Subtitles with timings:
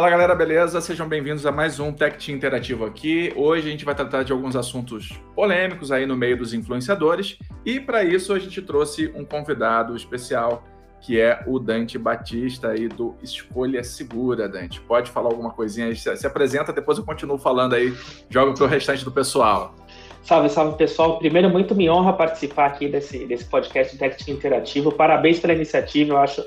[0.00, 0.80] Fala galera, beleza?
[0.80, 3.34] Sejam bem-vindos a mais um Tech Team Interativo aqui.
[3.36, 7.78] Hoje a gente vai tratar de alguns assuntos polêmicos aí no meio dos influenciadores e
[7.78, 10.64] para isso a gente trouxe um convidado especial
[11.02, 14.80] que é o Dante Batista aí do Escolha Segura, Dante.
[14.80, 15.94] Pode falar alguma coisinha aí?
[15.94, 17.94] Se, se apresenta, depois eu continuo falando aí,
[18.30, 19.74] jogo para o restante do pessoal.
[20.22, 21.18] Salve, salve pessoal.
[21.18, 24.92] Primeiro, muito me honra participar aqui desse, desse podcast Tech Team Interativo.
[24.92, 26.42] Parabéns pela iniciativa, eu acho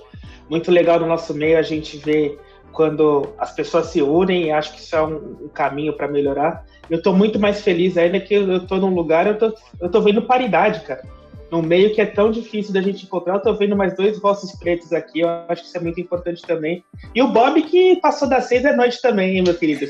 [0.50, 2.40] muito legal no nosso meio a gente ver
[2.74, 6.66] quando as pessoas se unem, acho que isso é um, um caminho para melhorar.
[6.90, 10.02] Eu estou muito mais feliz ainda que eu estou num lugar, eu tô, eu tô
[10.02, 11.04] vendo paridade, cara.
[11.50, 14.54] No meio que é tão difícil da gente encontrar, eu estou vendo mais dois rostos
[14.58, 16.84] pretos aqui, eu acho que isso é muito importante também.
[17.14, 19.86] E o Bob que passou das seis é noite também, hein, meu querido.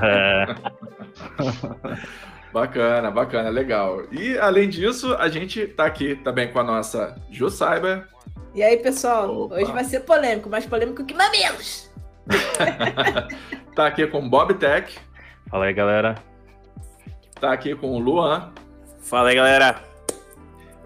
[0.00, 0.46] É.
[2.54, 4.04] bacana, bacana, legal.
[4.12, 8.06] E além disso, a gente está aqui também com a nossa Ju Cyber.
[8.54, 9.56] E aí, pessoal, Opa.
[9.56, 11.85] hoje vai ser polêmico, mais polêmico que mamilos.
[13.74, 14.98] tá aqui com o Bob Tech.
[15.48, 16.14] Fala aí, galera.
[17.40, 18.52] Tá aqui com o Luan.
[19.00, 19.82] Fala aí, galera.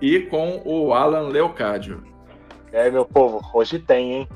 [0.01, 2.05] E com o Alan Leocádio.
[2.73, 4.29] E aí, meu povo, hoje tem, hein?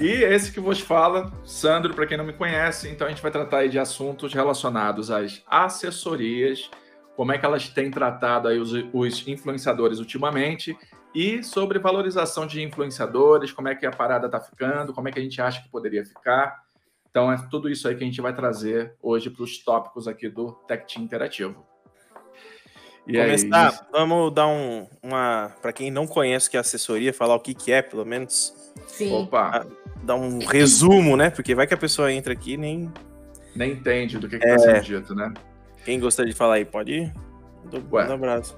[0.00, 3.30] E esse que vos fala, Sandro, para quem não me conhece, então a gente vai
[3.30, 6.70] tratar aí de assuntos relacionados às assessorias,
[7.16, 10.76] como é que elas têm tratado aí os, os influenciadores ultimamente
[11.14, 15.18] e sobre valorização de influenciadores, como é que a parada está ficando, como é que
[15.18, 16.62] a gente acha que poderia ficar.
[17.10, 20.28] Então é tudo isso aí que a gente vai trazer hoje para os tópicos aqui
[20.28, 21.66] do Tech Team Interativo.
[23.06, 25.52] E Começar, aí, vamos dar um, uma.
[25.60, 28.54] Para quem não conhece o que é assessoria, falar o que, que é, pelo menos.
[28.86, 29.12] Sim.
[29.12, 29.66] Opa.
[30.04, 31.28] Dar um resumo, né?
[31.28, 32.92] Porque vai que a pessoa entra aqui e nem.
[33.56, 34.58] Nem entende do que está é...
[34.58, 35.34] sendo dito, né?
[35.84, 37.12] Quem gostaria de falar aí, pode ir?
[37.72, 38.56] um abraço.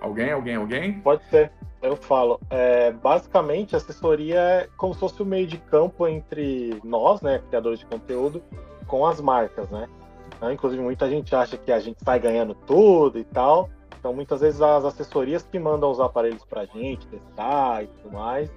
[0.00, 1.00] Alguém, alguém, alguém?
[1.00, 1.50] Pode ser.
[1.82, 2.40] Eu falo.
[2.50, 7.40] É, basicamente, a assessoria é como se fosse o meio de campo entre nós, né,
[7.48, 8.42] criadores de conteúdo,
[8.86, 9.88] com as marcas, né?
[10.36, 13.68] Então, inclusive, muita gente acha que a gente sai ganhando tudo e tal.
[13.98, 18.12] Então, muitas vezes, as assessorias que mandam os aparelhos para a gente testar e tudo
[18.12, 18.50] mais.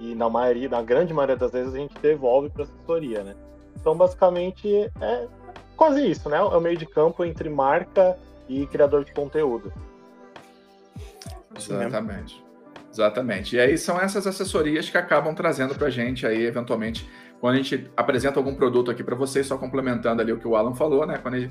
[0.00, 3.36] E na maioria, na grande maioria das vezes, a gente devolve para assessoria, né?
[3.80, 5.28] Então, basicamente, é
[5.76, 6.38] quase isso, né?
[6.38, 9.72] É o meio de campo entre marca e criador de conteúdo.
[11.56, 12.44] Exatamente.
[12.92, 13.56] Exatamente.
[13.56, 17.08] E aí são essas assessorias que acabam trazendo para a gente aí, eventualmente,
[17.40, 20.54] quando a gente apresenta algum produto aqui para vocês, só complementando ali o que o
[20.54, 21.18] Alan falou, né?
[21.18, 21.50] Quando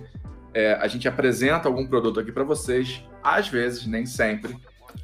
[0.54, 4.56] é, a gente apresenta algum produto aqui para vocês, às vezes, nem sempre,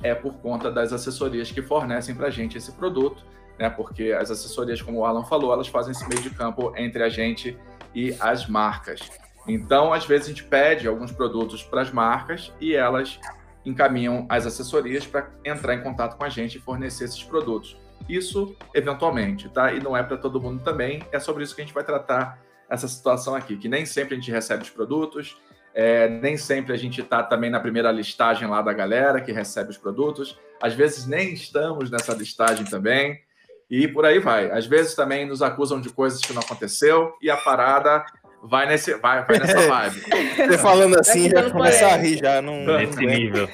[0.04, 3.24] é por conta das assessorias que fornecem para a gente esse produto,
[3.58, 3.70] né?
[3.70, 7.10] Porque as assessorias, como o Alan falou, elas fazem esse meio de campo entre a
[7.10, 7.58] gente
[7.96, 9.10] e as marcas.
[9.48, 13.20] Então, às vezes, a gente pede alguns produtos para as marcas e elas
[13.68, 17.78] encaminham as assessorias para entrar em contato com a gente e fornecer esses produtos.
[18.08, 19.74] Isso, eventualmente, tá?
[19.74, 21.04] E não é para todo mundo também.
[21.12, 22.40] É sobre isso que a gente vai tratar
[22.70, 25.38] essa situação aqui, que nem sempre a gente recebe os produtos,
[25.74, 29.70] é, nem sempre a gente está também na primeira listagem lá da galera que recebe
[29.70, 30.38] os produtos.
[30.62, 33.22] Às vezes nem estamos nessa listagem também.
[33.70, 34.50] E por aí vai.
[34.50, 38.06] Às vezes também nos acusam de coisas que não aconteceu e a parada
[38.44, 40.02] vai, nesse, vai, vai nessa vibe.
[40.36, 42.42] Você falando assim, já começar a rir já.
[42.42, 43.48] Não, Nesse nível.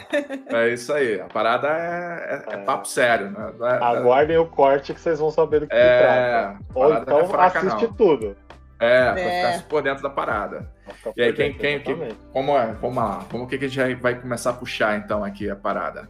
[0.48, 1.20] É isso aí.
[1.20, 3.32] A parada é, é, é papo sério.
[3.32, 3.54] Né?
[3.62, 6.60] É, é- Aguardem o corte que vocês vão saber do que é, trata.
[6.74, 7.94] Ou então é fraca, assiste não.
[7.94, 8.36] tudo.
[8.80, 9.52] É, pra é.
[9.54, 10.70] ficar por dentro da parada.
[11.16, 12.74] E aí, quem, quem, quem, como é?
[12.74, 13.26] Vamos lá.
[13.32, 16.10] Como que a gente vai começar a puxar, então, aqui a parada?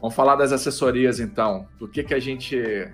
[0.00, 1.68] Vamos falar das assessorias, então.
[1.78, 2.88] Do que que a gente...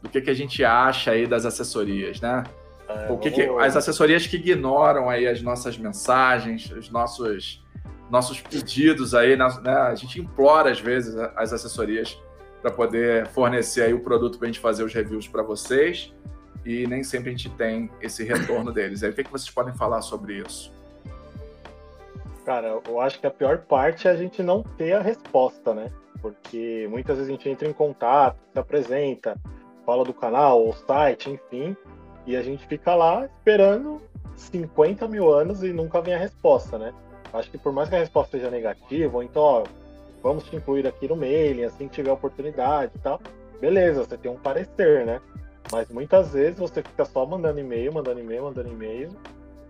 [0.00, 2.44] Do que que a gente acha aí das assessorias, né?
[2.88, 7.62] É, o que, que, as assessorias que ignoram aí as nossas mensagens, os nossos,
[8.10, 9.72] nossos pedidos aí, né?
[9.72, 12.18] a gente implora às vezes as assessorias
[12.62, 16.12] para poder fornecer aí o produto para a gente fazer os reviews para vocês
[16.64, 19.02] e nem sempre a gente tem esse retorno deles.
[19.02, 20.72] Aí, o que, que vocês podem falar sobre isso?
[22.44, 25.92] Cara, eu acho que a pior parte é a gente não ter a resposta, né?
[26.20, 29.36] Porque muitas vezes a gente entra em contato, se apresenta,
[29.84, 31.76] fala do canal, ou site, enfim,
[32.28, 34.02] e a gente fica lá esperando
[34.36, 36.92] 50 mil anos e nunca vem a resposta, né?
[37.32, 39.64] Acho que por mais que a resposta seja negativa, ou então, ó,
[40.22, 43.18] vamos te incluir aqui no mailing, assim que tiver oportunidade e tal,
[43.58, 45.22] beleza, você tem um parecer, né?
[45.72, 49.08] Mas muitas vezes você fica só mandando e-mail, mandando e-mail, mandando e-mail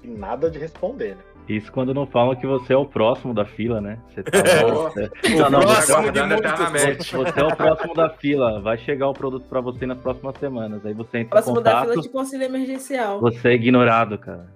[0.02, 1.22] e nada de responder, né?
[1.48, 3.98] Isso quando não falam que você é o próximo da fila, né?
[4.08, 5.10] Você tá, você...
[5.34, 8.60] Não, não, você, é você é o próximo da fila.
[8.60, 10.84] Vai chegar o produto para você nas próximas semanas.
[10.84, 11.86] Aí você entra próximo em contato.
[11.86, 13.20] da fila de conselho emergencial.
[13.20, 14.52] Você é ignorado, cara.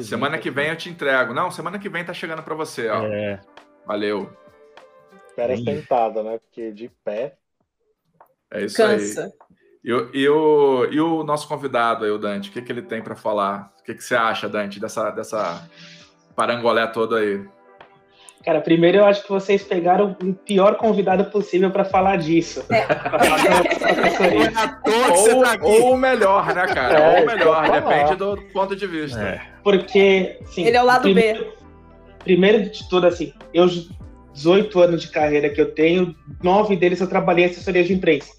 [0.00, 1.34] Semana que vem eu te entrego.
[1.34, 3.04] Não, semana que vem tá chegando para você, ó.
[3.06, 3.40] É.
[3.84, 4.30] Valeu.
[5.26, 6.38] Espera sentada, né?
[6.38, 7.34] Porque de pé.
[8.52, 9.24] É isso Cansa.
[9.24, 9.30] aí.
[9.82, 13.02] E, e, o, e o nosso convidado aí, o Dante, o que, que ele tem
[13.02, 13.72] para falar?
[13.80, 15.66] O que, que você acha, Dante, dessa, dessa
[16.40, 17.42] parangolé toda aí?
[18.42, 22.64] Cara, primeiro eu acho que vocês pegaram o pior convidado possível para falar disso.
[22.70, 22.80] É.
[24.88, 26.98] ou, tá ou, o melhor, né, cara?
[26.98, 29.20] É, ou o melhor, depende do ponto de vista.
[29.20, 29.42] É.
[29.62, 30.64] Porque, sim.
[30.64, 31.52] Ele é o lado primeiro, B.
[32.24, 33.68] Primeiro de tudo, assim, eu
[34.32, 38.32] 18 anos de carreira que eu tenho, nove deles eu trabalhei em assessoria de imprensa.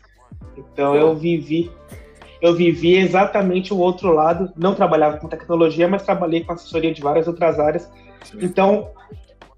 [0.58, 1.70] Então eu vivi
[2.42, 4.52] eu vivi exatamente o outro lado.
[4.58, 7.90] Não trabalhava com tecnologia, mas trabalhei com assessoria de várias outras áreas.
[8.24, 8.40] Sim.
[8.42, 8.90] Então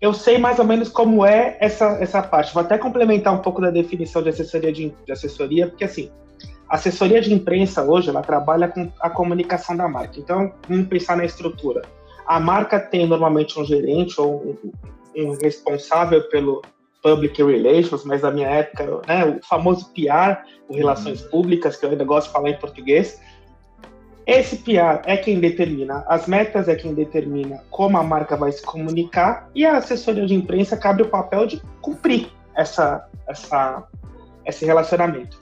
[0.02, 2.54] eu sei mais ou menos como é essa, essa parte.
[2.54, 6.12] Vou até complementar um pouco da definição de assessoria de, de assessoria, porque assim,
[6.68, 10.20] a assessoria de imprensa hoje ela trabalha com a comunicação da marca.
[10.20, 11.84] Então, vamos pensar na estrutura.
[12.28, 14.58] A marca tem normalmente um gerente ou
[15.16, 16.62] um, um responsável pelo
[17.04, 21.30] public relations, mas na minha época, né, o famoso PR, o relações uhum.
[21.30, 23.22] públicas, que eu ainda gosto de falar em português,
[24.26, 28.64] esse PR é quem determina as metas, é quem determina como a marca vai se
[28.64, 33.84] comunicar e a assessoria de imprensa cabe o papel de cumprir essa, essa,
[34.46, 35.38] esse relacionamento.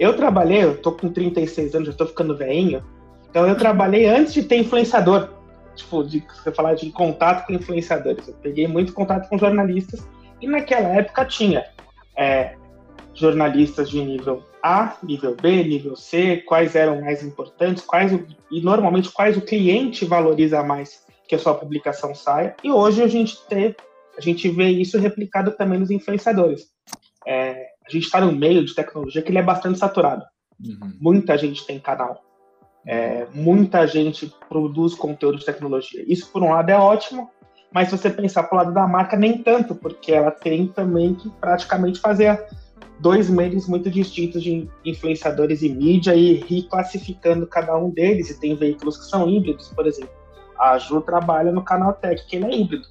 [0.00, 2.82] Eu trabalhei, eu tô com 36 anos, já tô ficando velhinho,
[3.30, 5.28] então eu trabalhei antes de ter influenciador,
[5.76, 8.26] tipo, de você falar de contato com influenciadores.
[8.26, 10.04] Eu peguei muito contato com jornalistas
[10.40, 11.64] e naquela época tinha
[12.16, 12.56] é,
[13.14, 18.60] jornalistas de nível a, nível B, nível C, quais eram mais importantes, quais o, e
[18.60, 22.56] normalmente quais o cliente valoriza mais que a sua publicação saia.
[22.62, 23.74] E hoje a gente tem,
[24.16, 26.68] a gente vê isso replicado também nos influenciadores.
[27.26, 30.24] É, a gente está no meio de tecnologia que ele é bastante saturado.
[30.64, 30.92] Uhum.
[31.00, 32.24] Muita gente tem canal.
[32.86, 36.02] É, muita gente produz conteúdo de tecnologia.
[36.06, 37.30] Isso, por um lado, é ótimo,
[37.72, 41.14] mas se você pensar para o lado da marca, nem tanto, porque ela tem também
[41.14, 42.46] que praticamente fazer
[43.00, 48.30] dois meios muito distintos de influenciadores e mídia e reclassificando cada um deles.
[48.30, 50.10] E tem veículos que são híbridos, por exemplo.
[50.58, 52.88] A Ju trabalha no canal Tech, que ele é híbrido.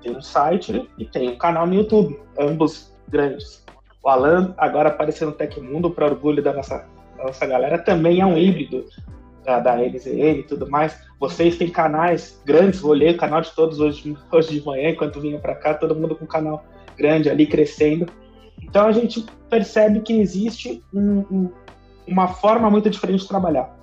[0.00, 3.64] Tem um site e tem um canal no YouTube, ambos grandes.
[4.02, 8.26] O Alan, agora aparecendo no Tecmundo, para orgulho da nossa, da nossa galera, também é
[8.26, 8.84] um híbrido
[9.44, 10.98] da, da LZN e tudo mais.
[11.20, 15.20] Vocês têm canais grandes, vou olhei o canal de todos hoje, hoje de manhã, enquanto
[15.20, 16.64] vinha para cá, todo mundo com canal
[16.96, 18.06] grande ali crescendo.
[18.62, 21.50] Então a gente percebe que existe um, um,
[22.06, 23.74] uma forma muito diferente de trabalhar.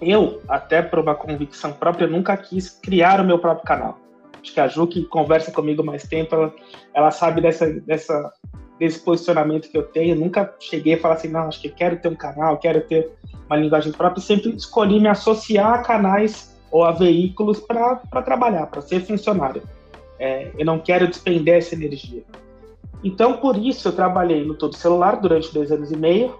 [0.00, 3.98] Eu, até por uma convicção própria, nunca quis criar o meu próprio canal.
[4.42, 6.54] Acho que a Ju, que conversa comigo mais tempo, ela,
[6.94, 8.32] ela sabe dessa, dessa,
[8.80, 10.16] desse posicionamento que eu tenho.
[10.16, 13.12] nunca cheguei a falar assim, não, acho que quero ter um canal, quero ter
[13.46, 14.22] uma linguagem própria.
[14.22, 19.62] Sempre escolhi me associar a canais ou a veículos para trabalhar, para ser funcionário.
[20.18, 22.22] É, eu não quero despender essa energia.
[23.04, 26.38] Então, por isso, eu trabalhei no Todo Celular durante dois anos e meio,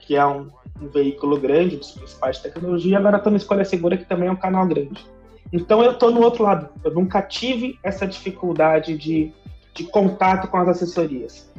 [0.00, 0.50] que é um,
[0.80, 2.98] um veículo grande, dos principais de tecnologia.
[2.98, 5.04] Agora estou no Escolha Segura, que também é um canal grande.
[5.52, 6.68] Então, eu estou no outro lado.
[6.84, 9.32] Eu nunca tive essa dificuldade de,
[9.74, 11.51] de contato com as assessorias.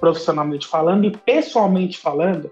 [0.00, 2.50] Profissionalmente falando e pessoalmente falando,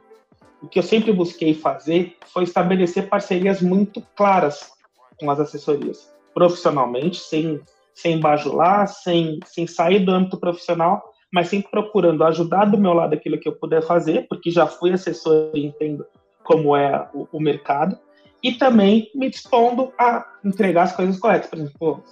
[0.63, 4.71] o que eu sempre busquei fazer foi estabelecer parcerias muito claras
[5.19, 6.13] com as assessorias.
[6.35, 7.61] Profissionalmente, sem,
[7.95, 13.15] sem bajular, sem, sem sair do âmbito profissional, mas sempre procurando ajudar do meu lado
[13.15, 16.07] aquilo que eu puder fazer, porque já fui assessor e entendo
[16.43, 17.99] como é o, o mercado,
[18.43, 21.51] e também me dispondo a entregar as coisas corretas.
[21.51, 22.05] Por exemplo,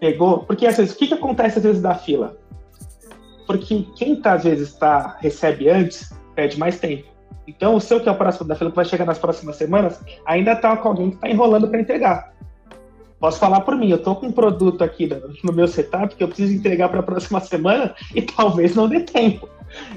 [0.00, 0.44] pegou.
[0.44, 2.36] Porque às vezes, o que, que acontece às vezes da fila?
[3.46, 7.08] Porque quem tá, às vezes tá, recebe antes, pede mais tempo.
[7.46, 10.00] Então, o seu que é o próximo da fila, que vai chegar nas próximas semanas,
[10.24, 12.34] ainda tá com alguém que está enrolando para entregar.
[13.20, 15.08] Posso falar por mim, eu tô com um produto aqui
[15.42, 19.00] no meu setup que eu preciso entregar para a próxima semana e talvez não dê
[19.00, 19.48] tempo.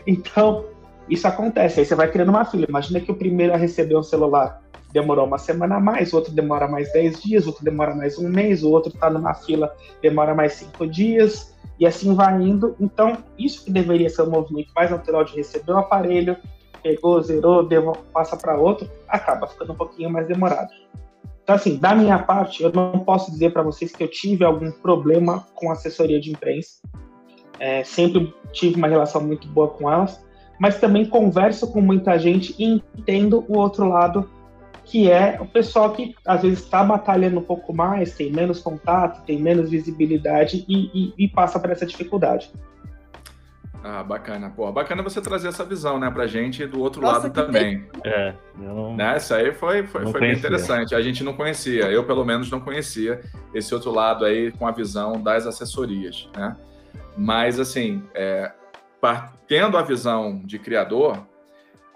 [0.05, 0.65] Então,
[1.09, 1.79] isso acontece.
[1.79, 2.65] Aí você vai criando uma fila.
[2.67, 4.61] Imagina que o primeiro a receber um celular
[4.91, 8.29] demorou uma semana a mais, o outro demora mais 10 dias, outro demora mais um
[8.29, 12.75] mês, o outro está numa fila, demora mais cinco dias, e assim vai indo.
[12.79, 16.37] Então, isso que deveria ser o movimento mais natural de receber o aparelho,
[16.81, 20.69] pegou, zerou, deu, passa para outro, acaba ficando um pouquinho mais demorado.
[21.43, 24.69] Então, assim, da minha parte, eu não posso dizer para vocês que eu tive algum
[24.69, 26.81] problema com assessoria de imprensa.
[27.59, 30.21] É, sempre tive uma relação muito boa com elas,
[30.59, 32.65] mas também converso com muita gente e
[32.97, 34.29] entendo o outro lado,
[34.87, 39.23] que é o pessoal que às vezes está batalhando um pouco mais, tem menos contato,
[39.25, 42.49] tem menos visibilidade e, e, e passa por essa dificuldade.
[43.83, 44.49] Ah, bacana.
[44.49, 47.81] Pô, bacana você trazer essa visão, né, pra gente do outro Nossa, lado também.
[48.01, 48.11] Tem...
[48.11, 48.95] É, eu não...
[48.95, 49.17] né?
[49.17, 50.95] Isso aí foi, foi, foi bem interessante.
[50.95, 53.21] A gente não conhecia, eu pelo menos não conhecia
[53.53, 56.55] esse outro lado aí com a visão das assessorias, né?
[57.17, 58.51] Mas, assim, é,
[59.47, 61.25] tendo a visão de criador,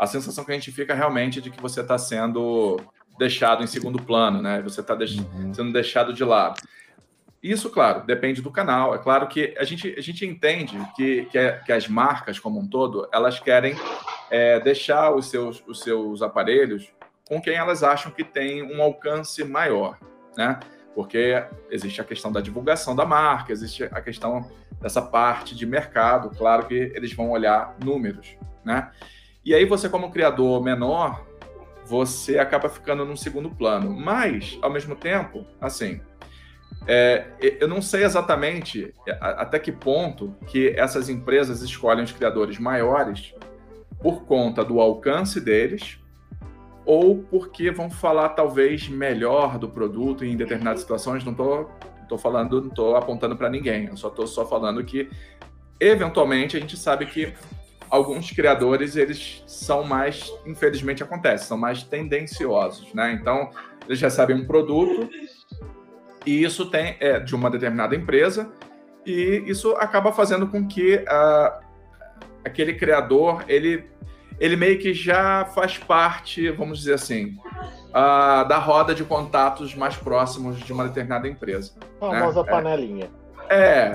[0.01, 2.81] a sensação que a gente fica realmente é de que você está sendo
[3.19, 4.59] deixado em segundo plano, né?
[4.63, 5.53] Você está deix uhum.
[5.53, 6.59] sendo deixado de lado.
[7.41, 8.95] Isso, claro, depende do canal.
[8.95, 12.59] É claro que a gente, a gente entende que, que, é, que as marcas, como
[12.59, 13.75] um todo, elas querem
[14.31, 16.91] é, deixar os seus, os seus aparelhos
[17.29, 19.99] com quem elas acham que tem um alcance maior,
[20.35, 20.59] né?
[20.95, 24.49] Porque existe a questão da divulgação da marca, existe a questão
[24.81, 26.35] dessa parte de mercado.
[26.35, 28.89] Claro que eles vão olhar números, né?
[29.43, 31.25] E aí você, como criador menor,
[31.85, 33.91] você acaba ficando num segundo plano.
[33.91, 35.99] Mas, ao mesmo tempo, assim,
[36.87, 37.25] é,
[37.59, 43.33] eu não sei exatamente até que ponto que essas empresas escolhem os criadores maiores
[43.99, 45.99] por conta do alcance deles
[46.85, 51.23] ou porque vão falar talvez melhor do produto em determinadas situações.
[51.23, 51.69] Não estou
[52.09, 53.85] tô falando, não estou apontando para ninguém.
[53.85, 55.09] Eu só estou só falando que
[55.79, 57.33] eventualmente a gente sabe que
[57.91, 63.11] alguns criadores eles são mais, infelizmente acontece, são mais tendenciosos, né?
[63.11, 63.51] Então
[63.85, 65.09] eles recebem um produto
[66.25, 68.49] e isso tem é, de uma determinada empresa
[69.05, 71.65] e isso acaba fazendo com que uh,
[72.45, 73.91] aquele criador ele
[74.39, 77.37] ele meio que já faz parte, vamos dizer assim,
[77.89, 81.73] uh, da roda de contatos mais próximos de uma determinada empresa.
[82.01, 82.19] A né?
[82.19, 82.49] famosa né?
[82.49, 83.05] panelinha.
[83.05, 83.20] É,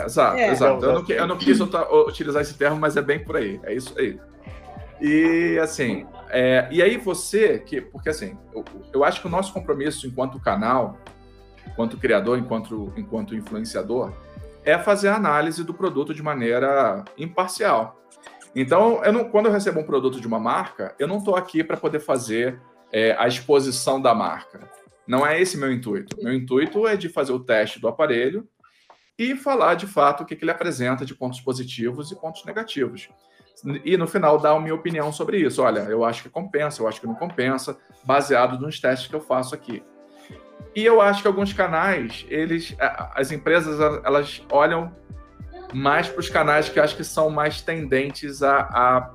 [0.04, 0.50] exato, é.
[0.50, 0.84] exato.
[0.84, 3.60] Eu não, eu não quis utilizar esse termo, mas é bem por aí.
[3.64, 4.18] É isso aí.
[5.00, 9.52] E assim, é, e aí você, que, porque assim, eu, eu acho que o nosso
[9.52, 10.98] compromisso enquanto canal
[11.66, 14.12] enquanto criador, enquanto, enquanto influenciador,
[14.64, 18.00] é fazer a análise do produto de maneira imparcial.
[18.54, 21.62] Então, eu não, quando eu recebo um produto de uma marca, eu não estou aqui
[21.62, 22.58] para poder fazer
[22.90, 24.68] é, a exposição da marca.
[25.06, 26.16] Não é esse meu intuito.
[26.22, 28.48] Meu intuito é de fazer o teste do aparelho
[29.18, 33.08] e falar de fato o que, que ele apresenta de pontos positivos e pontos negativos.
[33.84, 35.62] E no final dar a minha opinião sobre isso.
[35.62, 39.20] Olha, eu acho que compensa, eu acho que não compensa, baseado nos testes que eu
[39.20, 39.82] faço aqui.
[40.74, 42.76] E eu acho que alguns canais, eles,
[43.14, 44.94] as empresas, elas olham
[45.72, 49.10] mais para os canais que eu acho que são mais tendentes a, a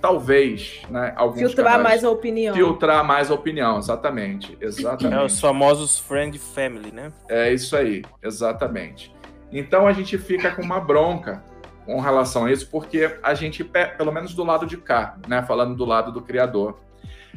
[0.00, 2.54] talvez, né, alguns filtrar canais, mais a opinião.
[2.54, 5.20] Filtrar mais a opinião, exatamente, exatamente.
[5.20, 7.12] É os famosos friend family, né?
[7.28, 9.12] É isso aí, exatamente.
[9.52, 11.42] Então a gente fica com uma bronca
[11.84, 15.74] com relação a isso, porque a gente, pelo menos do lado de cá, né, falando
[15.74, 16.78] do lado do criador,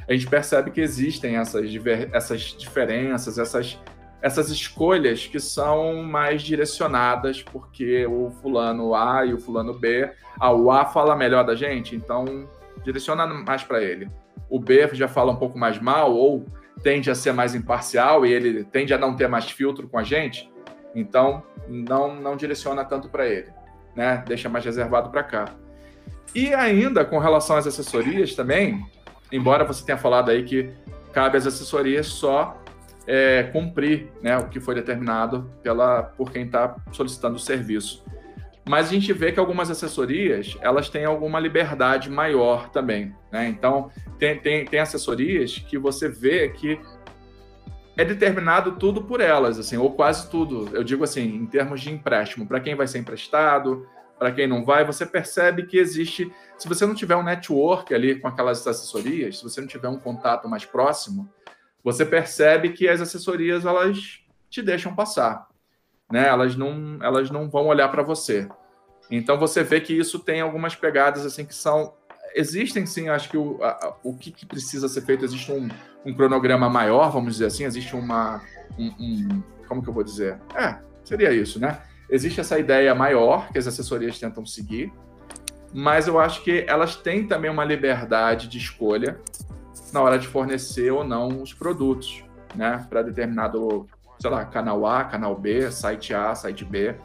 [0.07, 1.65] a gente percebe que existem essas,
[2.11, 3.79] essas diferenças, essas,
[4.21, 10.51] essas escolhas que são mais direcionadas, porque o fulano A e o fulano B, ah,
[10.51, 12.47] o A fala melhor da gente, então
[12.83, 14.09] direciona mais para ele.
[14.49, 16.45] O B já fala um pouco mais mal, ou
[16.83, 20.03] tende a ser mais imparcial e ele tende a não ter mais filtro com a
[20.03, 20.51] gente,
[20.95, 23.49] então não, não direciona tanto para ele,
[23.95, 24.23] né?
[24.27, 25.45] Deixa mais reservado para cá.
[26.33, 28.85] E ainda com relação às assessorias também,
[29.31, 30.71] embora você tenha falado aí que
[31.11, 32.59] cabe às assessorias só
[33.05, 38.03] é, cumprir né, o que foi determinado pela, por quem está solicitando o serviço.
[38.65, 43.13] Mas a gente vê que algumas assessorias elas têm alguma liberdade maior também.
[43.31, 43.49] Né?
[43.49, 46.79] Então, tem, tem, tem assessorias que você vê que
[47.95, 50.69] é determinado tudo por elas, assim, ou quase tudo.
[50.75, 54.63] Eu digo assim, em termos de empréstimo, para quem vai ser emprestado, para quem não
[54.63, 56.31] vai, você percebe que existe.
[56.57, 59.99] Se você não tiver um network ali com aquelas assessorias, se você não tiver um
[59.99, 61.29] contato mais próximo,
[61.83, 65.47] você percebe que as assessorias elas te deixam passar,
[66.11, 66.27] né?
[66.27, 68.47] Elas não, elas não vão olhar para você.
[69.11, 71.93] Então você vê que isso tem algumas pegadas assim que são
[72.35, 75.69] existem sim, acho que o, a, o que, que, precisa ser feito existe um,
[76.05, 78.41] um, cronograma maior, vamos dizer assim, existe uma
[78.77, 80.39] um, um, como que eu vou dizer?
[80.55, 81.81] É, seria isso, né?
[82.09, 84.91] Existe essa ideia maior que as assessorias tentam seguir,
[85.73, 89.19] mas eu acho que elas têm também uma liberdade de escolha
[89.91, 92.23] na hora de fornecer ou não os produtos,
[92.55, 93.87] né, para determinado,
[94.19, 96.95] sei lá, canal A, canal B, site A, site B.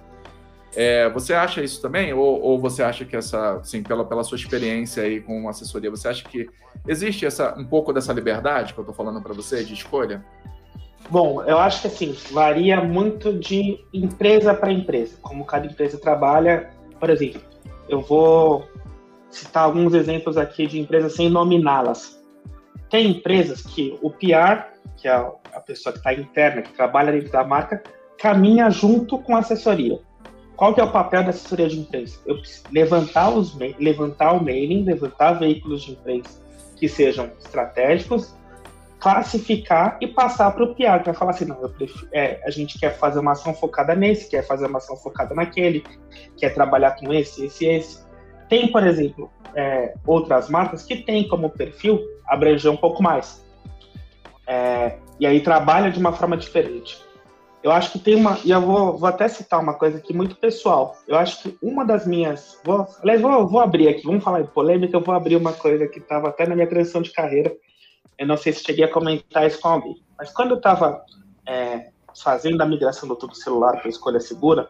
[0.75, 2.13] É, você acha isso também?
[2.13, 6.09] Ou, ou, você acha que essa, assim, pela, pela sua experiência aí com assessoria, você
[6.09, 6.49] acha que
[6.87, 10.25] existe essa, um pouco dessa liberdade que eu estou falando para você, de escolha?
[11.11, 16.71] Bom, eu acho que assim, varia muito de empresa para empresa, como cada empresa trabalha.
[17.01, 17.41] Por exemplo,
[17.89, 18.69] eu vou
[19.31, 22.23] citar alguns exemplos aqui de empresas sem nominá-las.
[22.91, 27.33] Tem empresas que o PR, que é a pessoa que está interna, que trabalha dentro
[27.33, 27.83] da marca,
[28.19, 29.99] caminha junto com a assessoria.
[30.59, 32.21] Qual que é o papel da assessoria de imprensa?
[32.27, 32.37] Eu
[32.73, 36.43] levantar, os, levantar o mailing, levantar veículos de imprensa
[36.77, 38.37] que sejam estratégicos
[38.99, 42.79] classificar e passar para o PR, que vai falar assim, não, prefiro, é, a gente
[42.79, 45.85] quer fazer uma ação focada nesse, quer fazer uma ação focada naquele,
[46.37, 48.05] quer trabalhar com esse, esse, esse.
[48.49, 53.47] tem, por exemplo, é, outras marcas que têm como perfil abranger um pouco mais.
[54.47, 57.01] É, e aí trabalha de uma forma diferente.
[57.63, 58.39] Eu acho que tem uma.
[58.45, 60.97] E eu vou, vou até citar uma coisa aqui muito pessoal.
[61.07, 62.59] Eu acho que uma das minhas.
[62.65, 64.97] Vou, aliás, vou, vou abrir aqui, vamos falar de polêmica.
[64.97, 67.53] Eu vou abrir uma coisa que estava até na minha transição de carreira.
[68.17, 69.97] Eu não sei se cheguei a comentar isso com alguém.
[70.17, 71.05] Mas quando eu estava
[71.47, 74.69] é, fazendo a migração do todo celular para escolha segura,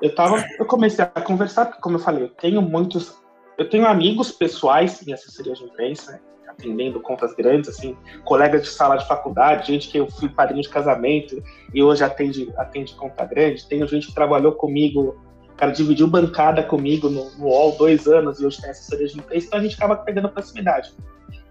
[0.00, 3.16] eu, tava, eu comecei a conversar, porque, como eu falei, eu tenho muitos.
[3.56, 6.20] Eu tenho amigos pessoais em assessoria de imprensa?
[6.58, 10.68] Atendendo contas grandes, assim, colegas de sala de faculdade, gente que eu fui padrinho de
[10.68, 11.40] casamento
[11.72, 13.64] e hoje atende, atende conta grande.
[13.66, 15.16] Tenho gente que trabalhou comigo,
[15.56, 19.46] cara, dividiu bancada comigo no, no UOL dois anos e hoje tem assessoria de imprensa,
[19.46, 20.92] então a gente acaba pegando proximidade.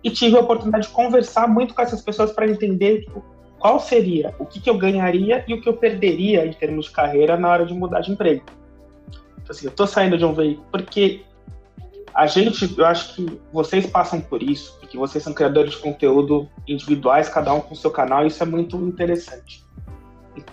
[0.03, 3.23] E tive a oportunidade de conversar muito com essas pessoas para entender tipo,
[3.59, 6.91] qual seria o que, que eu ganharia e o que eu perderia em termos de
[6.91, 8.43] carreira na hora de mudar de emprego.
[9.41, 11.21] Então, assim, eu estou saindo de um veículo porque
[12.17, 16.49] a gente, eu acho que vocês passam por isso, porque vocês são criadores de conteúdo
[16.65, 19.61] individuais, cada um com seu canal, e isso é muito interessante.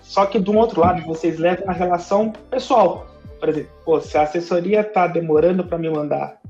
[0.03, 3.07] Só que, do outro lado, vocês levam a relação pessoal.
[3.39, 6.41] Por exemplo, pô, se a assessoria está demorando para me mandar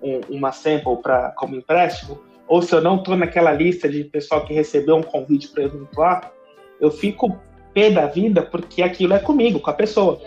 [0.00, 4.44] um, uma sample pra, como empréstimo, ou se eu não estou naquela lista de pessoal
[4.44, 6.32] que recebeu um convite para eventuar,
[6.80, 7.40] eu fico
[7.74, 10.20] pé da vida porque aquilo é comigo, com a pessoa.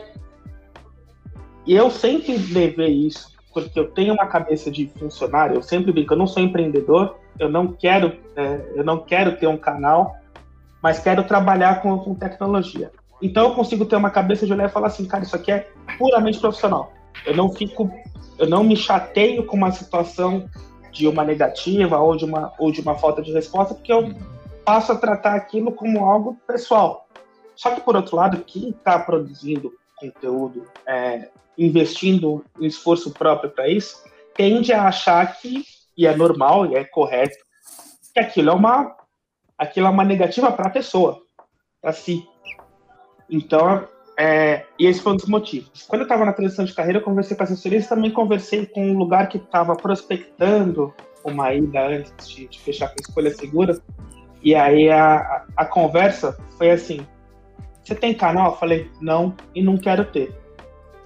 [1.66, 6.14] E eu sempre levei isso porque eu tenho uma cabeça de funcionário, eu sempre brinco,
[6.14, 10.18] eu não sou empreendedor, eu não quero, é, eu não quero ter um canal,
[10.84, 12.92] mas quero trabalhar com, com tecnologia.
[13.22, 15.70] Então eu consigo ter uma cabeça de olhar e falar assim, cara, isso aqui é
[15.98, 16.92] puramente profissional.
[17.26, 17.90] Eu não fico,
[18.38, 20.50] eu não me chateio com uma situação
[20.92, 24.14] de uma negativa ou de uma, ou de uma falta de resposta, porque eu
[24.66, 27.08] passo a tratar aquilo como algo pessoal.
[27.56, 33.68] Só que, por outro lado, quem está produzindo conteúdo é, investindo um esforço próprio para
[33.68, 34.04] isso,
[34.34, 35.64] tende a achar que,
[35.98, 37.38] e é normal e é correto,
[38.14, 38.96] que aquilo é uma,
[39.58, 41.22] aquilo é uma negativa para a pessoa,
[41.82, 42.28] para si.
[43.30, 45.86] Então, é, e esse foi um dos motivos.
[45.88, 48.98] Quando eu estava na transição de carreira, eu conversei com assessorias, também conversei com um
[48.98, 53.78] lugar que estava prospectando uma ida antes de, de, fechar com escolha segura.
[54.42, 57.06] E aí a, a conversa foi assim:
[57.86, 58.52] Você tem canal?
[58.52, 60.36] Eu falei, não, e não quero ter.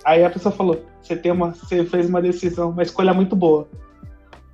[0.06, 3.68] Aí a pessoa falou: você tem uma, você fez uma decisão, uma escolha muito boa.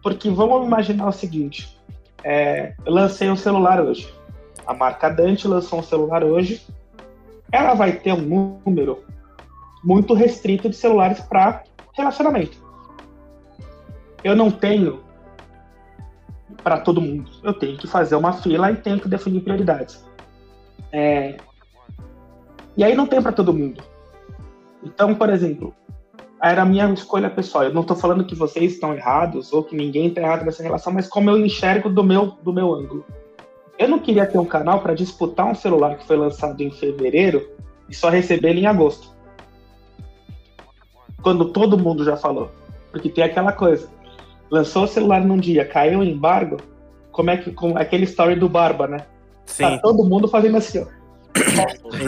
[0.01, 1.79] Porque vamos imaginar o seguinte:
[2.23, 4.11] é, eu lancei um celular hoje.
[4.65, 6.65] A marca Dante lançou um celular hoje.
[7.51, 9.03] Ela vai ter um número
[9.83, 12.57] muito restrito de celulares para relacionamento.
[14.23, 15.03] Eu não tenho
[16.63, 17.29] para todo mundo.
[17.43, 20.03] Eu tenho que fazer uma fila e tenho que definir prioridades.
[20.91, 21.37] É...
[22.77, 23.83] E aí não tem para todo mundo.
[24.83, 25.73] Então, por exemplo,
[26.41, 27.63] era a minha escolha pessoal.
[27.63, 30.93] Eu não estou falando que vocês estão errados ou que ninguém está errado nessa relação,
[30.93, 33.05] mas como eu enxergo do meu, do meu ângulo.
[33.77, 37.49] Eu não queria ter um canal para disputar um celular que foi lançado em fevereiro
[37.89, 39.13] e só receber ele em agosto.
[41.21, 42.51] Quando todo mundo já falou.
[42.91, 43.89] Porque tem aquela coisa.
[44.49, 46.57] Lançou o celular num dia, caiu o embargo,
[47.11, 47.51] como é que.
[47.51, 49.05] Como, aquele story do Barba, né?
[49.45, 49.63] Sim.
[49.63, 50.85] Tá todo mundo fazendo assim, ó.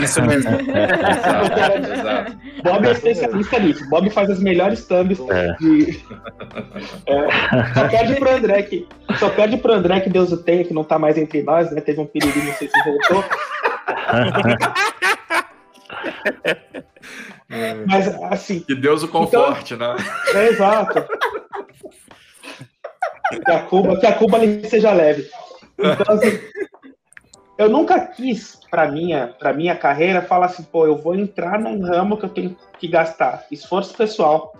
[0.01, 0.51] Isso mesmo.
[0.51, 2.37] exato, exato.
[2.63, 3.89] Bob é especialista nisso.
[3.89, 5.53] Bob faz as melhores thumbs é.
[5.59, 6.01] de.
[7.05, 8.87] É, só pede pro André que.
[9.19, 11.81] Só pede pro André que Deus o tenha, que não tá mais entre nós, né?
[11.81, 13.23] Teve um perigo, não sei se voltou.
[17.87, 18.59] Mas assim.
[18.61, 20.03] Que Deus o conforte, então, né?
[20.33, 21.05] É exato.
[23.45, 25.29] Que a Cuba, que a Cuba seja leve.
[25.77, 26.39] Então, assim,
[27.57, 31.81] eu nunca quis, para minha, para minha carreira, falar assim, pô, eu vou entrar num
[31.81, 34.53] ramo que eu tenho que gastar esforço pessoal,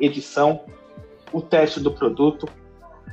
[0.00, 0.64] edição,
[1.32, 2.48] o teste do produto,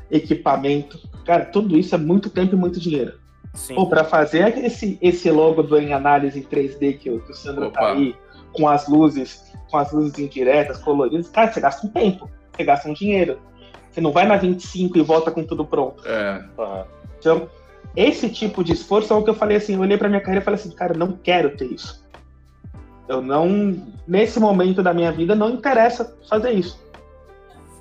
[0.09, 0.99] equipamento.
[1.25, 3.19] Cara, tudo isso é muito tempo e muito dinheiro.
[3.53, 3.75] Sim.
[3.75, 7.35] Pô, para fazer esse, esse logo do em análise em 3D que o, que o
[7.35, 7.79] Sandro tá Opa.
[7.79, 8.15] tá aí,
[8.53, 12.89] com as luzes, com as luzes indiretas, coloridas, cara, você gasta um tempo, você gasta
[12.89, 13.39] um dinheiro.
[13.91, 16.03] Você não vai na 25 e volta com tudo pronto.
[16.05, 16.45] É.
[17.19, 17.49] Então,
[17.95, 20.41] esse tipo de esforço é o que eu falei assim, eu olhei para minha carreira
[20.41, 22.05] e falei assim, cara, não quero ter isso.
[23.07, 26.85] Eu não, nesse momento da minha vida, não interessa fazer isso.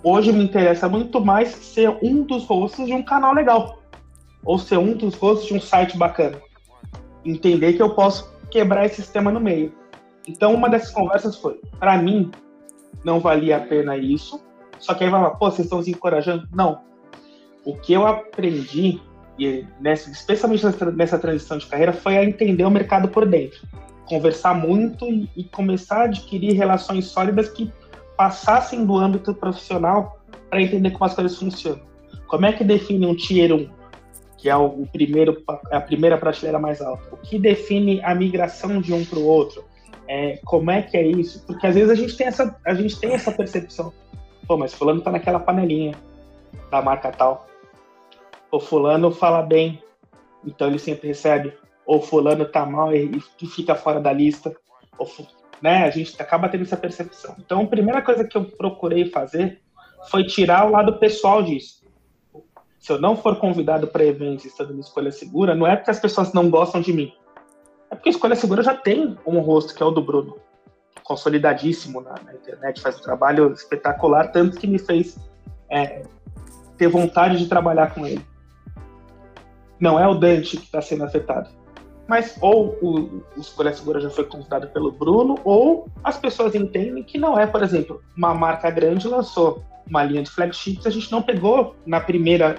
[0.03, 3.79] Hoje me interessa muito mais ser um dos rostos de um canal legal.
[4.45, 6.41] Ou ser um dos rostos de um site bacana.
[7.25, 9.73] Entender que eu posso quebrar esse sistema no meio.
[10.29, 12.31] Então, uma dessas conversas foi: para mim,
[13.05, 14.41] não valia a pena isso.
[14.79, 16.47] Só que aí vai lá, pô, vocês estão se encorajando?
[16.55, 16.81] Não.
[17.65, 19.01] O que eu aprendi
[19.39, 23.61] e nessa, especialmente nessa, transição de carreira, foi a entender o mercado por dentro.
[24.07, 27.73] Conversar muito e, e começar a adquirir relações sólidas que
[28.17, 30.19] passassem do âmbito profissional
[30.49, 31.83] para entender como as coisas funcionam.
[32.27, 33.69] Como é que define um Tier 1,
[34.39, 37.15] que é o primeiro, a primeira prateleira mais alta?
[37.15, 39.65] O que define a migração de um para o outro?
[40.09, 41.45] É, como é que é isso?
[41.47, 43.93] Porque às vezes a gente tem essa, a gente tem essa percepção.
[44.47, 45.95] Pô, mas fulano tá naquela panelinha
[46.71, 47.46] da marca tal.
[48.51, 49.83] O fulano fala bem,
[50.45, 51.53] então ele sempre recebe.
[51.85, 54.55] Ou fulano tá mal e, e fica fora da lista.
[54.99, 55.09] Ou,
[55.61, 55.85] né?
[55.85, 57.37] A gente acaba tendo essa percepção.
[57.39, 59.61] Então, a primeira coisa que eu procurei fazer
[60.11, 61.85] foi tirar o lado pessoal disso.
[62.79, 65.99] Se eu não for convidado para eventos estando em escolha segura, não é porque as
[65.99, 67.13] pessoas não gostam de mim.
[67.91, 70.39] É porque a escolha segura já tem um rosto que é o do Bruno,
[71.03, 75.19] consolidadíssimo na, na internet, faz um trabalho espetacular, tanto que me fez
[75.71, 76.03] é,
[76.77, 78.25] ter vontade de trabalhar com ele.
[79.79, 81.51] Não é o Dante que está sendo afetado.
[82.09, 87.03] Mas ou o, o Escolha Segura já foi convidado pelo Bruno, ou as pessoas entendem
[87.03, 91.11] que não é, por exemplo, uma marca grande lançou uma linha de flagships, a gente
[91.11, 92.57] não pegou na primeira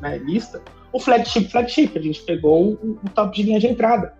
[0.00, 0.62] né, lista
[0.96, 4.14] o flagship flagship, a gente pegou o, o top de linha de entrada.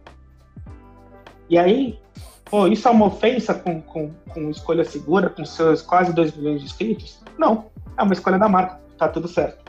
[1.49, 1.99] E aí,
[2.45, 6.61] pô, isso é uma ofensa com, com, com escolha segura, com seus quase 2 milhões
[6.61, 7.23] de inscritos?
[7.39, 9.65] Não, é uma escolha da marca, tá tudo certo.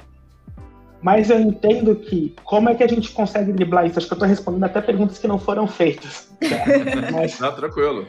[1.02, 4.00] Mas eu entendo que como é que a gente consegue driblar isso?
[4.00, 6.36] Acho que eu estou respondendo até perguntas que não foram feitas.
[7.14, 7.40] Mas...
[7.40, 8.08] Não, tranquilo.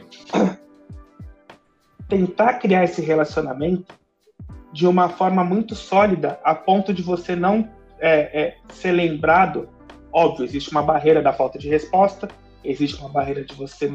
[2.07, 3.93] Tentar criar esse relacionamento
[4.71, 9.69] de uma forma muito sólida, a ponto de você não é, é, ser lembrado.
[10.11, 12.27] Óbvio, existe uma barreira da falta de resposta,
[12.63, 13.91] existe uma barreira de você.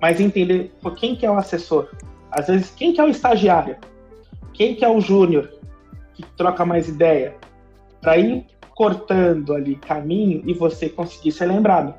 [0.00, 1.88] Mas entender por quem que é o assessor.
[2.30, 3.76] Às vezes, quem que é o estagiário?
[4.52, 5.50] Quem que é o júnior
[6.14, 7.36] que troca mais ideia?
[8.02, 11.94] Para ir cortando ali caminho e você conseguir ser lembrado.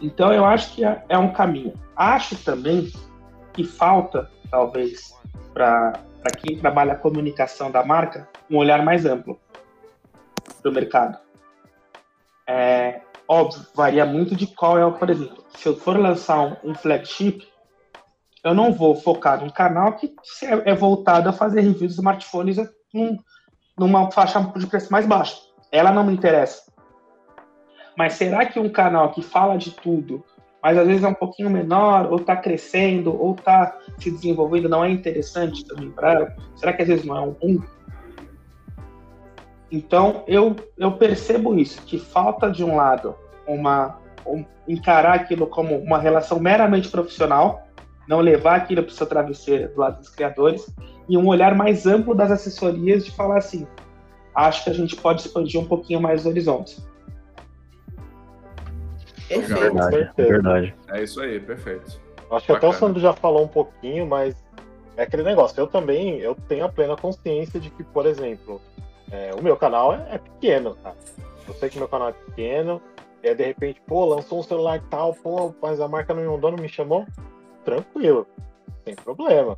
[0.00, 1.74] Então, eu acho que é, é um caminho.
[1.96, 2.90] Acho também
[3.52, 5.14] que falta, talvez,
[5.52, 5.92] para
[6.38, 9.38] quem trabalha a comunicação da marca, um olhar mais amplo
[10.62, 11.18] para o mercado.
[12.46, 16.70] É, óbvio, varia muito de qual é o, por exemplo, se eu for lançar um,
[16.70, 17.46] um flagship,
[18.42, 22.58] eu não vou focar num canal que é, é voltado a fazer reviews de smartphones
[22.92, 23.18] num,
[23.78, 25.36] numa faixa de preço mais baixa.
[25.70, 26.72] Ela não me interessa.
[27.96, 30.24] Mas será que um canal que fala de tudo,
[30.62, 34.84] mas às vezes é um pouquinho menor, ou está crescendo, ou está se desenvolvendo, não
[34.84, 36.36] é interessante também para ela?
[36.56, 37.60] Será que às vezes não é um boom?
[39.70, 43.14] Então, eu, eu percebo isso, que falta, de um lado,
[43.46, 47.66] uma um, encarar aquilo como uma relação meramente profissional,
[48.08, 50.72] não levar aquilo para o seu travesseiro do lado dos criadores,
[51.08, 53.66] e um olhar mais amplo das assessorias de falar assim,
[54.34, 56.86] acho que a gente pode expandir um pouquinho mais os horizontes.
[59.28, 59.58] Perfeito.
[59.58, 60.74] Verdade, é verdade.
[60.88, 62.00] É isso aí, perfeito.
[62.30, 62.56] Acho que Bacana.
[62.56, 64.34] até o Sandro já falou um pouquinho, mas
[64.96, 65.58] é aquele negócio.
[65.60, 68.60] Eu também eu tenho a plena consciência de que, por exemplo,
[69.10, 70.92] é, o meu canal é, é, pequeno, tá?
[71.46, 72.80] Eu sei que meu canal é pequeno,
[73.22, 76.28] e aí de repente, pô, lançou um celular tal, pô, mas a marca não me
[76.28, 77.06] mandou, não me chamou.
[77.64, 78.26] Tranquilo,
[78.84, 79.56] sem problema.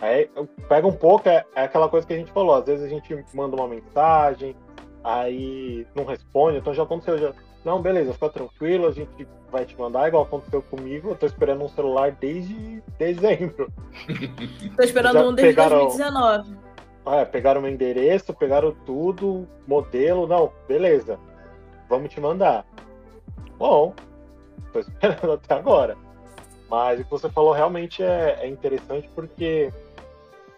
[0.00, 0.28] Aí
[0.68, 3.24] pega um pouco, é, é, aquela coisa que a gente falou, às vezes a gente
[3.32, 4.56] manda uma mensagem,
[5.02, 7.32] aí não responde, então já aconteceu, já.
[7.64, 11.64] Não, beleza, fica tranquilo, a gente vai te mandar, igual aconteceu comigo, eu tô esperando
[11.64, 13.72] um celular desde dezembro.
[14.76, 15.78] tô esperando já um desde pegaram...
[15.86, 16.64] 2019
[17.06, 21.18] ah, pegaram meu endereço, pegaram tudo, modelo, não, beleza,
[21.88, 22.64] vamos te mandar.
[23.58, 23.94] Bom,
[24.72, 25.96] tô esperando até agora.
[26.74, 29.72] Mas o que você falou realmente é, é interessante porque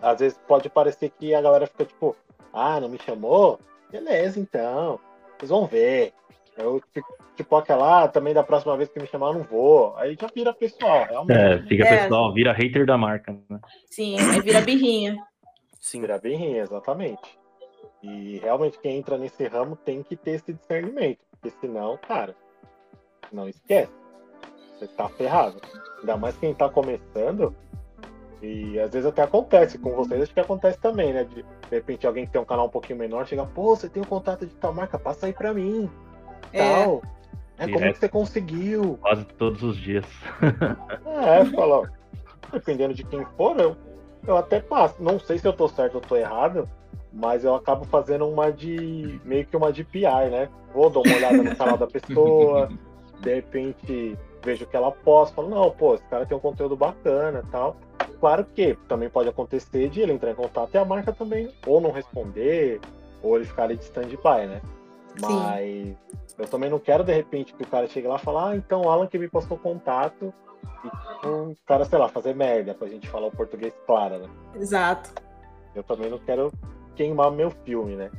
[0.00, 2.16] às vezes pode parecer que a galera fica tipo,
[2.54, 3.60] ah, não me chamou?
[3.90, 4.98] Beleza, então,
[5.36, 6.14] vocês vão ver.
[6.56, 6.82] Eu
[7.36, 9.94] tipo aquela, ah, também da próxima vez que me chamar, eu não vou.
[9.98, 11.38] Aí já vira pessoal, realmente.
[11.38, 12.04] É, fica é.
[12.04, 13.60] pessoal, vira hater da marca, né?
[13.84, 15.22] Sim, aí vira birrinha.
[15.78, 16.00] Sim.
[16.00, 17.38] Virar bem exatamente.
[18.02, 22.34] E realmente quem entra nesse ramo tem que ter esse discernimento, porque senão, cara,
[23.30, 24.05] não esquece.
[24.78, 25.56] Você tá ferrado.
[26.00, 27.54] Ainda mais quem tá começando.
[28.42, 31.24] E às vezes até acontece com vocês, acho que acontece também, né?
[31.24, 34.02] De, de repente alguém que tem um canal um pouquinho menor chega, pô, você tem
[34.02, 35.90] um contato de tal marca, passa aí pra mim.
[36.52, 36.84] É.
[36.84, 37.02] Tal.
[37.58, 38.98] É, como que você conseguiu?
[39.00, 40.04] Quase todos os dias.
[41.06, 41.90] é, fala,
[42.52, 43.74] dependendo de quem for, eu
[44.26, 45.02] eu até passo.
[45.02, 46.68] Não sei se eu tô certo ou tô errado,
[47.12, 49.20] mas eu acabo fazendo uma de.
[49.24, 50.48] meio que uma de PR, né?
[50.74, 52.68] Vou dar uma olhada no canal da pessoa,
[53.20, 57.42] de repente vejo que ela posta, falo, não, pô, esse cara tem um conteúdo bacana
[57.50, 57.76] tal.
[58.20, 61.80] Claro que também pode acontecer de ele entrar em contato e a marca também ou
[61.80, 62.80] não responder,
[63.22, 64.62] ou ele ficar ali de stand-by, né?
[65.20, 65.96] Mas
[66.38, 68.82] Eu também não quero, de repente, que o cara chegue lá e fale, ah, então
[68.82, 70.32] o Alan que me postou contato
[70.84, 74.28] e o cara, sei lá, fazer merda pra gente falar o português claro, né?
[74.54, 75.10] Exato.
[75.74, 76.52] Eu também não quero
[76.94, 78.10] queimar meu filme, né?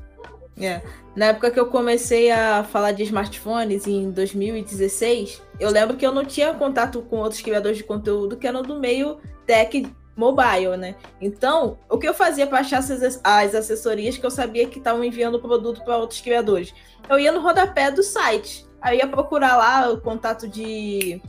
[0.60, 0.82] É.
[1.16, 6.12] Na época que eu comecei a falar de smartphones, em 2016, eu lembro que eu
[6.12, 10.96] não tinha contato com outros criadores de conteúdo que eram do meio tech mobile, né?
[11.22, 15.40] Então, o que eu fazia para achar as assessorias que eu sabia que estavam enviando
[15.40, 16.74] produto para outros criadores?
[17.08, 18.68] Eu ia no rodapé do site.
[18.82, 21.22] Aí ia procurar lá o contato de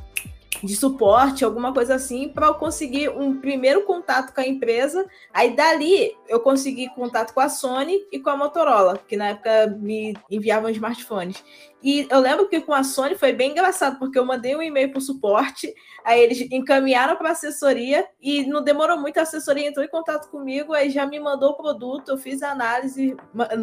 [0.62, 5.06] de suporte, alguma coisa assim, para eu conseguir um primeiro contato com a empresa.
[5.32, 9.66] Aí dali eu consegui contato com a Sony e com a Motorola, que na época
[9.78, 11.42] me enviavam smartphones.
[11.82, 14.90] E eu lembro que com a Sony foi bem engraçado, porque eu mandei um e-mail
[14.90, 15.72] para o suporte,
[16.04, 20.28] aí eles encaminharam para a assessoria e não demorou muito, a assessoria entrou em contato
[20.28, 23.16] comigo, aí já me mandou o produto, eu fiz a análise,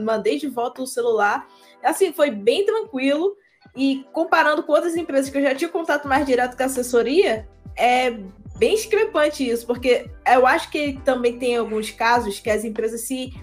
[0.03, 1.45] mandei de volta o celular.
[1.83, 3.35] Assim, foi bem tranquilo.
[3.75, 7.47] E comparando com outras empresas que eu já tinha contato mais direto com a assessoria,
[7.75, 8.11] é
[8.57, 13.33] bem discrepante isso, porque eu acho que também tem alguns casos que as empresas se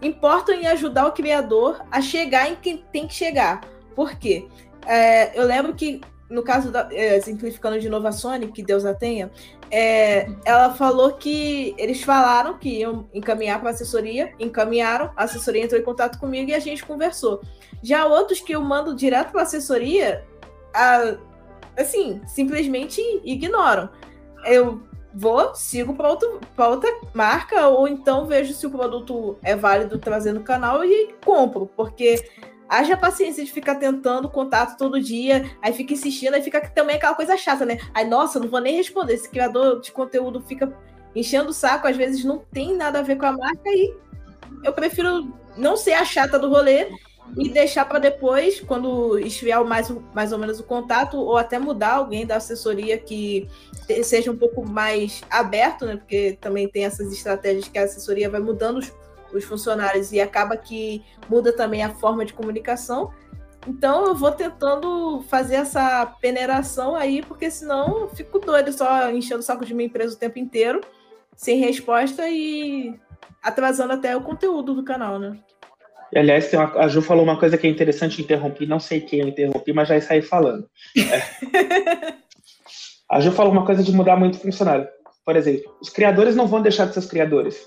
[0.00, 3.60] importam em ajudar o criador a chegar em quem tem que chegar.
[3.94, 4.46] Por quê?
[4.86, 8.84] É, eu lembro que no caso da é, simplificando de novo a Sony, que Deus
[8.84, 9.30] a tenha,
[9.74, 15.64] é, ela falou que eles falaram que iam encaminhar para a assessoria, encaminharam, a assessoria
[15.64, 17.40] entrou em contato comigo e a gente conversou.
[17.82, 20.26] Já outros que eu mando direto para a assessoria,
[21.74, 23.88] assim, simplesmente ignoram.
[24.44, 24.82] Eu
[25.14, 30.42] vou, sigo para outra marca, ou então vejo se o produto é válido trazer no
[30.42, 32.22] canal e compro, porque
[32.72, 37.14] haja paciência de ficar tentando contato todo dia, aí fica insistindo, aí fica também aquela
[37.14, 37.78] coisa chata, né?
[37.92, 39.12] Aí, nossa, não vou nem responder.
[39.12, 40.72] Esse criador de conteúdo fica
[41.14, 43.94] enchendo o saco, às vezes não tem nada a ver com a marca, e
[44.64, 46.88] eu prefiro não ser a chata do rolê
[47.36, 51.96] e deixar para depois, quando esfriar mais, mais ou menos o contato, ou até mudar
[51.96, 53.46] alguém da assessoria que
[54.02, 55.96] seja um pouco mais aberto, né?
[55.96, 58.90] Porque também tem essas estratégias que a assessoria vai mudando os,
[59.32, 63.12] os funcionários e acaba que muda também a forma de comunicação.
[63.66, 69.40] Então eu vou tentando fazer essa peneiração aí, porque senão eu fico doido só enchendo
[69.40, 70.80] o saco de minha empresa o tempo inteiro,
[71.36, 72.94] sem resposta e
[73.42, 75.38] atrasando até o conteúdo do canal, né?
[76.14, 79.28] Aliás, uma, a Ju falou uma coisa que é interessante, interrompi, não sei quem eu
[79.28, 80.68] interrompi, mas já saí falando.
[80.96, 82.12] É.
[83.10, 84.86] a Ju falou uma coisa de mudar muito o funcionário.
[85.24, 87.66] Por exemplo, os criadores não vão deixar de ser os criadores.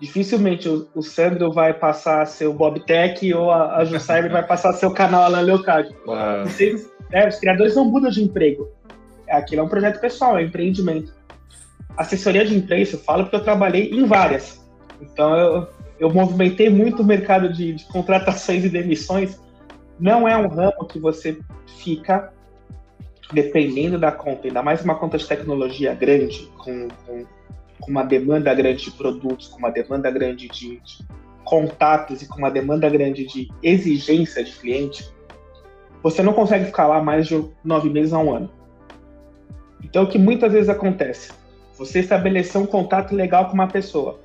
[0.00, 3.98] Dificilmente o, o Sandro vai passar a ser o Bob Tech ou a, a Ju
[3.98, 5.96] Cyber vai passar a ser o canal Alan Leocádio.
[7.12, 8.68] É, os criadores não mudam de emprego.
[9.28, 11.14] Aquilo é um projeto pessoal, é um empreendimento.
[11.96, 14.62] Assessoria de imprensa, eu falo porque eu trabalhei em várias.
[15.00, 19.40] Então eu, eu movimentei muito o mercado de, de, contratações e demissões.
[19.98, 21.38] Não é um ramo que você
[21.78, 22.32] fica
[23.32, 27.24] dependendo da conta, ainda mais uma conta de tecnologia grande, com, com,
[27.80, 30.98] com uma demanda grande de produtos, com uma demanda grande de, de
[31.44, 35.08] contatos e com uma demanda grande de exigência de cliente,
[36.02, 38.50] você não consegue ficar lá mais de nove meses a um ano.
[39.82, 41.32] Então, o que muitas vezes acontece?
[41.78, 44.20] Você estabeleceu um contato legal com uma pessoa,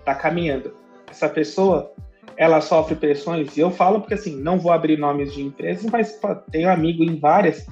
[0.00, 0.74] está caminhando
[1.14, 1.92] essa pessoa
[2.36, 6.12] ela sofre pressões, e eu falo porque assim, não vou abrir nomes de empresas, mas
[6.12, 7.64] pô, tenho amigo em várias,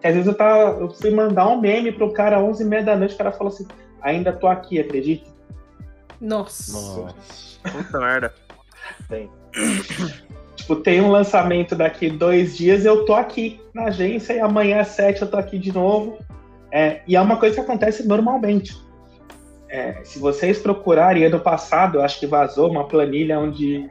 [0.00, 2.80] que às vezes eu, tava, eu fui mandar um meme pro cara às 11 h
[2.80, 3.66] da noite, o cara falou assim,
[4.06, 5.30] ainda tô aqui, acredita?
[6.20, 6.72] Nossa.
[6.72, 7.60] Nossa.
[7.70, 8.34] Puta merda.
[9.08, 9.30] Tem.
[10.54, 14.88] tipo, tem um lançamento daqui dois dias, eu tô aqui na agência, e amanhã às
[14.88, 16.18] sete eu tô aqui de novo.
[16.70, 18.76] É, e é uma coisa que acontece normalmente.
[19.68, 23.90] É, se vocês procurarem, ano passado, acho que vazou uma planilha onde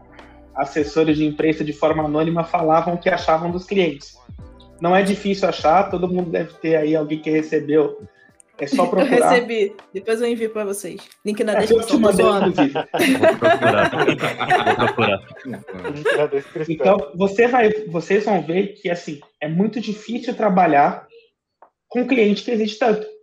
[0.55, 4.17] assessores de imprensa de forma anônima falavam o que achavam dos clientes.
[4.79, 8.01] Não é difícil achar, todo mundo deve ter aí alguém que recebeu.
[8.57, 9.17] É só procurar.
[9.17, 11.01] Eu recebi, depois eu envio para vocês.
[11.25, 12.47] Link na é, descrição da zona.
[12.47, 13.91] Vou procurar.
[13.91, 15.21] Vou procurar.
[16.69, 21.07] Então, você vai, vocês vão ver que assim é muito difícil trabalhar
[21.87, 23.15] com cliente que existe tanto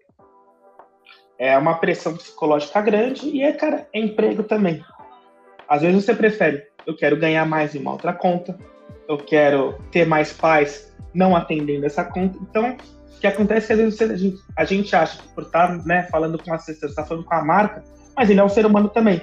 [1.42, 4.80] é uma pressão psicológica grande e é, cara, é emprego também.
[5.68, 8.56] Às vezes você prefere, eu quero ganhar mais em uma outra conta,
[9.08, 12.38] eu quero ter mais paz não atendendo essa conta.
[12.40, 12.76] Então,
[13.22, 16.42] que acontece que às vezes a gente, a gente acha que por estar né, falando
[16.42, 17.84] com o assessor, está falando com a marca,
[18.16, 19.22] mas ele é um ser humano também.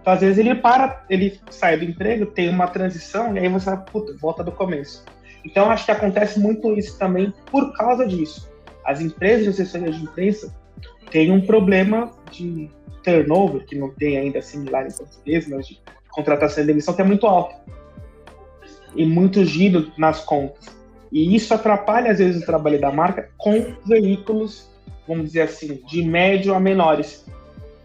[0.00, 3.76] Então, às vezes ele para, ele sai do emprego, tem uma transição, e aí você
[3.90, 5.04] puta, volta do começo.
[5.44, 8.48] Então, acho que acontece muito isso também por causa disso.
[8.84, 10.54] As empresas de assessoria de imprensa
[11.10, 12.70] tem um problema de
[13.02, 17.04] turnover, que não tem ainda similar em português, mas de contratação e demissão, que é
[17.04, 17.56] muito alto.
[18.94, 20.79] E muito giro nas contas.
[21.12, 24.70] E isso atrapalha, às vezes, o trabalho da marca com veículos,
[25.06, 27.26] vamos dizer assim, de médio a menores.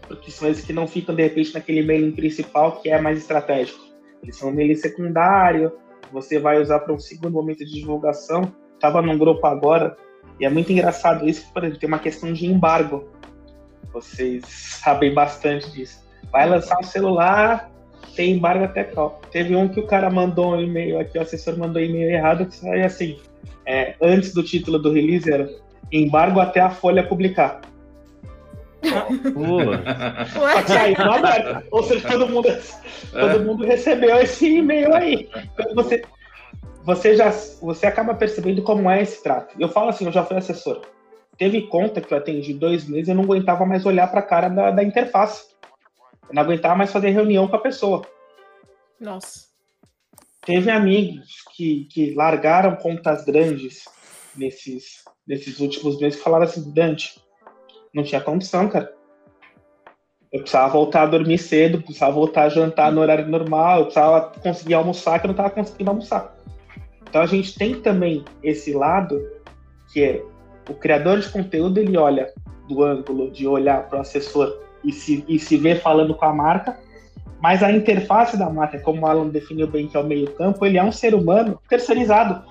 [0.06, 3.80] Porque são esses que não ficam, de repente, naquele mailing principal que é mais estratégico.
[4.22, 5.72] Eles são um mailing secundário,
[6.12, 8.52] você vai usar para um segundo momento de divulgação.
[8.74, 9.96] Estava num grupo agora,
[10.38, 13.08] e é muito engraçado isso, por exemplo, tem uma questão de embargo.
[13.92, 16.04] Vocês sabem bastante disso.
[16.30, 17.70] Vai lançar um celular,
[18.16, 19.20] tem embargo até qual.
[19.30, 22.46] Teve um que o cara mandou um e-mail aqui, o assessor mandou um e-mail errado,
[22.46, 23.18] que saiu assim,
[23.66, 25.48] é, antes do título do release era
[25.92, 27.60] embargo até a Folha publicar.
[30.32, 31.66] Só que.
[31.70, 32.48] Ou seja, todo mundo,
[33.12, 35.28] todo mundo recebeu esse e-mail aí.
[35.52, 36.02] Então você,
[36.84, 39.54] você já você acaba percebendo como é esse trato.
[39.58, 40.82] Eu falo assim, eu já fui assessor.
[41.36, 44.48] Teve conta que eu atendi dois meses, eu não aguentava mais olhar para a cara
[44.48, 45.44] da, da interface.
[46.28, 48.02] Eu não aguentava mais fazer reunião com a pessoa.
[49.00, 49.46] Nossa.
[50.44, 53.84] Teve amigos que, que largaram contas grandes
[54.36, 57.20] nesses, nesses últimos meses que falaram assim, Dante,
[57.92, 58.94] não tinha condição, cara.
[60.32, 64.32] Eu precisava voltar a dormir cedo, precisava voltar a jantar no horário normal, eu precisava
[64.40, 66.36] conseguir almoçar, que eu não estava conseguindo almoçar.
[67.08, 69.20] Então a gente tem também esse lado
[69.92, 70.24] que é
[70.68, 72.32] o criador de conteúdo, ele olha
[72.68, 76.32] do ângulo de olhar para o assessor e se, e se ver falando com a
[76.32, 76.78] marca,
[77.40, 80.64] mas a interface da marca, como o Alan definiu bem que é o meio campo,
[80.64, 82.42] ele é um ser humano terceirizado.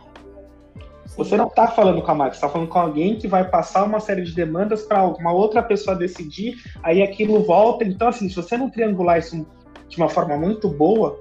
[1.17, 4.01] Você não está falando com a marca, está falando com alguém que vai passar uma
[4.01, 7.85] série de demandas para uma outra pessoa decidir, aí aquilo volta.
[7.85, 9.47] Então, assim, se você não triangular isso
[9.87, 11.17] de uma forma muito boa,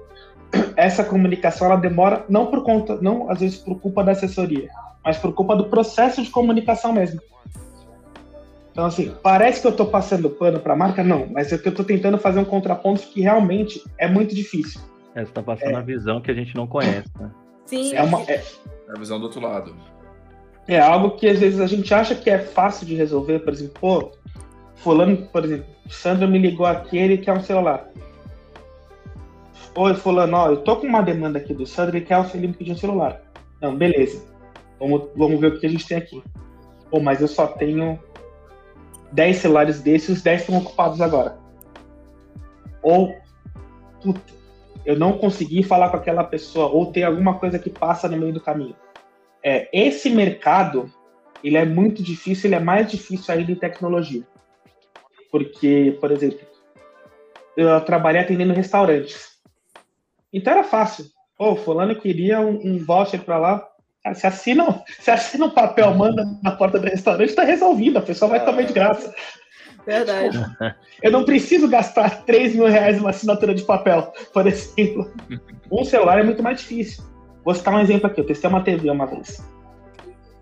[0.75, 4.69] essa comunicação ela demora não por conta, não às vezes por culpa da assessoria,
[5.03, 7.21] mas por culpa do processo de comunicação mesmo.
[8.75, 11.01] Então, assim, parece que eu estou passando pano para a marca?
[11.01, 14.81] Não, mas é que eu estou tentando fazer um contraponto que realmente é muito difícil.
[15.15, 15.75] É, você está passando é.
[15.77, 17.31] a visão que a gente não conhece, né?
[17.65, 17.95] Sim.
[17.95, 19.73] É, uma, é, é a visão do outro lado.
[20.67, 23.75] É algo que às vezes a gente acha que é fácil de resolver, por exemplo,
[23.79, 24.11] pô,
[24.75, 27.87] fulano, por exemplo, Sandra me ligou aqui, ele quer um celular.
[29.73, 32.47] Oi, fulano, ó, eu tô com uma demanda aqui do Sandro, ele quer o ele
[32.47, 33.21] me pedir um celular.
[33.61, 34.21] Não, beleza.
[34.81, 36.21] Vamos, vamos ver o que a gente tem aqui.
[36.91, 37.97] Pô, mas eu só tenho
[39.11, 41.37] 10 celulares desses, os 10 estão ocupados agora.
[42.81, 43.15] Ou,
[44.01, 44.21] puta,
[44.85, 48.33] eu não consegui falar com aquela pessoa, ou tem alguma coisa que passa no meio
[48.33, 48.75] do caminho.
[49.43, 50.91] É, esse mercado,
[51.43, 54.23] ele é muito difícil, ele é mais difícil ainda em tecnologia.
[55.31, 56.39] Porque, por exemplo,
[57.57, 59.35] eu trabalhei atendendo restaurantes.
[60.31, 61.05] Então era fácil.
[61.37, 63.67] Pô, oh, fulano queria um, um voucher para lá,
[64.05, 68.03] Cara, se assina, se assina um papel, manda na porta do restaurante, está resolvido, a
[68.03, 69.11] pessoa vai comer de graça.
[69.83, 70.37] Verdade.
[71.01, 75.11] Eu não preciso gastar 3 mil reais numa assinatura de papel, por exemplo.
[75.71, 77.03] Um celular é muito mais difícil.
[77.43, 78.21] Vou citar um exemplo aqui.
[78.21, 79.43] Eu testei uma TV uma vez.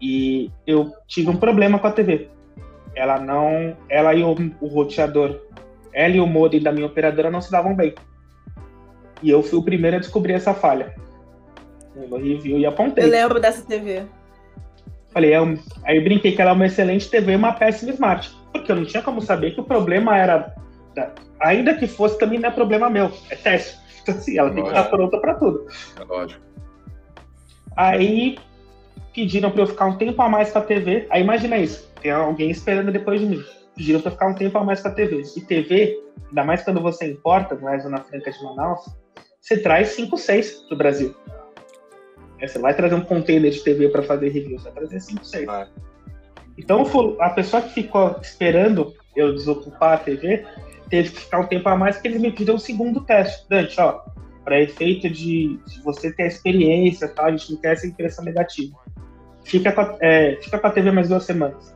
[0.01, 2.29] E eu tive um problema com a TV.
[2.93, 3.77] Ela não.
[3.87, 5.39] Ela e o, o roteador,
[5.93, 7.95] ela e o modem da minha operadora não se davam bem.
[9.21, 10.93] E eu fui o primeiro a descobrir essa falha
[11.95, 13.03] no review e apontei.
[13.03, 14.03] Eu lembro dessa TV.
[15.11, 15.57] Falei, é um...
[15.85, 18.31] aí eu brinquei que ela é uma excelente TV e uma péssima Smart.
[18.51, 20.55] Porque eu não tinha como saber que o problema era.
[21.39, 23.81] Ainda que fosse, também não é problema meu, é teste.
[24.03, 25.65] Então, assim, ela tem que estar pronta para tudo.
[25.97, 26.41] É lógico.
[27.77, 28.37] Aí
[29.13, 31.07] pediram para eu ficar um tempo a mais com a TV.
[31.09, 33.41] Aí imagina isso: tem alguém esperando depois de mim.
[33.77, 35.23] Pediram para ficar um tempo a mais com a TV.
[35.37, 38.81] E TV, ainda mais quando você importa, não é Zona Franca de Manaus,
[39.39, 41.15] você traz 5, 6 do Brasil.
[42.43, 45.25] É, você vai trazer um container de TV para fazer review, você vai trazer 5,
[45.25, 45.47] 6.
[45.47, 45.65] Ah.
[46.57, 46.83] Então,
[47.21, 50.45] a pessoa que ficou esperando eu desocupar a TV
[50.89, 53.47] teve que ficar um tempo a mais porque eles me pediram um segundo teste.
[53.47, 54.01] Dante, ó,
[54.43, 57.27] para efeito de, de, você ter a experiência, tá?
[57.27, 58.77] a gente não quer essa impressão negativa.
[59.45, 61.73] Fica com, a, é, fica com a TV mais duas semanas.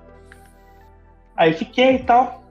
[1.38, 2.44] Aí fiquei e tal.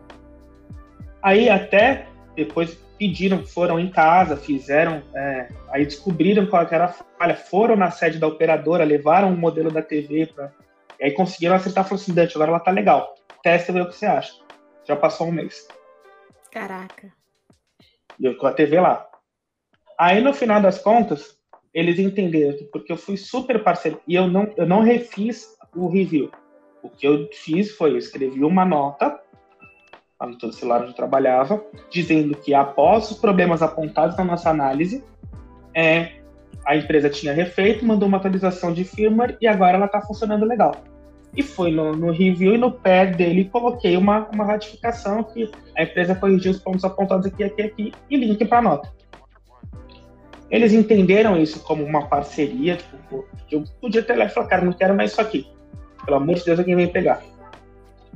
[1.22, 7.36] Aí até depois pediram, foram em casa, fizeram, é, aí descobriram qual era a falha,
[7.36, 10.52] foram na sede da operadora, levaram o modelo da TV para,
[10.98, 13.88] e aí conseguiram acertar, falaram assim, Dante, agora ela tá legal, testa e vê o
[13.88, 14.32] que você acha.
[14.84, 15.66] Já passou um mês.
[16.50, 17.12] Caraca.
[18.18, 19.06] E eu com a TV lá.
[19.98, 21.36] Aí no final das contas,
[21.74, 26.30] eles entenderam, porque eu fui super parceiro, e eu não, eu não refiz o review.
[26.82, 29.20] O que eu fiz foi, eu escrevi uma nota
[30.20, 35.04] lá no celular onde eu trabalhava, dizendo que após os problemas apontados na nossa análise,
[35.74, 36.12] é,
[36.64, 40.74] a empresa tinha refeito, mandou uma atualização de firmware e agora ela está funcionando legal.
[41.36, 45.82] E foi no, no, review e no pé dele coloquei uma, uma ratificação que a
[45.82, 48.90] empresa corrigiu os pontos apontados aqui, aqui, aqui e link para nota.
[50.50, 54.72] Eles entenderam isso como uma parceria, tipo, eu podia ter lá e falar, cara, não
[54.72, 55.46] quero mais isso aqui.
[56.04, 57.20] Pelo amor de Deus, alguém vem pegar.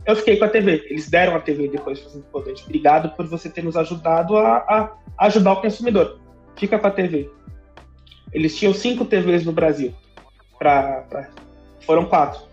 [0.06, 0.86] Eu fiquei com a TV.
[0.88, 2.64] Eles deram a TV depois fazendo importante.
[2.64, 6.18] Obrigado por você ter nos ajudado a, a, ajudar o consumidor.
[6.56, 7.30] Fica com a TV.
[8.32, 9.94] Eles tinham cinco TVs no Brasil.
[10.58, 11.28] Pra, pra...
[11.80, 12.50] Foram quatro.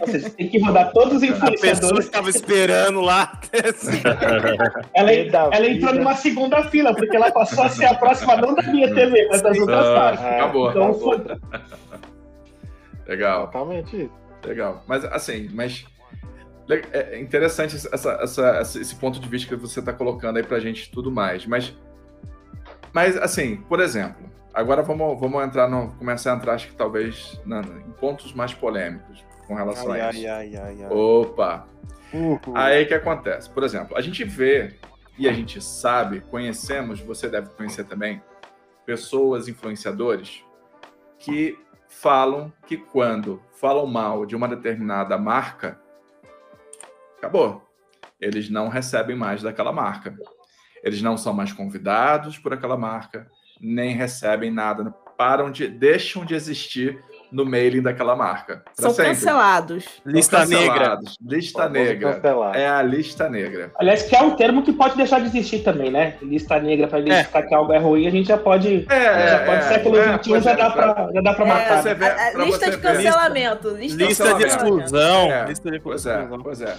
[0.00, 1.78] Ou seja, tem que rodar todos os influenciadores.
[1.78, 3.40] A pessoa estava esperando lá.
[4.94, 8.62] ela, ela entrou numa segunda fila, porque ela passou a ser a próxima, não da
[8.62, 10.24] minha TV, mas das outras partes.
[10.24, 10.70] Acabou.
[10.70, 11.40] Então, acabou.
[13.06, 13.50] Legal.
[13.92, 14.10] Isso.
[14.44, 14.84] Legal.
[14.86, 15.84] Mas assim, mas
[16.68, 20.60] é interessante essa, essa, esse ponto de vista que você está colocando aí para a
[20.60, 21.46] gente tudo mais.
[21.46, 21.74] Mas,
[22.92, 27.40] mas assim, por exemplo, agora vamos, vamos entrar no, começar a entrar, acho que talvez
[27.44, 30.28] na, em pontos mais polêmicos com relação ai, a isso.
[30.28, 31.68] Ai, ai, ai, Opa!
[32.12, 32.38] Uhum.
[32.54, 33.48] Aí o que acontece?
[33.50, 34.74] Por exemplo, a gente vê
[35.18, 38.22] e a gente sabe, conhecemos, você deve conhecer também,
[38.84, 40.44] pessoas influenciadores
[41.18, 41.58] que
[41.88, 45.80] falam que quando falam mal de uma determinada marca,
[47.18, 47.62] acabou.
[48.20, 50.16] Eles não recebem mais daquela marca.
[50.82, 53.26] Eles não são mais convidados por aquela marca,
[53.60, 57.02] nem recebem nada, param de, deixam de existir
[57.32, 58.62] no mailing daquela marca.
[58.74, 59.12] São sempre.
[59.12, 59.84] cancelados.
[60.04, 60.98] Lista negra.
[61.20, 62.20] Lista negra.
[62.54, 63.72] É a lista negra.
[63.78, 66.16] Aliás, que é um termo que pode deixar de existir também, né?
[66.22, 67.42] Lista negra para identificar é.
[67.42, 68.86] que algo é ruim, a gente já pode.
[68.88, 71.82] É, já pode é, século XXI é, já, dá pra, já dá para matar.
[71.82, 73.70] Vê, a, a lista de cancelamento.
[73.70, 75.32] Lista, lista de exclusão.
[75.32, 76.76] É, lista de pois é, pois é.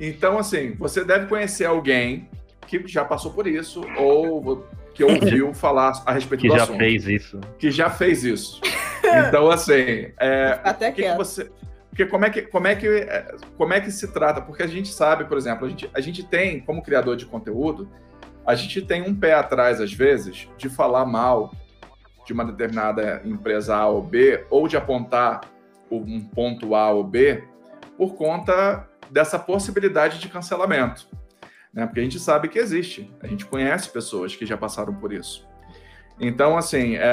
[0.00, 2.28] Então, assim, você deve conhecer alguém
[2.66, 6.78] que já passou por isso, ou que ouviu falar a respeito que do já assunto.
[6.78, 7.40] fez isso.
[7.58, 8.60] Que já fez isso.
[9.28, 11.50] Então, assim, é, Até que, que você.
[11.90, 14.40] Porque como é que, como, é que, é, como é que se trata?
[14.40, 17.90] Porque a gente sabe, por exemplo, a gente, a gente tem, como criador de conteúdo,
[18.46, 21.52] a gente tem um pé atrás, às vezes, de falar mal
[22.24, 25.42] de uma determinada empresa A ou B, ou de apontar
[25.90, 27.44] um ponto A ou B,
[27.98, 31.06] por conta dessa possibilidade de cancelamento.
[31.72, 31.86] Né?
[31.86, 35.46] Porque a gente sabe que existe, a gente conhece pessoas que já passaram por isso.
[36.18, 37.06] Então, assim, é,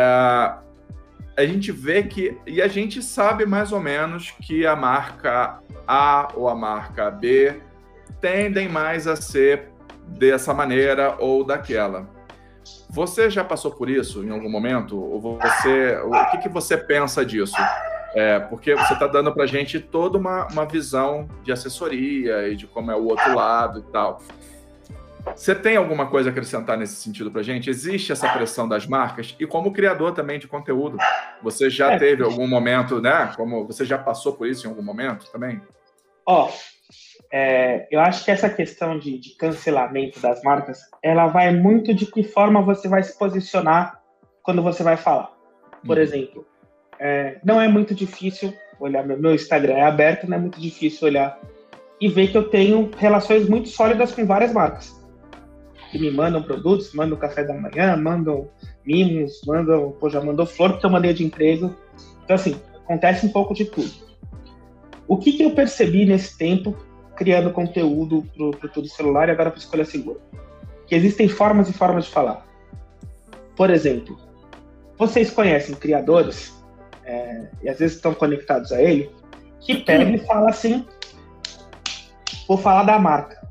[1.37, 2.37] a gente vê que.
[2.47, 7.61] E a gente sabe mais ou menos que a marca A ou a marca B
[8.21, 9.69] tendem mais a ser
[10.07, 12.09] dessa maneira ou daquela.
[12.89, 14.99] Você já passou por isso em algum momento?
[14.99, 17.55] Ou você, o que, que você pensa disso?
[18.15, 22.55] É, porque você está dando para a gente toda uma, uma visão de assessoria e
[22.55, 24.21] de como é o outro lado e tal.
[25.35, 27.69] Você tem alguma coisa a acrescentar nesse sentido para gente?
[27.69, 29.35] Existe essa pressão das marcas?
[29.39, 30.97] E como criador também de conteúdo,
[31.41, 31.99] você já é.
[31.99, 33.31] teve algum momento, né?
[33.35, 35.61] Como você já passou por isso em algum momento também?
[36.25, 36.49] Ó,
[37.31, 42.05] é, eu acho que essa questão de, de, cancelamento das marcas, ela vai muito de
[42.05, 44.01] que forma você vai se posicionar
[44.41, 45.31] quando você vai falar.
[45.85, 46.01] Por hum.
[46.01, 46.47] exemplo,
[46.99, 51.39] é, não é muito difícil olhar meu, Instagram é aberto, não é muito difícil olhar
[51.99, 54.99] e ver que eu tenho relações muito sólidas com várias marcas
[55.91, 58.47] que me mandam produtos, mandam café da manhã, mandam
[58.85, 61.75] mimos, mandam, pô, já mandou flor porque eu mandei de emprego.
[62.23, 63.91] Então, assim, acontece um pouco de tudo.
[65.07, 66.75] O que, que eu percebi nesse tempo,
[67.15, 70.19] criando conteúdo para o Tudo Celular e agora para Escolha Segura?
[70.85, 72.45] Que existem formas e formas de falar.
[73.55, 74.17] Por exemplo,
[74.97, 76.53] vocês conhecem criadores,
[77.09, 79.09] é, e às vezes estão conectados a ele,
[79.59, 80.85] que pega e fala assim:
[82.47, 83.49] vou falar da marca.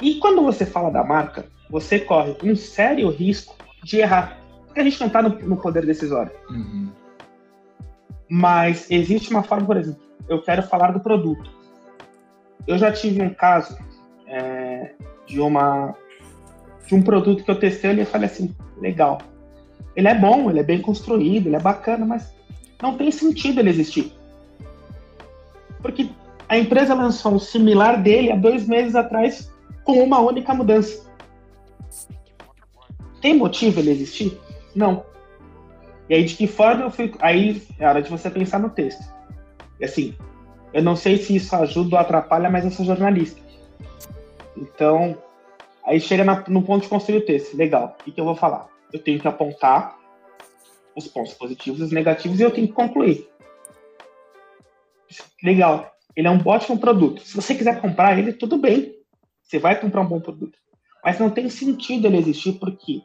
[0.00, 4.38] E quando você fala da marca, você corre um sério risco de errar.
[4.64, 6.32] Porque a gente não está no, no, poder decisório.
[6.48, 6.90] Uhum.
[8.30, 11.50] Mas existe uma forma, por exemplo, eu quero falar do produto.
[12.66, 13.78] Eu já tive um caso
[14.26, 14.92] é,
[15.26, 15.94] de uma
[16.86, 19.18] de um produto que eu testei e eu falei assim, legal.
[19.94, 22.35] Ele é bom, ele é bem construído, ele é bacana, mas
[22.82, 24.12] não tem sentido ele existir.
[25.80, 26.10] Porque
[26.48, 29.52] a empresa lançou um similar dele há dois meses atrás
[29.84, 31.06] com uma única mudança.
[33.20, 34.38] Tem motivo ele existir?
[34.74, 35.04] Não.
[36.08, 37.12] E aí, de que forma eu fui.
[37.20, 39.04] Aí é hora de você pensar no texto.
[39.80, 40.14] E assim,
[40.72, 43.40] eu não sei se isso ajuda ou atrapalha, mas eu sou jornalista.
[44.56, 45.16] Então,
[45.84, 47.56] aí chega na, no ponto de construir o texto.
[47.56, 48.68] Legal, o que, que eu vou falar?
[48.92, 49.95] Eu tenho que apontar
[50.96, 53.28] os pontos positivos e os negativos e eu tenho que concluir.
[55.42, 57.20] Legal, ele é um ótimo produto.
[57.20, 58.96] Se você quiser comprar ele, tudo bem.
[59.42, 60.58] Você vai comprar um bom produto.
[61.04, 63.02] Mas não tem sentido ele existir porque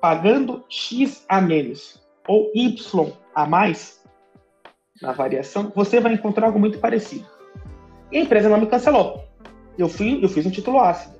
[0.00, 4.04] pagando X a menos ou Y a mais
[5.00, 7.26] na variação, você vai encontrar algo muito parecido.
[8.10, 9.24] E a empresa não me cancelou.
[9.78, 11.16] Eu, fui, eu fiz um título ácido.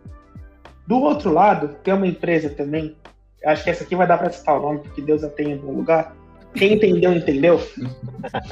[0.86, 2.96] Do outro lado, tem uma empresa também
[3.44, 5.52] Acho que essa aqui vai dar para citar o nome, porque Deus a tem em
[5.54, 6.16] algum lugar.
[6.54, 7.60] Quem entendeu, entendeu.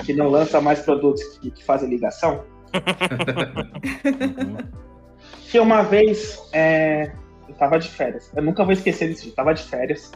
[0.05, 2.45] que não lança mais produtos que, que fazem ligação.
[5.51, 7.12] que uma vez é,
[7.49, 8.30] eu tava de férias.
[8.34, 9.28] Eu nunca vou esquecer disso.
[9.28, 10.12] Eu tava de férias.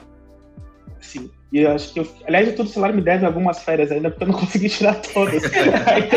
[1.00, 1.30] Sim.
[1.52, 2.08] E eu acho que eu.
[2.26, 5.42] Aliás, o Tudo Celular me deve algumas férias ainda, porque eu não consegui tirar todas.
[5.86, 6.08] Aí,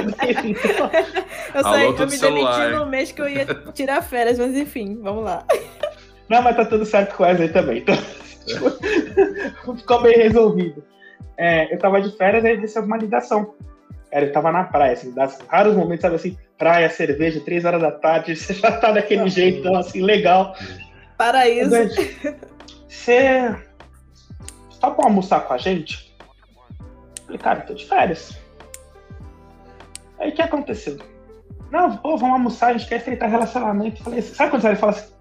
[0.46, 0.92] então...
[1.56, 2.60] eu saí, eu me celular.
[2.60, 5.44] demiti no mês que eu ia tirar férias, mas enfim, vamos lá.
[6.30, 7.80] Não, mas tá tudo certo com o Wesley também.
[7.80, 7.98] Então,
[9.78, 10.84] ficou bem resolvido.
[11.38, 13.54] É, eu tava de férias e recebeu uma ligação.
[14.12, 17.82] Cara, eu tava na praia, assim, das raros momentos, sabe assim, praia, cerveja, três horas
[17.82, 20.56] da tarde, você já tá daquele jeito, então, assim, legal.
[21.18, 21.72] Paraíso.
[22.88, 23.56] Você
[24.70, 26.14] só pra almoçar com a gente?
[27.26, 28.38] Falei, cara, eu tô de férias.
[30.20, 31.00] Aí o que aconteceu?
[31.72, 34.04] Não, pô, vamos almoçar, a gente quer estreitar relacionamento.
[34.04, 35.13] Falei, sabe quando você fala assim?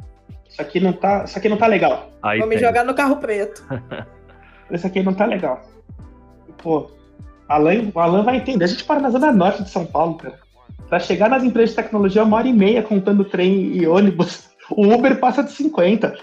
[0.53, 2.12] Isso aqui não tá, isso aqui não tá legal.
[2.22, 3.64] Aí Vou me jogar no carro preto.
[4.70, 5.61] Isso aqui não tá legal.
[6.62, 6.90] Pô,
[7.46, 8.64] Alan, o Alan vai entender.
[8.64, 10.40] A gente para na zona norte de São Paulo, cara.
[10.88, 14.50] Pra chegar nas empresas de tecnologia, uma hora e meia contando trem e ônibus.
[14.70, 16.16] O Uber passa de 50.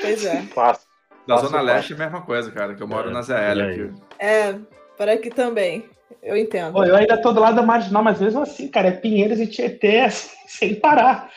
[0.00, 0.40] Pois é.
[0.54, 0.86] Fácil.
[1.26, 3.90] Da Zona Leste é a mesma coisa, cara, que eu moro é, na ZL aqui.
[4.18, 4.54] É,
[4.96, 5.84] para aqui também.
[6.22, 6.72] Eu entendo.
[6.72, 9.46] Pô, eu ainda tô do lado da marginal, mas mesmo assim, cara, é Pinheiros e
[9.46, 11.28] Tietê assim, sem parar.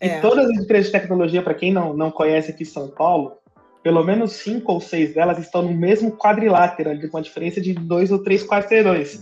[0.00, 0.20] E é.
[0.20, 3.38] todas as empresas de tecnologia, para quem não, não conhece aqui São Paulo,
[3.82, 8.10] pelo menos cinco ou seis delas estão no mesmo quadrilátero, com uma diferença de dois
[8.10, 9.14] ou três quarteirões.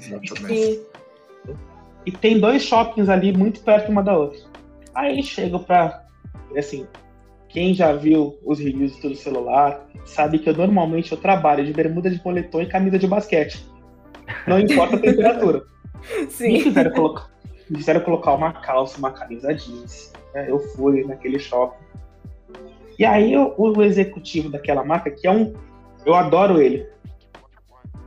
[0.50, 0.80] E,
[2.06, 4.40] e tem dois shoppings ali muito perto uma da outra.
[4.94, 6.04] Aí chego para
[6.56, 6.86] assim,
[7.48, 12.10] quem já viu os reviews do celular sabe que eu normalmente eu trabalho de bermuda
[12.10, 13.64] de moletom e camisa de basquete.
[14.46, 15.62] Não importa a temperatura.
[16.28, 16.52] Sim.
[16.52, 17.30] Me fizeram colocar,
[17.70, 20.12] me fizeram colocar uma calça, uma camisa jeans.
[20.34, 20.46] Né?
[20.48, 21.82] Eu fui naquele shopping.
[22.98, 25.54] E aí o, executivo daquela marca, que é um.
[26.04, 26.86] Eu adoro ele.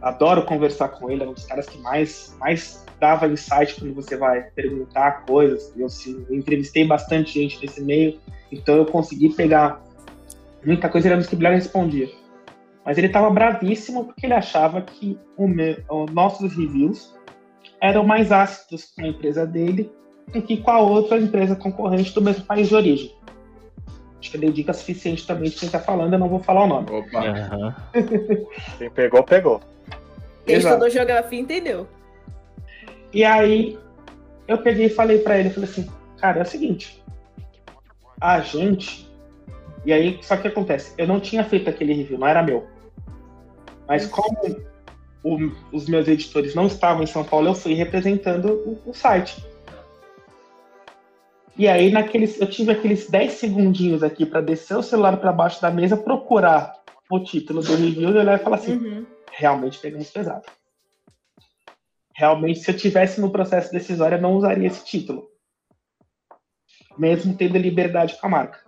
[0.01, 4.15] Adoro conversar com ele, é um dos caras que mais, mais dava insight quando você
[4.15, 5.73] vai perguntar coisas.
[5.75, 8.19] Eu, assim, eu entrevistei bastante gente nesse meio
[8.51, 9.82] então eu consegui pegar
[10.65, 12.09] muita coisa, ele era respondia.
[12.86, 17.13] Mas ele estava bravíssimo porque ele achava que o os nossos reviews
[17.82, 19.91] eram mais ácidos com a empresa dele
[20.32, 23.15] do que com a outra empresa concorrente do mesmo país de origem.
[24.19, 26.63] Acho que eu dei dica suficiente também de quem está falando, eu não vou falar
[26.63, 26.89] o nome.
[26.91, 27.21] Opa!
[27.21, 27.73] Uhum.
[28.78, 29.61] quem pegou, pegou.
[30.45, 31.88] Quem estudou geografia entendeu.
[33.13, 33.78] E aí
[34.47, 37.03] eu peguei e falei para ele, falei assim, cara, é o seguinte,
[38.19, 39.07] a gente.
[39.86, 40.93] E aí, só que acontece?
[40.97, 42.67] Eu não tinha feito aquele review, não era meu.
[43.88, 44.38] Mas como
[45.23, 49.45] o, os meus editores não estavam em São Paulo, eu fui representando o, o site.
[51.58, 55.62] E aí, naqueles, eu tive aqueles 10 segundinhos aqui para descer o celular para baixo
[55.62, 56.74] da mesa, procurar
[57.10, 59.05] o título do review e olhar e falar assim: uhum.
[59.32, 60.45] realmente pegamos pesado.
[62.16, 65.28] Realmente, se eu tivesse no processo decisório, eu não usaria esse título
[66.97, 68.60] mesmo tendo liberdade com a marca.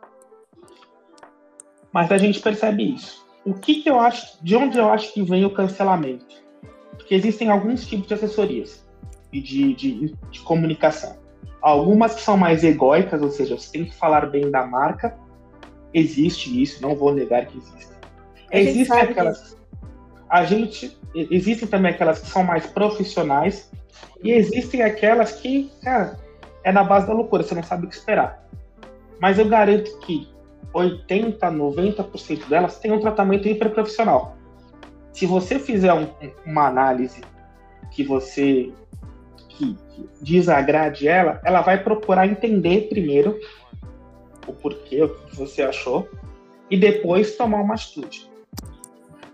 [1.92, 3.26] Mas a gente percebe isso.
[3.44, 6.44] O que, que eu acho, de onde eu acho que vem o cancelamento?
[6.92, 8.88] Porque existem alguns tipos de assessorias
[9.34, 11.18] e de, de, de comunicação.
[11.62, 15.18] Algumas que são mais egóicas, ou seja, você tem que falar bem da marca.
[15.94, 17.90] Existe isso, não vou negar que existe.
[18.52, 19.58] Existem aquelas.
[20.30, 20.98] A gente.
[21.14, 23.70] Existem também aquelas que são mais profissionais.
[24.24, 26.18] E existem aquelas que, cara,
[26.64, 28.46] é na base da loucura, você não sabe o que esperar.
[29.20, 30.30] Mas eu garanto que
[30.74, 34.38] 80, 90% delas tem um tratamento hiperprofissional.
[35.12, 36.08] Se você fizer um,
[36.46, 37.22] uma análise
[37.92, 38.72] que você
[39.60, 39.78] que,
[40.22, 43.38] desagrade ela, ela vai procurar entender primeiro
[44.48, 46.10] o porquê, o que você achou,
[46.72, 48.30] e depois tomar uma atitude.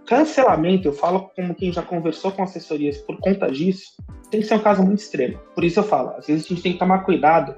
[0.06, 3.96] Cancelamento, eu falo como quem já conversou com assessorias por conta disso,
[4.30, 5.40] tem que ser um caso muito extremo.
[5.54, 7.56] Por isso eu falo, às vezes a gente tem que tomar cuidado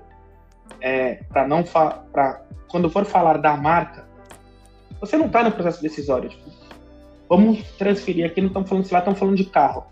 [0.79, 4.07] é, para não para quando for falar da marca,
[4.99, 6.29] você não está no processo decisório.
[6.29, 6.49] Tipo,
[7.29, 9.85] vamos transferir aqui, não estamos falando de lá, estamos falando de carro.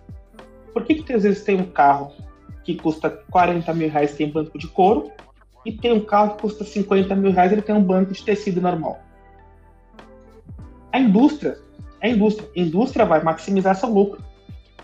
[0.74, 2.12] Por que, que às vezes tem um carro
[2.66, 5.12] que custa 40 mil reais tem banco de couro
[5.66, 8.60] e tem um carro que custa 50 mil reais ele tem um banco de tecido
[8.60, 9.00] normal?
[10.92, 11.58] A indústria
[12.06, 12.48] a indústria.
[12.56, 14.24] A indústria vai maximizar seu lucro.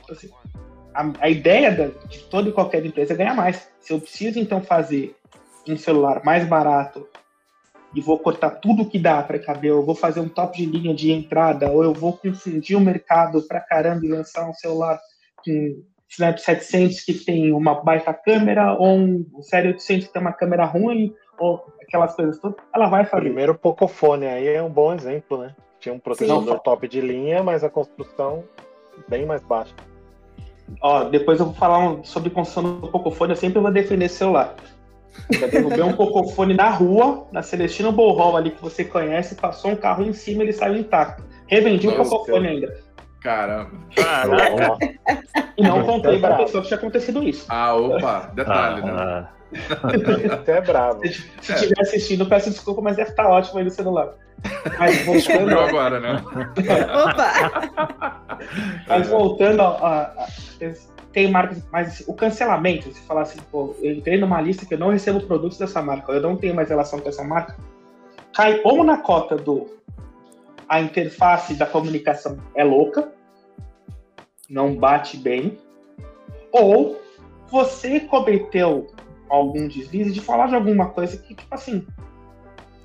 [0.09, 0.29] Assim,
[0.93, 3.69] a, a, ideia da, de toda e qualquer empresa é ganhar mais.
[3.79, 5.15] Se eu preciso, então, fazer
[5.67, 7.07] um celular mais barato
[7.93, 10.95] e vou cortar tudo que dá para caber, eu vou fazer um top de linha
[10.95, 14.99] de entrada, ou eu vou confundir o mercado para caramba e lançar um celular
[15.43, 20.33] com Snap 700 que tem uma baita câmera, ou um Série 800 que tem uma
[20.33, 23.23] câmera ruim, ou aquelas coisas todas, ela vai fazer.
[23.23, 25.55] Primeiro, o Pocophone aí é um bom exemplo, né?
[25.79, 26.61] Tinha um processador Sim.
[26.63, 28.43] top de linha, mas a construção
[29.07, 29.73] bem mais baixa.
[30.81, 34.55] Ó, depois eu vou falar sobre construção do Cocofone, eu sempre vou defender esse celular.
[35.31, 39.75] Já derrubei um Cocofone na rua, na Celestino Borrol ali, que você conhece, passou um
[39.75, 41.23] carro em cima e ele saiu intacto.
[41.47, 42.90] Revendi o Cocofone ainda.
[43.21, 43.71] Caramba.
[43.95, 44.77] Caramba.
[45.55, 47.45] E não contei pra pessoa que tinha acontecido isso.
[47.49, 48.91] Ah, opa, detalhe, né?
[48.91, 49.27] ah, né?
[50.43, 51.01] Você é bravo.
[51.07, 51.81] Se, estiver é.
[51.81, 54.13] assistindo, peço desculpa, mas deve estar ótimo aí no celular.
[54.79, 55.59] Mas voltando.
[55.59, 56.23] agora, né?
[57.03, 58.37] Opa!
[58.87, 60.27] Mas voltando, a, a,
[61.11, 64.79] tem marcas, mas o cancelamento, se falar assim, pô, eu entrei numa lista que eu
[64.79, 67.55] não recebo produtos dessa marca, eu não tenho mais relação com essa marca,
[68.33, 69.69] cai ou na cota do
[70.71, 73.11] a interface da comunicação é louca,
[74.49, 75.59] não bate bem,
[76.49, 76.97] ou
[77.49, 78.87] você cometeu
[79.29, 81.85] algum deslize de falar de alguma coisa que, tipo assim,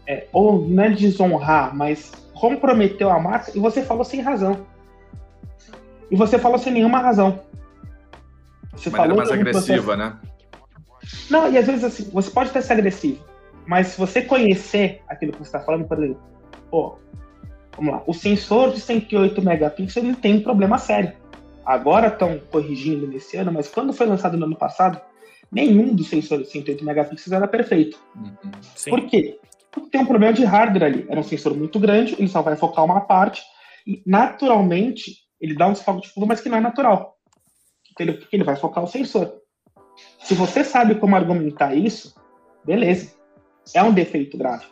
[0.05, 4.67] é, ou não é desonrar, mas comprometeu a marca e você falou sem razão.
[6.11, 7.41] E você falou sem nenhuma razão.
[8.73, 9.97] Você falou mais agressiva, processo...
[9.97, 10.19] né?
[11.31, 13.25] Não, e às vezes assim, você pode até ser agressivo,
[13.65, 16.21] mas se você conhecer aquilo que você está falando, por exemplo,
[16.69, 16.99] pô,
[17.77, 18.03] Vamos lá.
[18.07, 21.13] O sensor de 108 megapixels ele tem um problema sério.
[21.65, 25.01] Agora estão corrigindo nesse ano, mas quando foi lançado no ano passado,
[25.51, 27.99] nenhum dos sensores de 108 megapixels era perfeito.
[28.15, 28.51] Uhum.
[28.89, 29.39] Por quê?
[29.71, 31.07] Porque tem um problema de hardware ali.
[31.09, 33.43] Era um sensor muito grande, ele só vai focar uma parte,
[33.87, 37.17] e naturalmente ele dá um desfoque de fundo, mas que não é natural.
[37.89, 39.35] Porque ele vai focar o sensor.
[40.21, 42.15] Se você sabe como argumentar isso,
[42.65, 43.15] beleza.
[43.75, 44.67] É um defeito grave.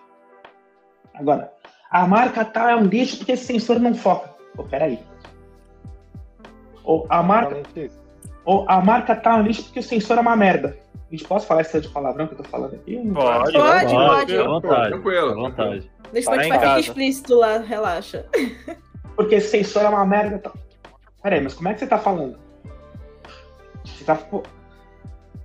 [1.15, 1.53] Agora,
[1.95, 4.29] a marca tal é um lixo porque esse sensor não foca.
[4.57, 4.99] Pô, peraí.
[6.83, 7.63] Ou a marca.
[8.45, 10.77] Ou a marca tal é um lixo porque o sensor é uma merda.
[10.93, 12.97] A gente pode falar essa de palavrão que eu tô falando aqui?
[12.97, 13.95] Pode, pode.
[13.95, 14.37] pode.
[14.37, 14.89] À vontade.
[14.91, 15.31] Tranquilo.
[15.31, 15.91] À vontade.
[16.13, 18.27] No Spotify fica explícito lá, relaxa.
[19.15, 20.41] Porque esse sensor é uma merda.
[20.41, 20.53] Tá...
[21.23, 22.37] Peraí, mas como é que você tá falando?
[23.85, 24.19] Você tá.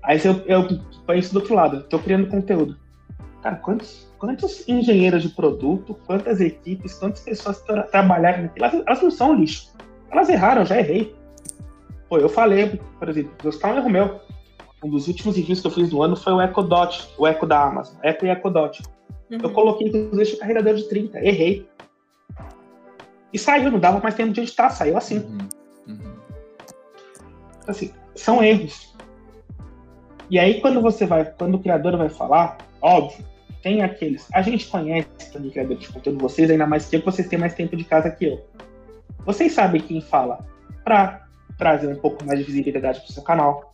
[0.01, 0.67] Aí eu, eu
[1.05, 2.75] penso do outro lado, tô criando conteúdo.
[3.43, 9.01] Cara, quantos quantos engenheiros de produto, quantas equipes, quantas pessoas tra trabalharam naquilo, elas, elas,
[9.01, 9.73] não são lixo.
[10.11, 11.15] Elas erraram, eu já errei.
[12.09, 14.19] Pô, eu falei, por exemplo, vou um erro meu.
[14.83, 17.45] Um dos últimos reviews que eu fiz no ano foi o Echo Dot, o Echo
[17.45, 18.83] da Amazon, Echo e Echo Dot.
[19.31, 19.39] Uhum.
[19.41, 21.67] Eu coloquei, inclusive, o carregador de 30, errei.
[23.31, 25.19] E saiu, não dava mais tempo de editar, saiu assim.
[25.19, 25.37] Uhum.
[25.87, 26.15] Uhum.
[27.67, 28.95] Assim, são erros.
[30.29, 33.23] E aí, quando você vai, quando o criador vai falar, óbvio,
[33.61, 34.27] tem aqueles.
[34.33, 37.53] A gente conhece também criadores de conteúdo, vocês, ainda mais que eu, vocês têm mais
[37.53, 38.45] tempo de casa que eu.
[39.25, 40.45] Vocês sabem quem fala
[40.83, 43.73] para trazer um pouco mais de visibilidade para o seu canal.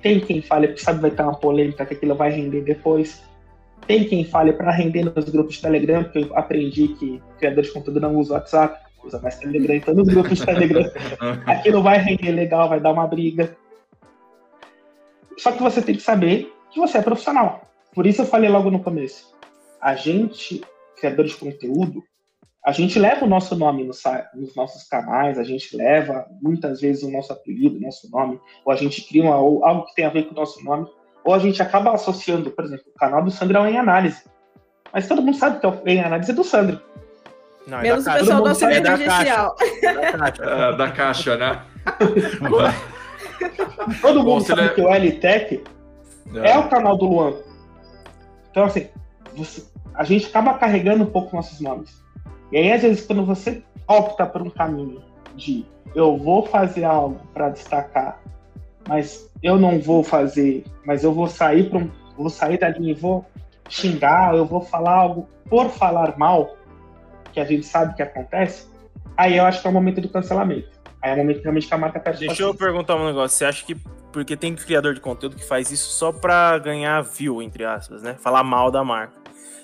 [0.00, 3.22] Tem quem fale porque sabe vai ter uma polêmica que aquilo vai render depois.
[3.86, 7.72] Tem quem fale para render nos grupos de Telegram, porque eu aprendi que criador de
[7.72, 10.90] conteúdo não usa WhatsApp, usa mais Telegram, então nos grupos de Telegram
[11.46, 13.56] aquilo vai render legal, vai dar uma briga.
[15.38, 17.71] Só que você tem que saber que você é profissional.
[17.94, 19.32] Por isso eu falei logo no começo.
[19.80, 20.62] A gente,
[20.96, 22.02] criador de conteúdo,
[22.64, 24.02] a gente leva o nosso nome nos,
[24.34, 28.72] nos nossos canais, a gente leva muitas vezes o nosso apelido, o nosso nome, ou
[28.72, 30.88] a gente cria uma, ou algo que tem a ver com o nosso nome,
[31.24, 34.22] ou a gente acaba associando, por exemplo, o canal do Sandro é o Em Análise.
[34.92, 36.80] Mas todo mundo sabe que é o Em Análise é do Sandro.
[37.66, 39.56] Não, é Menos o pessoal do auxílio emergencial.
[40.38, 41.62] Da, da caixa, né?
[44.00, 45.64] todo mundo sabe que o LTEC
[46.34, 46.50] é.
[46.50, 47.34] é o canal do Luan.
[48.52, 48.86] Então, assim,
[49.34, 52.00] você, a gente acaba carregando um pouco nossos nomes.
[52.52, 55.02] E aí, às vezes, quando você opta por um caminho
[55.34, 58.20] de eu vou fazer algo para destacar,
[58.86, 62.94] mas eu não vou fazer, mas eu vou sair para um, vou sair dali e
[62.94, 63.24] vou
[63.68, 66.56] xingar, eu vou falar algo por falar mal,
[67.32, 68.66] que a gente sabe que acontece,
[69.16, 70.81] aí eu acho que é o momento do cancelamento.
[71.02, 73.36] Aí é o momento realmente que a marca perde Deixa eu perguntar um negócio.
[73.36, 73.74] Você acha que
[74.12, 78.14] porque tem criador de conteúdo que faz isso só para ganhar view, entre aspas, né?
[78.14, 79.14] Falar mal da marca.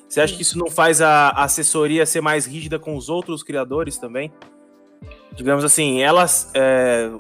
[0.08, 3.98] Você acha que isso não faz a assessoria ser mais rígida com os outros criadores
[3.98, 4.32] também?
[5.32, 6.50] Digamos assim, elas.
[6.54, 7.10] É,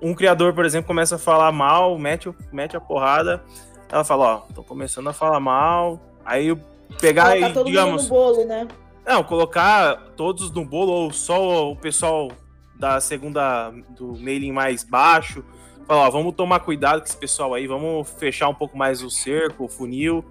[0.00, 3.42] um criador, por exemplo, começa a falar mal, mete, mete a porrada,
[3.90, 6.60] ela fala, ó, tô começando a falar mal, aí eu
[7.00, 8.02] pegar e, todo digamos.
[8.02, 8.68] no bolo, né?
[9.06, 12.30] Não, colocar todos no bolo, ou só o pessoal
[12.78, 15.44] da segunda, do mailing mais baixo,
[15.86, 19.10] falar, ó, vamos tomar cuidado com esse pessoal aí, vamos fechar um pouco mais o
[19.10, 20.24] cerco, o funil,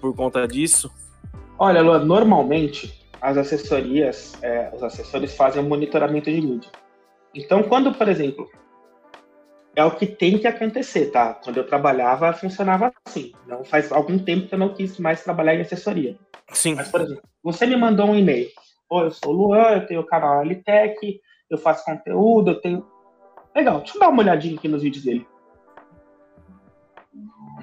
[0.00, 0.90] por conta disso?
[1.58, 6.70] Olha, Luan, normalmente as assessorias, é, os assessores fazem um monitoramento de mídia.
[7.34, 8.48] Então, quando, por exemplo,
[9.76, 11.34] é o que tem que acontecer, tá?
[11.34, 13.32] Quando eu trabalhava, funcionava assim.
[13.46, 16.16] Não faz algum tempo que eu não quis mais trabalhar em assessoria.
[16.52, 16.74] Sim.
[16.74, 18.48] Mas, por exemplo, você me mandou um e-mail.
[18.88, 22.86] Pô, eu sou o Luan, eu tenho o canal Alitec, eu faço conteúdo, eu tenho.
[23.54, 25.26] Legal, deixa eu dar uma olhadinha aqui nos vídeos dele.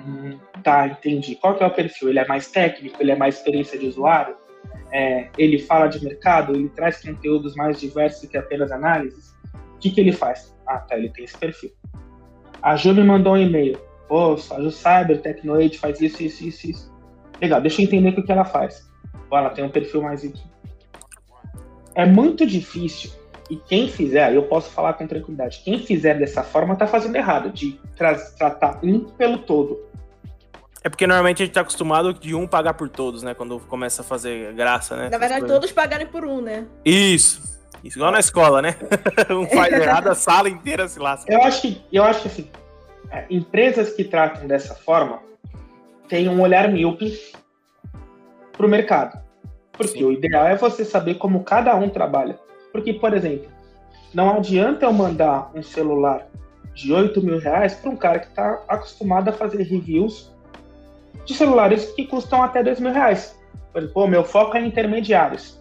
[0.05, 1.35] Hum, tá, entendi.
[1.35, 2.09] Qual que é o perfil?
[2.09, 2.97] Ele é mais técnico?
[2.99, 4.35] Ele é mais experiência de usuário?
[4.91, 6.53] É, ele fala de mercado?
[6.53, 9.35] Ele traz conteúdos mais diversos que apenas análises?
[9.75, 10.55] O que, que ele faz?
[10.67, 11.71] Ah, tá, ele tem esse perfil.
[12.61, 13.79] A Ju me mandou um e-mail.
[14.09, 16.97] Pô, a Ju Cyber, Tecnoade faz isso, isso, isso, isso.
[17.41, 18.89] Legal, deixa eu entender o que ela faz.
[19.31, 20.43] Ela tem um perfil mais aqui.
[21.95, 23.11] É muito difícil
[23.49, 27.49] e quem fizer, eu posso falar com tranquilidade, quem fizer dessa forma tá fazendo errado,
[27.51, 29.87] de tra tratar um pelo todo.
[30.83, 33.33] É porque normalmente a gente tá acostumado de um pagar por todos, né?
[33.33, 35.09] Quando começa a fazer graça, né?
[35.09, 36.65] Na verdade, todos pagarem por um, né?
[36.85, 37.57] Isso.
[37.83, 38.75] Isso, igual na escola, né?
[39.29, 41.31] um faz errado, a sala inteira se lasca.
[41.31, 42.51] Eu acho que, eu acho que assim,
[43.11, 45.19] é, empresas que tratam dessa forma
[46.07, 47.17] têm um olhar míope
[48.53, 49.19] pro mercado.
[49.71, 50.05] Porque Sim.
[50.05, 52.39] o ideal é você saber como cada um trabalha.
[52.77, 53.49] Porque, por exemplo,
[54.13, 56.27] não adianta eu mandar um celular
[56.75, 60.31] de 8 mil reais para um cara que está acostumado a fazer reviews
[61.25, 63.35] de celulares que custam até 2 mil reais.
[63.73, 65.59] Por exemplo, meu foco é em intermediários.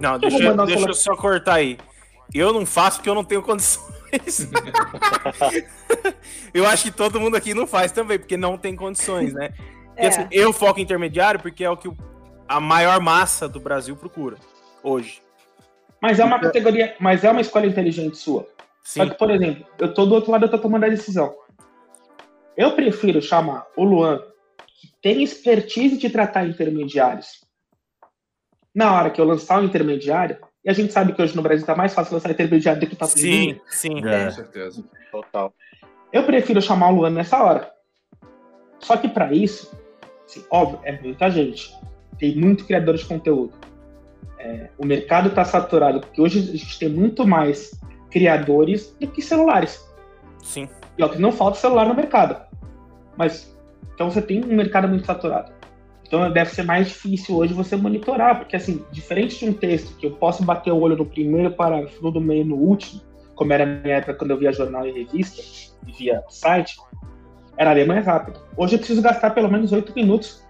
[0.00, 1.78] Não, deixa, eu, deixa eu só cortar aí.
[2.34, 4.50] Eu não faço porque eu não tenho condições.
[6.52, 9.54] eu acho que todo mundo aqui não faz também, porque não tem condições, né?
[9.94, 10.08] É.
[10.08, 11.88] assim, eu foco em intermediário porque é o que
[12.48, 14.36] a maior massa do Brasil procura
[14.82, 15.22] hoje.
[16.02, 18.48] Mas é uma então- categoria, mas é uma escolha inteligente sua.
[18.82, 19.00] Sim.
[19.00, 21.32] Só que, por exemplo, eu tô do outro lado, eu tô tomando a decisão.
[22.56, 24.20] Eu prefiro chamar o Luan,
[24.66, 27.46] que tem expertise de tratar intermediários,
[28.74, 31.64] na hora que eu lançar um intermediário, e a gente sabe que hoje no Brasil
[31.64, 34.24] tá mais fácil lançar intermediário do que tá Sim, sim, é.
[34.24, 34.84] com certeza.
[35.12, 35.54] Total.
[36.12, 37.72] Eu prefiro chamar o Luan nessa hora.
[38.80, 39.72] Só que para isso,
[40.24, 41.72] assim, óbvio, é muita gente.
[42.18, 43.54] Tem muito criador de conteúdo
[44.38, 47.78] é, o mercado está saturado, porque hoje a gente tem muito mais
[48.10, 49.80] criadores do que celulares.
[50.42, 50.68] Sim.
[50.98, 52.36] E ó, que não falta celular no mercado.
[53.16, 53.56] Mas,
[53.94, 55.52] então você tem um mercado muito saturado.
[56.06, 60.06] Então deve ser mais difícil hoje você monitorar, porque assim, diferente de um texto que
[60.06, 63.00] eu posso bater o olho no primeiro parágrafo, no do meio no último,
[63.34, 65.40] como era na minha época quando eu via jornal e revista,
[65.86, 66.76] e via site,
[67.56, 68.40] era ler mais rápido.
[68.56, 70.44] Hoje eu preciso gastar pelo menos 8 minutos,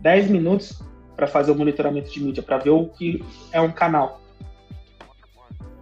[0.00, 0.80] 10 minutos
[1.20, 4.22] para fazer o monitoramento de mídia, para ver o que é um canal.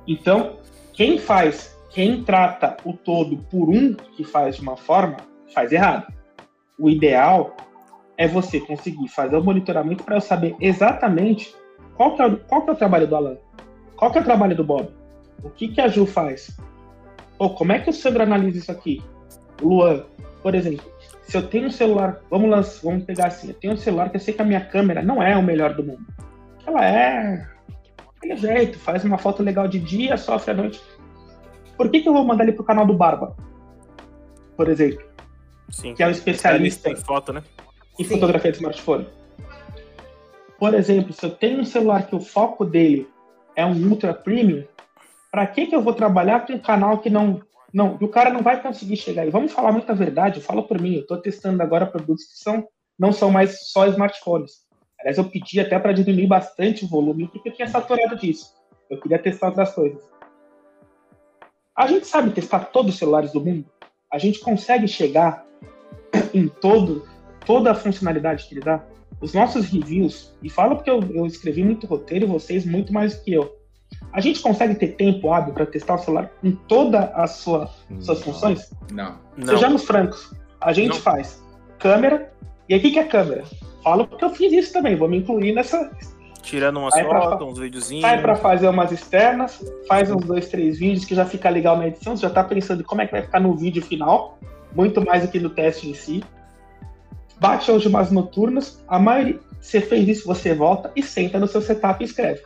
[0.05, 0.57] Então,
[0.93, 5.19] quem faz, quem trata o todo por um que faz de uma forma,
[5.55, 6.13] faz errado.
[6.77, 7.57] O ideal
[8.17, 11.55] é você conseguir fazer o monitoramento para eu saber exatamente
[11.95, 13.39] qual que, é, qual que é o trabalho do Alan,
[13.95, 14.89] qual que é o trabalho do Bob,
[15.45, 16.59] o que, que a Ju faz,
[17.39, 19.01] Ou como é que o Sandro analisa isso aqui,
[19.63, 20.05] Luan,
[20.43, 20.85] por exemplo,
[21.29, 24.17] se eu tenho um celular, vamos, lançar, vamos pegar assim, eu tenho um celular que
[24.17, 26.05] eu sei que a minha câmera não é o melhor do mundo.
[26.67, 27.47] Ela é
[28.17, 30.81] aquele jeito, faz uma foto legal de dia, sofre à noite.
[31.77, 33.37] Por que, que eu vou mandar ele pro canal do Barba?
[34.57, 35.07] Por exemplo.
[35.69, 35.95] Sim.
[35.95, 37.43] Que é um especialista em foto, né?
[37.99, 38.15] Em Sim.
[38.15, 39.07] fotografia de smartphone.
[40.59, 43.07] Por exemplo, se eu tenho um celular que o foco dele
[43.55, 44.65] é um ultra premium,
[45.31, 47.43] para que que eu vou trabalhar com um canal que não
[47.73, 49.31] não, o cara não vai conseguir chegar aí.
[49.31, 50.95] Vamos falar muita verdade, fala por mim.
[50.95, 52.67] Eu estou testando agora produtos que são,
[52.99, 54.67] não são mais só smartphones.
[54.99, 58.55] Aliás, eu pedi até para diminuir bastante o volume, porque eu tinha saturado disso.
[58.91, 60.03] Eu queria testar outras coisas.
[61.77, 63.67] A gente sabe testar todos os celulares do mundo?
[64.13, 65.47] A gente consegue chegar
[66.35, 67.07] em todo,
[67.45, 68.85] toda a funcionalidade que ele dá?
[69.21, 73.17] Os nossos reviews, e falo porque eu, eu escrevi muito roteiro e vocês muito mais
[73.17, 73.58] do que eu
[74.13, 77.71] a gente consegue ter tempo hábil para testar o celular em todas as sua,
[78.01, 78.71] suas funções?
[78.93, 79.17] Não.
[79.45, 80.35] Sejamos francos.
[80.61, 80.97] A gente não.
[80.97, 81.43] faz
[81.79, 82.33] câmera.
[82.69, 83.45] E aí, o que é câmera?
[83.83, 84.97] Falo porque eu fiz isso também.
[84.97, 85.91] Vou me incluir nessa.
[86.43, 88.03] Tirando umas fotos, uns videozinhos.
[88.03, 91.89] Sai para fazer umas externas, faz uns dois, três vídeos que já fica legal na
[91.89, 92.17] edição.
[92.17, 94.39] Você já está pensando em como é que vai ficar no vídeo final,
[94.75, 96.25] muito mais do que no teste em si.
[97.39, 98.83] Bate hoje umas noturnas.
[98.89, 102.41] A maioria, você fez isso, você volta e senta no seu setup e escreve.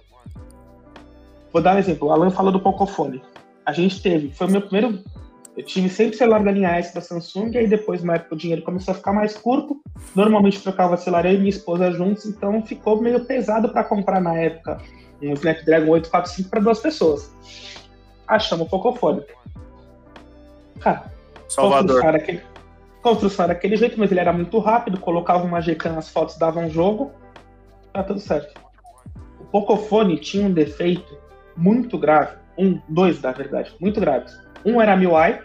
[1.52, 2.08] Vou dar um exemplo.
[2.08, 3.22] O Alan fala do Pocophone.
[3.64, 4.98] A gente teve, foi o meu primeiro.
[5.56, 8.38] Eu tive sempre celular da linha S da Samsung, e aí depois, na época, o
[8.38, 9.80] dinheiro começou a ficar mais curto.
[10.16, 14.34] Normalmente trocava celular eu e minha esposa juntos, então ficou meio pesado para comprar na
[14.34, 14.78] época
[15.22, 17.32] um Snapdragon 845 para duas pessoas.
[18.26, 19.22] Achamos o Pocophone.
[20.80, 21.12] Cara,
[21.48, 22.00] Salvador.
[22.00, 22.42] Construção era, aquele,
[23.02, 26.60] construção era aquele jeito, mas ele era muito rápido, colocava uma GK nas fotos, dava
[26.60, 27.12] um jogo,
[27.92, 28.58] tá tudo certo.
[29.38, 31.16] O Pocophone tinha um defeito
[31.56, 32.36] muito grave.
[32.58, 34.38] Um, dois, na verdade, muito graves.
[34.64, 35.40] Um era a MIUI,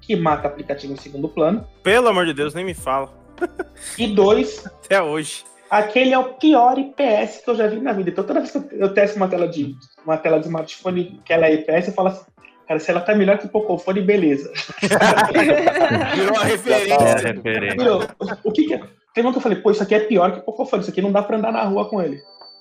[0.00, 1.66] que mata aplicativo em segundo plano.
[1.82, 3.12] Pelo amor de Deus, nem me fala.
[3.98, 4.64] E dois.
[4.66, 5.44] Até hoje.
[5.68, 8.10] Aquele é o pior IPS que eu já vi na vida.
[8.10, 9.74] Então, toda vez que eu, testo uma tela de
[10.06, 12.24] uma tela de smartphone que ela é IPS, eu falo assim,
[12.68, 14.52] cara, se ela tá melhor que o Pocophone, beleza.
[16.14, 17.32] Virou a É, referência.
[17.32, 17.76] referência.
[17.78, 18.02] Virou.
[18.44, 18.80] O que que é?
[19.12, 21.02] Teve um que eu falei, pô, isso aqui é pior que o Pocophone, isso aqui
[21.02, 22.20] não dá pra andar na rua com ele.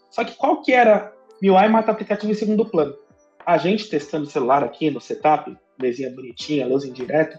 [0.09, 1.12] Só que qual que era
[1.43, 2.95] MIUI mata aplicativo em segundo plano?
[3.45, 7.37] A gente testando o celular aqui no setup, mesinha bonitinha, luz indireta,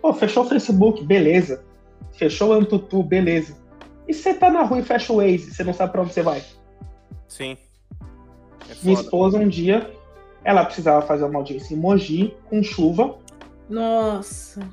[0.00, 1.62] pô, fechou o Facebook, beleza.
[2.12, 3.62] Fechou o Antutu, beleza.
[4.08, 6.22] E você tá na rua e fecha o Waze, você não sabe pra onde você
[6.22, 6.42] vai.
[7.28, 7.58] Sim.
[8.70, 9.90] É Minha esposa, um dia,
[10.42, 13.18] ela precisava fazer uma audiência em Mogi, com chuva,
[13.68, 14.66] Nossa.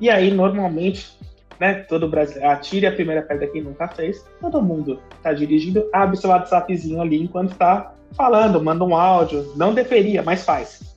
[0.00, 1.16] E aí, normalmente,
[1.60, 4.24] né, todo brasileiro atire a primeira pedra quem nunca fez.
[4.40, 9.52] Todo mundo tá dirigindo, abre seu WhatsAppzinho ali enquanto tá falando, manda um áudio.
[9.56, 10.94] Não deveria, mas faz.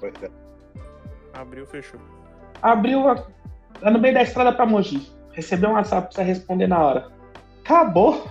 [0.00, 0.30] Pois é.
[1.34, 2.00] Abriu, fechou.
[2.62, 3.24] Abriu, a-
[3.80, 5.08] tá no meio da estrada pra Mogi.
[5.32, 7.08] Recebeu um WhatsApp pra você responder na hora.
[7.64, 8.28] Acabou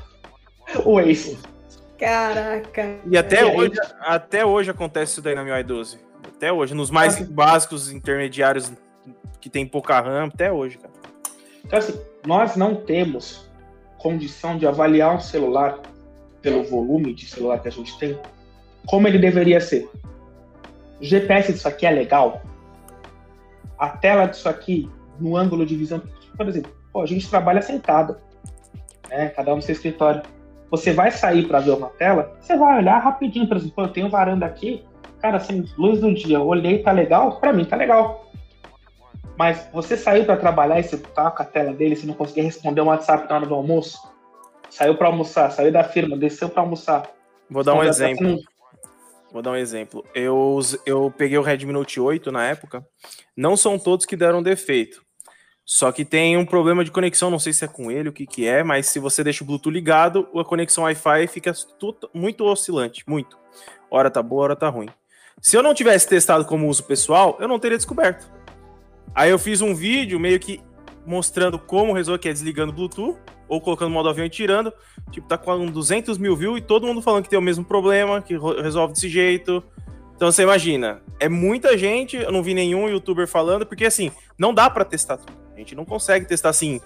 [0.84, 1.38] o Waze.
[1.97, 2.97] Caraca.
[3.10, 3.58] E até E aí?
[3.58, 5.99] hoje, até hoje acontece isso daí na MIUI 12.
[6.36, 7.26] Até hoje, nos mais Ah.
[7.30, 8.72] básicos intermediários
[9.39, 10.93] que tem pouca RAM, até hoje, cara.
[11.68, 13.47] Então, assim, nós não temos
[13.97, 15.80] condição de avaliar um celular
[16.41, 18.18] pelo volume de celular que a gente tem,
[18.86, 19.89] como ele deveria ser.
[21.01, 22.41] O GPS disso aqui é legal.
[23.78, 24.89] A tela disso aqui,
[25.20, 26.01] no ângulo de visão,
[26.38, 28.15] por exemplo, pô, a gente trabalha sentado,
[29.09, 29.28] né?
[29.30, 30.22] Cada um no seu escritório.
[30.72, 34.09] Você vai sair para ver uma tela, você vai olhar rapidinho, por exemplo, eu tenho
[34.09, 34.84] varanda aqui,
[35.20, 37.39] cara, assim, luz do dia, olhei, tá legal?
[37.39, 38.26] Para mim tá legal.
[39.38, 42.43] Mas você saiu para trabalhar e você tá com a tela dele, você não conseguia
[42.43, 44.01] responder um WhatsApp na hora do almoço?
[44.69, 47.09] Saiu para almoçar, saiu da firma, desceu para almoçar.
[47.49, 48.38] Vou dar um exemplo.
[49.31, 50.03] Vou dar um exemplo.
[50.15, 52.85] Eu, eu peguei o Redmi Note 8 na época.
[53.35, 55.05] Não são todos que deram defeito.
[55.63, 58.25] Só que tem um problema de conexão, não sei se é com ele, o que
[58.25, 61.51] que é, mas se você deixa o Bluetooth ligado, a conexão Wi-Fi fica
[62.13, 63.38] muito oscilante, muito.
[63.91, 64.88] Hora tá boa, hora tá ruim.
[65.41, 68.36] Se eu não tivesse testado como uso pessoal, eu não teria descoberto.
[69.18, 70.61] Aí eu fiz um vídeo meio que
[71.03, 73.18] mostrando como resolver, que é desligando o Bluetooth,
[73.49, 74.72] ou colocando modo avião e tirando.
[75.09, 78.22] Tipo, tá com 200 mil views e todo mundo falando que tem o mesmo problema,
[78.22, 79.63] que resolve desse jeito.
[80.15, 84.53] Então você imagina, é muita gente, eu não vi nenhum youtuber falando, porque assim, não
[84.53, 85.34] dá pra testar tudo.
[85.55, 86.80] A gente não consegue testar assim,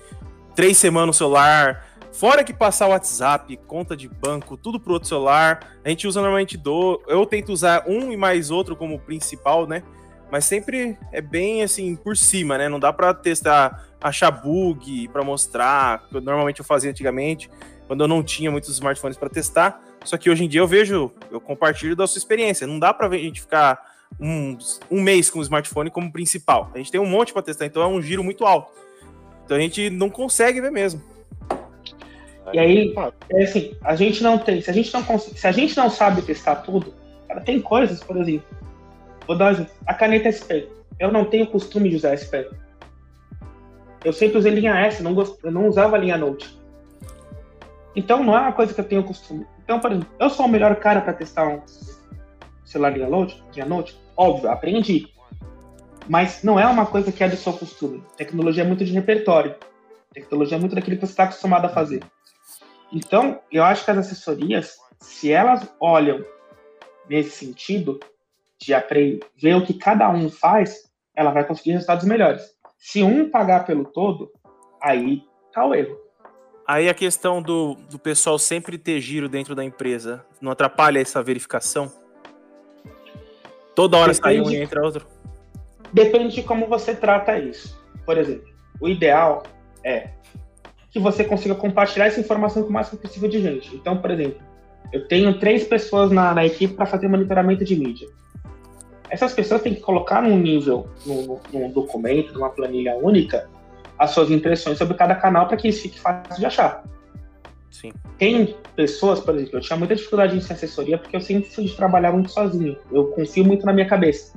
[0.56, 5.78] três semanas no celular, fora que passar WhatsApp, conta de banco, tudo pro outro celular.
[5.84, 7.02] A gente usa normalmente do.
[7.10, 9.84] Eu tento usar um e mais outro como principal, né?
[10.32, 12.70] Mas sempre é bem assim, por cima, né?
[12.70, 17.50] Não dá pra testar, achar bug pra mostrar, que normalmente eu fazia antigamente,
[17.86, 19.84] quando eu não tinha muitos smartphones pra testar.
[20.06, 22.66] Só que hoje em dia eu vejo, eu compartilho da sua experiência.
[22.66, 23.78] Não dá ver- a gente ficar
[24.20, 24.58] um,
[24.90, 26.72] um mês com o smartphone como principal.
[26.74, 28.72] A gente tem um monte pra testar, então é um giro muito alto.
[29.44, 31.02] Então a gente não consegue ver mesmo.
[32.54, 32.96] E aí,
[33.30, 36.22] é assim, a gente não tem, se a gente não se a gente não sabe
[36.22, 36.94] testar tudo,
[37.28, 38.46] cara, tem coisas, por exemplo,
[39.28, 40.68] vou dar um a caneta SP.
[41.00, 42.46] Eu não tenho costume de usar SP.
[44.04, 45.38] Eu sempre usei linha S, não gost...
[45.44, 46.60] eu não usava linha Note.
[47.96, 49.46] Então não é uma coisa que eu tenho costume.
[49.64, 51.62] Então, por exemplo, eu sou o melhor cara para testar um
[52.66, 54.00] celular linha Note, linha Note?
[54.16, 55.10] Óbvio, aprendi.
[56.08, 58.04] Mas não é uma coisa que é do seu costume.
[58.18, 59.56] Tecnologia é muito de repertório.
[60.14, 62.04] Tecnologia é muito daquilo que você está acostumado a fazer.
[62.92, 66.26] Então, eu acho que as assessorias, se elas olham
[67.08, 68.00] nesse sentido
[68.62, 72.44] de aprender, ver o que cada um faz, ela vai conseguir resultados melhores.
[72.78, 74.32] Se um pagar pelo todo,
[74.82, 75.98] aí tá o erro.
[76.68, 81.22] Aí a questão do, do pessoal sempre ter giro dentro da empresa não atrapalha essa
[81.22, 81.92] verificação?
[83.76, 85.06] Toda hora sai um e entra outro.
[85.92, 87.80] Depende de como você trata isso.
[88.06, 88.48] Por exemplo,
[88.80, 89.44] o ideal
[89.84, 90.10] é
[90.92, 93.76] que você consiga compartilhar essa informação com o máximo possível de gente.
[93.76, 94.42] Então, por exemplo,
[94.92, 98.08] eu tenho três pessoas na, na equipe para fazer monitoramento de mídia.
[99.12, 103.50] Essas pessoas têm que colocar num nível, num, num documento, numa planilha única,
[104.00, 106.84] as suas impressões sobre cada canal para que isso fique fácil de achar.
[107.70, 107.92] Sim.
[108.18, 111.66] Tem pessoas, por exemplo, eu tinha muita dificuldade em ser assessoria porque eu sempre fui
[111.66, 112.78] de trabalhar muito sozinho.
[112.90, 114.34] Eu confio muito na minha cabeça.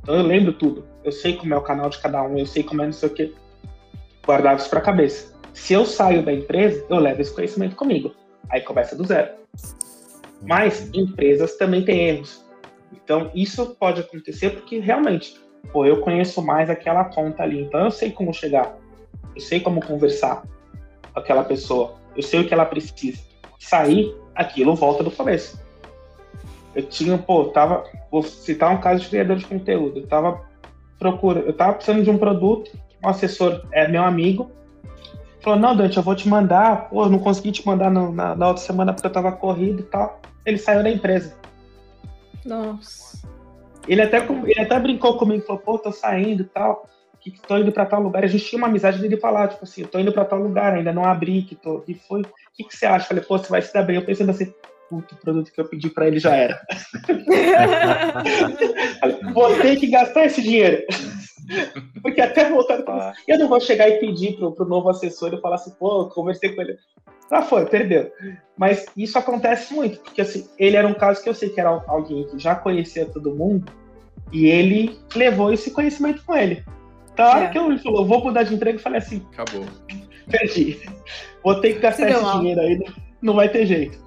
[0.00, 0.84] Então eu lembro tudo.
[1.02, 3.08] Eu sei como é o canal de cada um, eu sei como é não sei
[3.08, 3.34] o que.
[4.24, 5.34] Guardava isso pra cabeça.
[5.52, 8.14] Se eu saio da empresa, eu levo esse conhecimento comigo.
[8.50, 9.30] Aí começa do zero.
[10.42, 12.39] Mas empresas também têm erros.
[12.92, 15.40] Então isso pode acontecer porque realmente,
[15.72, 17.62] pô, eu conheço mais aquela conta ali.
[17.62, 18.76] Então eu sei como chegar.
[19.34, 20.42] Eu sei como conversar
[21.12, 21.94] com aquela pessoa.
[22.16, 23.22] Eu sei o que ela precisa.
[23.58, 25.60] Sair, aquilo volta do começo.
[26.74, 27.84] Eu tinha, pô, tava.
[28.10, 30.00] Vou citar um caso de criador de conteúdo.
[30.00, 30.48] Eu tava
[30.98, 32.70] procurando, eu tava precisando de um produto,
[33.04, 34.50] um assessor é meu amigo.
[35.42, 36.88] Falou, não, Dante, eu vou te mandar.
[36.90, 39.80] Pô, eu não consegui te mandar no, na, na outra semana porque eu tava corrido
[39.80, 40.20] e tal.
[40.44, 41.34] Ele saiu da empresa.
[42.44, 43.18] Nossa.
[43.88, 46.86] Ele até, ele até brincou comigo, falou, pô, tô saindo e tal,
[47.20, 48.24] que que tô indo pra tal lugar.
[48.24, 50.74] A gente tinha uma amizade dele falar, tipo assim, eu tô indo pra tal lugar,
[50.74, 51.82] ainda não abri, que tô.
[51.86, 52.22] E foi.
[52.22, 53.06] O que, que você acha?
[53.06, 53.96] Falei, pô, você vai se dar bem.
[53.96, 54.52] Eu pensando assim,
[54.88, 56.60] puto, o produto que eu pedi pra ele já era.
[59.32, 60.82] Vou ter que gastar esse dinheiro.
[62.02, 65.40] Porque até voltar pra eu não vou chegar e pedir pro, pro novo assessor e
[65.40, 66.76] falar assim, pô, eu conversei com ele.
[67.30, 68.10] Ah, foi, perdeu.
[68.56, 71.82] Mas isso acontece muito, porque assim, ele era um caso que eu sei que era
[71.86, 73.70] alguém que já conhecia todo mundo
[74.32, 76.64] e ele levou esse conhecimento com ele.
[77.12, 77.48] Então, a hora É.
[77.48, 79.64] que ele falou, vou mudar de emprego, eu falei assim, Acabou.
[80.28, 80.80] perdi.
[81.44, 82.38] Vou ter que gastar esse mal.
[82.38, 82.80] dinheiro aí,
[83.22, 83.98] não vai ter jeito.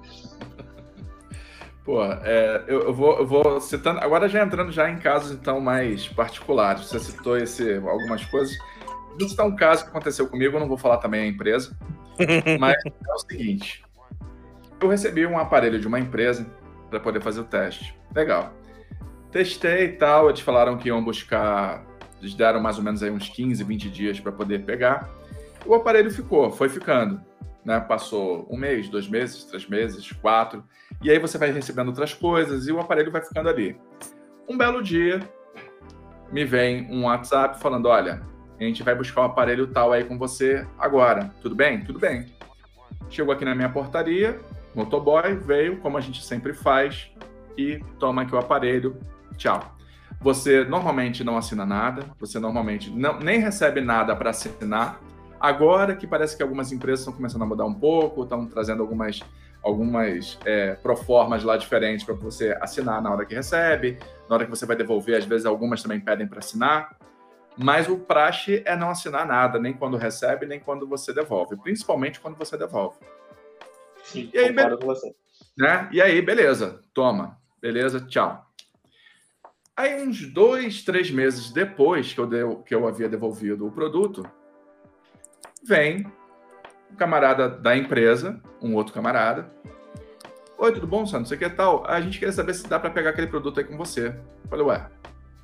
[1.84, 4.00] Pô, é, eu, eu vou, eu vou citando.
[4.00, 6.86] Agora já entrando já em casos então mais particulares.
[6.86, 8.56] Você citou esse, algumas coisas.
[9.18, 11.76] Vou citar um caso que aconteceu comigo, eu não vou falar também a empresa.
[12.58, 13.84] mas é o seguinte:
[14.80, 16.46] eu recebi um aparelho de uma empresa
[16.88, 17.94] para poder fazer o teste.
[18.14, 18.54] Legal.
[19.30, 21.84] Testei e tal, eles falaram que iam buscar.
[22.18, 25.10] Eles deram mais ou menos aí uns 15, 20 dias para poder pegar.
[25.66, 27.20] O aparelho ficou, foi ficando.
[27.64, 27.78] Né?
[27.80, 30.64] Passou um mês, dois meses, três meses, quatro.
[31.02, 33.76] E aí você vai recebendo outras coisas e o aparelho vai ficando ali.
[34.48, 35.20] Um belo dia,
[36.30, 38.22] me vem um WhatsApp falando: olha,
[38.58, 41.32] a gente vai buscar um aparelho tal aí com você agora.
[41.42, 41.84] Tudo bem?
[41.84, 42.26] Tudo bem.
[43.10, 44.40] Chegou aqui na minha portaria,
[44.74, 47.10] motoboy veio, como a gente sempre faz,
[47.56, 48.98] e toma aqui o aparelho.
[49.36, 49.74] Tchau.
[50.20, 55.00] Você normalmente não assina nada, você normalmente não, nem recebe nada para assinar.
[55.38, 59.20] Agora que parece que algumas empresas estão começando a mudar um pouco, estão trazendo algumas
[59.64, 63.98] algumas é, proformas lá diferentes para você assinar na hora que recebe,
[64.28, 66.96] na hora que você vai devolver, às vezes algumas também pedem para assinar.
[67.56, 72.20] Mas o praxe é não assinar nada, nem quando recebe, nem quando você devolve, principalmente
[72.20, 72.98] quando você devolve.
[74.02, 75.14] Sim, E aí, concordo com você.
[75.56, 75.88] Né?
[75.92, 78.44] E aí, beleza, toma, beleza, tchau.
[79.76, 84.28] Aí, uns dois, três meses depois que eu, deu, que eu havia devolvido o produto,
[85.66, 86.04] vem
[86.90, 89.50] um camarada da empresa, um outro camarada.
[90.56, 91.26] Oi, tudo bom, Sandro?
[91.26, 91.84] Você que tal?
[91.86, 94.08] A gente queria saber se dá para pegar aquele produto aí com você.
[94.08, 94.86] Eu falei, ué,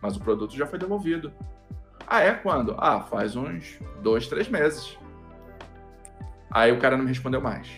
[0.00, 1.32] mas o produto já foi devolvido.
[2.06, 2.32] Ah, é?
[2.32, 2.74] Quando?
[2.78, 4.98] Ah, faz uns dois, três meses.
[6.50, 7.68] Aí o cara não me respondeu mais.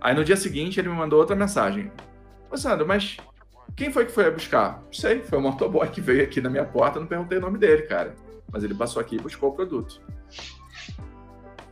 [0.00, 1.90] Aí no dia seguinte ele me mandou outra mensagem.
[2.50, 3.18] Ô, Sandro, mas
[3.76, 4.82] quem foi que foi buscar?
[4.84, 7.58] Não sei, foi o motoboy que veio aqui na minha porta, não perguntei o nome
[7.58, 8.14] dele, cara.
[8.50, 10.00] Mas ele passou aqui e buscou o produto.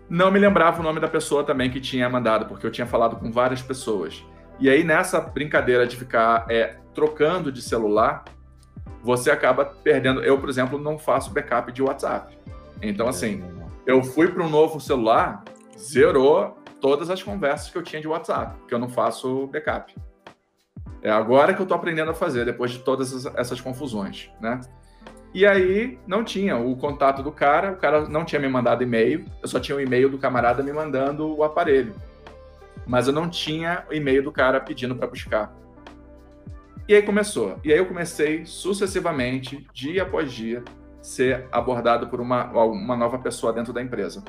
[0.09, 3.17] Não me lembrava o nome da pessoa também que tinha mandado, porque eu tinha falado
[3.17, 4.25] com várias pessoas.
[4.59, 8.25] E aí, nessa brincadeira de ficar é, trocando de celular,
[9.03, 10.23] você acaba perdendo.
[10.23, 12.39] Eu, por exemplo, não faço backup de WhatsApp.
[12.81, 13.45] Então, assim,
[13.87, 15.43] eu fui para um novo celular,
[15.79, 19.95] zerou todas as conversas que eu tinha de WhatsApp, porque eu não faço backup.
[21.03, 24.61] É agora que eu estou aprendendo a fazer, depois de todas essas- confusões, né?
[25.37, 29.27] E aí não tinha o contato do cara, o cara não tinha me mandado e-mail,
[29.43, 31.95] eu só tinha o e-mail do camarada me mandando o aparelho.
[32.87, 35.55] Mas eu não tinha o e-mail do cara pedindo para buscar.
[36.89, 37.61] E aí começou.
[37.63, 40.65] E aí eu comecei sucessivamente, dia após dia,
[41.03, 44.25] ser abordado por uma, uma nova pessoa dentro da empresa.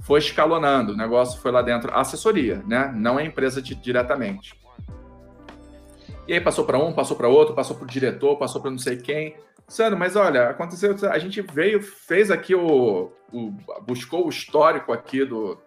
[0.00, 2.92] Foi escalonando, o negócio foi lá dentro, assessoria, né?
[2.96, 4.60] Não é empresa di- diretamente.
[6.26, 8.78] E aí passou para um, passou para outro, passou para o diretor, passou para não
[8.78, 9.36] sei quem.
[9.68, 13.52] Sandro, mas olha, aconteceu, a gente veio, fez aqui o, o
[13.86, 15.58] buscou o histórico aqui do,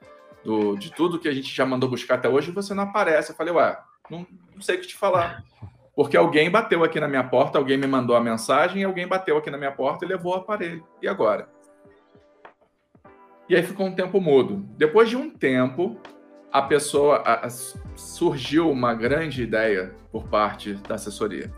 [0.44, 3.32] do, de tudo que a gente já mandou buscar até hoje e você não aparece.
[3.32, 3.78] Eu falei, ué,
[4.10, 4.26] não,
[4.56, 5.44] não sei o que te falar.
[5.96, 9.52] Porque alguém bateu aqui na minha porta, alguém me mandou a mensagem, alguém bateu aqui
[9.52, 10.84] na minha porta e levou o aparelho.
[11.02, 11.48] E agora?
[13.48, 14.66] E aí ficou um tempo mudo.
[14.78, 16.00] Depois de um tempo,
[16.52, 17.50] a pessoa a- a-
[17.96, 21.52] surgiu uma grande ideia por parte da assessoria,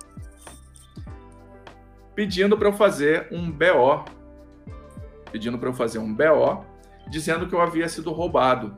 [2.16, 4.06] pedindo para eu fazer um BO,
[5.32, 6.66] pedindo para eu fazer um BO,
[7.10, 8.78] dizendo que eu havia sido roubado.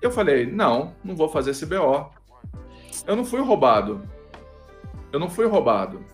[0.00, 2.10] Eu falei: não, não vou fazer esse BO.
[3.06, 4.02] Eu não fui roubado.
[5.12, 6.04] Eu não fui roubado.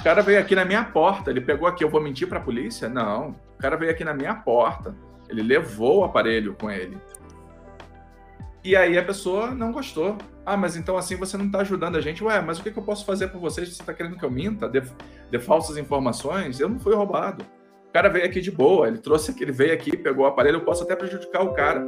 [0.00, 2.42] O cara veio aqui na minha porta, ele pegou aqui, eu vou mentir para a
[2.42, 2.88] polícia?
[2.88, 3.30] Não.
[3.54, 4.94] O cara veio aqui na minha porta,
[5.28, 6.96] ele levou o aparelho com ele.
[8.62, 10.16] E aí a pessoa não gostou.
[10.46, 12.22] Ah, mas então assim você não está ajudando a gente.
[12.22, 13.68] Ué, mas o que, que eu posso fazer por vocês?
[13.68, 14.68] Você está querendo que eu minta?
[14.68, 14.80] Dê,
[15.28, 16.60] dê falsas informações?
[16.60, 17.44] Eu não fui roubado.
[17.88, 20.58] O cara veio aqui de boa, ele trouxe aqui, ele veio aqui, pegou o aparelho,
[20.58, 21.84] eu posso até prejudicar o cara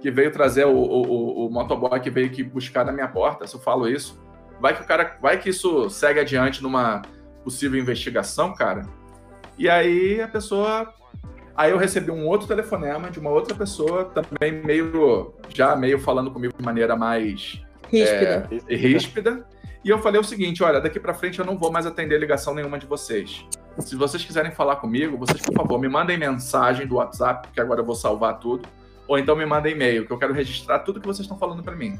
[0.00, 3.46] que veio trazer o, o, o, o motoboy que veio aqui buscar na minha porta,
[3.46, 4.20] se eu falo isso.
[4.58, 7.02] Vai que o cara, vai que isso segue adiante numa
[7.44, 8.82] possível investigação, cara.
[9.56, 10.94] E aí a pessoa
[11.54, 16.30] Aí eu recebi um outro telefonema de uma outra pessoa, também meio, já meio falando
[16.30, 18.48] comigo de maneira mais Ríspida.
[18.68, 19.46] é, ríspida.
[19.84, 22.54] E eu falei o seguinte: olha, daqui para frente eu não vou mais atender ligação
[22.54, 23.44] nenhuma de vocês.
[23.78, 27.80] Se vocês quiserem falar comigo, vocês, por favor, me mandem mensagem do WhatsApp, porque agora
[27.80, 28.68] eu vou salvar tudo.
[29.08, 31.74] Ou então me mandem e-mail, que eu quero registrar tudo que vocês estão falando para
[31.74, 31.98] mim.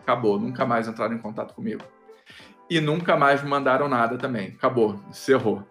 [0.00, 1.82] Acabou, nunca mais entraram em contato comigo.
[2.70, 4.48] E nunca mais me mandaram nada também.
[4.56, 5.62] Acabou, encerrou.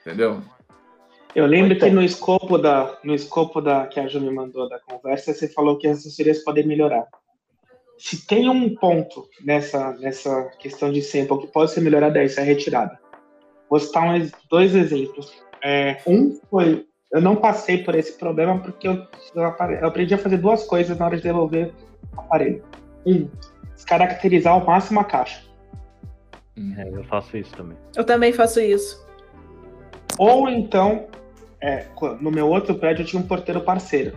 [0.00, 0.40] Entendeu?
[1.34, 1.88] Eu lembro Então.
[1.88, 5.48] que no escopo da, no escopo da que a Ju me mandou da conversa, você
[5.48, 7.06] falou que as assessorias podem melhorar.
[7.98, 12.38] Se tem um ponto nessa, nessa questão de sample que pode ser melhorado, é isso,
[12.38, 12.98] é a retirada.
[13.70, 15.32] Vou citar um dois exemplos.
[15.62, 19.44] É, um foi, eu não passei por esse problema porque eu, eu
[19.86, 21.72] aprendi a fazer duas coisas na hora de devolver
[22.16, 22.62] o aparelho.
[23.06, 23.28] Um,
[23.74, 25.42] descaracterizar ao máximo a caixa.
[26.78, 27.76] É, eu faço isso também.
[27.94, 29.06] Eu também faço isso.
[30.18, 31.06] Ou então,
[31.60, 31.86] é,
[32.20, 34.16] no meu outro prédio eu tinha um porteiro parceiro.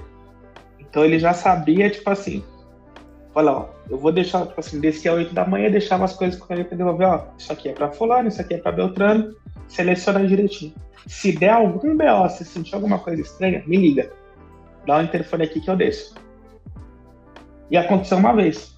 [0.80, 2.44] Então ele já sabia, tipo assim,
[3.40, 6.40] fala, ó, eu vou deixar, tipo assim, descia às 8 da manhã, deixava as coisas
[6.40, 9.34] com ele pra devolver, ó, isso aqui é pra fulano, isso aqui é pra Beltrano,
[9.68, 10.74] seleciona direitinho.
[11.08, 14.12] Se der algum BO, se sentir alguma coisa estranha, me liga.
[14.86, 16.14] Dá um interfone aqui que eu desço.
[17.72, 18.76] E aconteceu uma vez.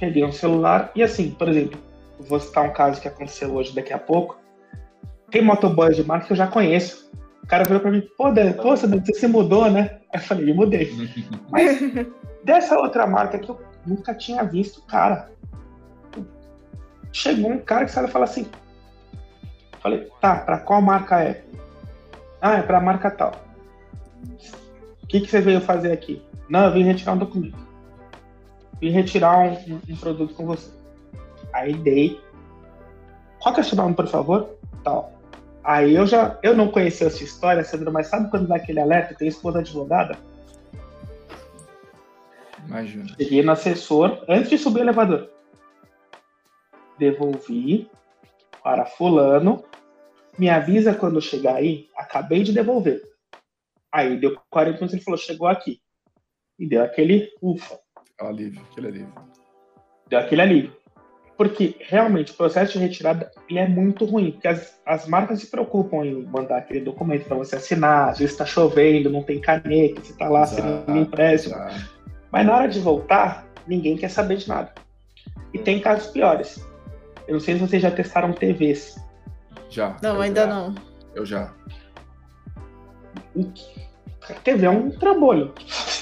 [0.00, 1.78] Peguei um celular e assim, por exemplo,
[2.20, 4.38] vou citar um caso que aconteceu hoje daqui a pouco
[5.30, 7.10] tem motoboys de marca que eu já conheço.
[7.42, 9.98] O cara virou pra mim, pô, Dan, pô, você se mudou, né?
[10.16, 10.90] Eu falei, mudei.
[11.50, 11.78] Mas
[12.44, 15.30] dessa outra marca que eu nunca tinha visto, cara.
[17.12, 18.46] Chegou um cara que sabe falar assim.
[19.80, 21.44] Falei, tá, pra qual marca é?
[22.40, 23.32] Ah, é pra marca tal.
[25.02, 26.22] O que, que você veio fazer aqui?
[26.48, 27.56] Não, eu vim retirar um documento.
[28.80, 30.70] Vim retirar um, um- um produto com você.
[31.52, 32.20] Aí dei.
[33.40, 34.56] Qual que é o seu nome, por favor?
[34.82, 35.12] Tal.
[35.66, 39.16] Aí eu já, eu não conhecia essa história, Sandro, mas sabe quando dá aquele alerta,
[39.16, 40.16] tem esposa advogada?
[42.64, 43.08] Imagina.
[43.18, 45.28] Cheguei no assessor antes de subir o elevador.
[46.96, 47.90] Devolvi
[48.62, 49.64] para fulano.
[50.38, 51.88] Me avisa quando chegar aí.
[51.96, 53.02] Acabei de devolver.
[53.90, 55.80] Aí deu 40 minutos ele falou, chegou aqui.
[56.60, 57.76] E deu aquele ufa,
[58.20, 59.14] Alívio, aquele alívio.
[60.08, 60.76] deu aquele alívio.
[61.36, 65.50] Porque realmente o processo de retirada ele é muito ruim, porque as, as marcas se
[65.50, 70.00] preocupam em mandar aquele documento para você assinar, às vezes está chovendo, não tem caneta,
[70.00, 71.54] você está lá assinando empréstimo.
[71.54, 71.96] Exato.
[72.32, 74.72] Mas na hora de voltar, ninguém quer saber de nada.
[75.52, 76.66] E tem casos piores.
[77.26, 78.96] Eu não sei se vocês já testaram TVs.
[79.68, 79.96] Já.
[80.02, 80.74] Não, ainda já, não.
[81.14, 81.52] Eu já.
[84.28, 85.54] A TV é um trambolho.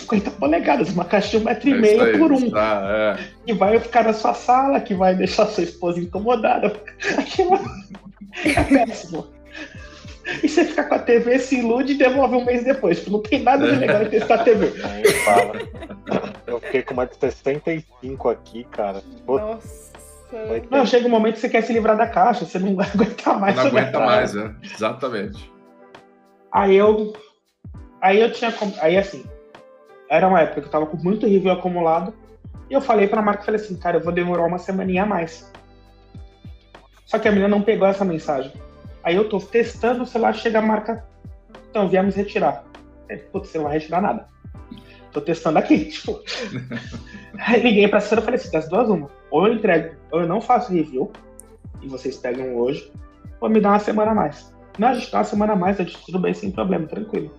[0.04, 2.50] 50 polegadas, uma caixinha de um metro É e meio aí, por um.
[2.50, 3.24] tá, é.
[3.46, 6.72] Que vai ficar na sua sala, que vai deixar sua esposa incomodada.
[7.18, 7.58] Aquilo
[8.44, 9.26] é péssimo.
[10.42, 13.06] E você fica com a TV, se ilude e devolve um mês depois.
[13.06, 14.72] Não tem nada de legal em testar a TV.
[14.72, 15.52] Nem fala.
[16.46, 19.02] Eu fiquei com uma de 65 aqui, cara.
[19.26, 19.92] Pô, Nossa.
[20.70, 23.38] Não, chega um momento que você quer se livrar da caixa, você não vai aguentar
[23.38, 23.54] mais.
[23.56, 24.50] Não aguenta mais, é.
[24.62, 25.52] Exatamente.
[26.50, 27.12] Aí eu.
[28.00, 28.52] Aí eu tinha.
[28.80, 29.24] Aí assim.
[30.08, 32.14] Era uma época que eu tava com muito review acumulado.
[32.68, 35.50] E eu falei pra marca, falei assim, cara, eu vou demorar uma semaninha a mais.
[37.06, 38.52] Só que a menina não pegou essa mensagem.
[39.02, 41.04] Aí eu tô testando o celular, chega a marca.
[41.70, 42.64] Então, viemos retirar.
[43.30, 44.28] Putz, você não vai retirar nada.
[45.12, 46.20] Tô testando aqui, tipo.
[47.38, 49.10] Aí liguei pra senhora e falei assim, das duas uma.
[49.30, 51.10] Ou eu entrego, ou eu não faço review,
[51.82, 52.90] e vocês pegam hoje,
[53.40, 54.54] ou me dá uma semana a mais.
[54.78, 57.32] Não, a gente dá uma semana a mais, a gente tudo bem, sem problema, tranquilo.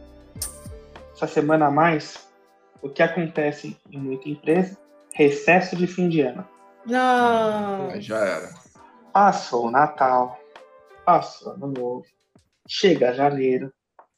[1.13, 2.24] Essa semana a mais,
[2.85, 4.77] o que acontece em muita empresa?
[5.13, 6.47] Recesso de fim de ano.
[6.85, 7.89] Não.
[7.89, 8.53] Aí já era.
[9.11, 10.39] Passou o Natal,
[11.03, 12.05] passou ano novo,
[12.67, 13.73] chega janeiro.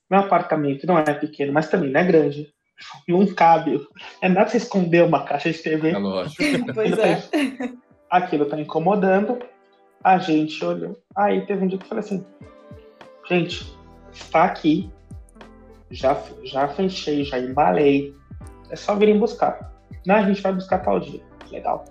[0.09, 2.53] Meu apartamento não é pequeno, mas também não é grande.
[3.07, 3.83] Não cabe.
[4.21, 5.89] É nada você esconder uma caixa de TV.
[5.89, 6.43] É lógico.
[6.75, 7.23] Pois é.
[8.07, 9.39] Aquilo tá incomodando.
[10.03, 10.95] A gente olhou.
[11.15, 12.23] Aí teve um dia que eu falei assim:
[13.27, 13.75] gente,
[14.13, 14.91] está aqui.
[15.89, 18.15] Já, já fechei, já embalei.
[18.69, 19.71] É só virem buscar.
[20.05, 21.21] Não, a gente vai buscar tal dia.
[21.51, 21.85] Legal.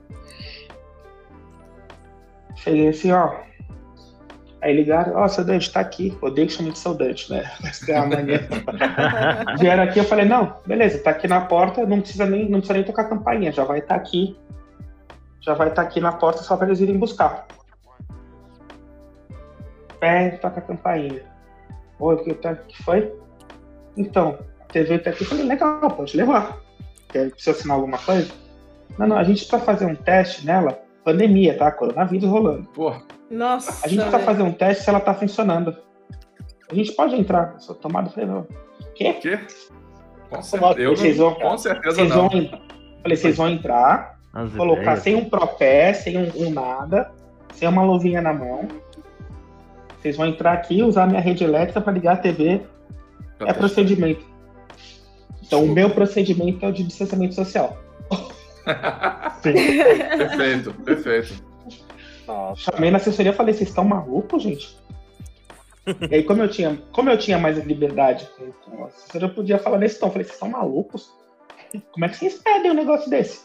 [2.56, 3.46] Cheguei assim, ó.
[4.62, 6.16] Aí ligaram, ó, seu Dante, tá aqui.
[6.20, 7.48] Odeio que chame de seu Dante, né?
[7.62, 8.48] Essa é a mania.
[9.60, 12.74] Vieram aqui, eu falei, não, beleza, tá aqui na porta, não precisa nem, não precisa
[12.74, 14.36] nem tocar a campainha, já vai estar aqui.
[15.40, 17.46] Já vai estar aqui na porta só para eles irem buscar.
[20.00, 21.22] Pede, toca a campainha.
[22.00, 23.14] Oi, o que, tá, o que foi?
[23.96, 26.65] Então, a TV tá aqui, eu falei, legal, pode levar.
[27.08, 28.30] Quer, precisa assinar alguma coisa?
[28.98, 31.70] Não, não, a gente precisa fazer um teste nela, pandemia, tá?
[31.70, 32.68] Coronavírus rolando.
[32.74, 32.92] Pô,
[33.30, 33.84] Nossa.
[33.84, 35.76] A gente precisa fazer um teste se ela tá funcionando.
[36.70, 37.58] a gente pode entrar.
[37.58, 38.46] Sua tomada, falei, não.
[38.94, 39.12] Quê?
[39.14, 39.38] Quê?
[40.30, 42.28] Com certeza, eu Vocês não, vão- com certeza Vocês não.
[42.28, 42.30] vão,
[43.02, 44.98] falei, vocês vão entrar, As colocar ideias.
[45.00, 47.12] sem um propé, sem um, um nada,
[47.52, 48.66] sem uma luvinha na mão.
[50.00, 52.62] Vocês vão entrar aqui, usar minha rede elétrica para ligar a TV.
[53.40, 54.24] É procedimento.
[55.46, 57.78] Então, o meu procedimento é o de distanciamento social.
[59.42, 61.34] perfeito, perfeito.
[62.26, 62.72] Nossa.
[62.72, 64.76] Chamei na assessoria e falei, vocês estão malucos, gente?
[66.10, 68.28] e aí, como eu tinha, como eu tinha mais liberdade
[68.64, 70.06] com, a assessoria, eu podia falar nesse tom.
[70.06, 71.08] Eu falei, vocês estão malucos?
[71.92, 73.44] Como é que vocês pedem um negócio desse?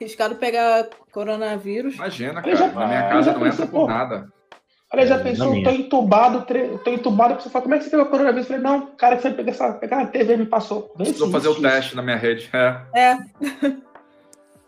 [0.00, 1.94] Arriscado pegar coronavírus.
[1.96, 2.80] Imagina, Ele já- cara.
[2.80, 4.32] Na minha casa não entra por nada.
[4.92, 6.78] Olha, já É, pensou, na eu tô entubado, tre...
[6.78, 8.48] tô entubado, a pessoa fala, como é que você pegou coronavírus?
[8.48, 9.72] Eu falei, não, o cara que foi pegar, essa...
[9.74, 10.90] pegar a TV me passou.
[10.96, 12.48] Não Precisou fazer o teste na minha rede.
[12.52, 12.80] É.
[12.94, 13.14] É,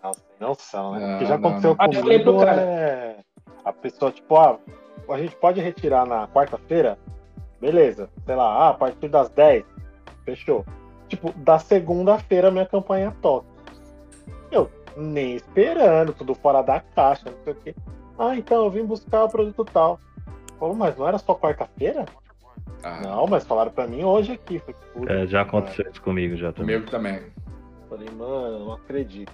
[0.02, 1.06] Nossa, sem noção, né?
[1.06, 1.86] Não, O que já não, aconteceu não.
[1.86, 2.60] Eu falei pro comigo cara.
[2.62, 3.16] é
[3.64, 4.58] a pessoa, tipo, ah,
[5.08, 6.98] a gente pode retirar na quarta-feira?
[7.60, 8.08] Beleza.
[8.26, 9.64] Sei lá, ah, a partir das 10.
[10.24, 10.64] Fechou.
[11.08, 13.46] Tipo, da segunda-feira minha campanha toca.
[14.50, 17.74] Eu nem esperando, tudo fora da caixa, não sei o quê.
[18.18, 19.98] Ah, então eu vim buscar o produto tal.
[20.60, 22.04] Falou, mas não era só quarta-feira?
[22.82, 24.58] Ah, Não, mas falaram pra mim hoje aqui.
[24.60, 26.76] Falei, "Puta, É, já aconteceu isso comigo já também.
[26.76, 27.22] comigo também.
[27.88, 29.32] Falei, mano, não acredito.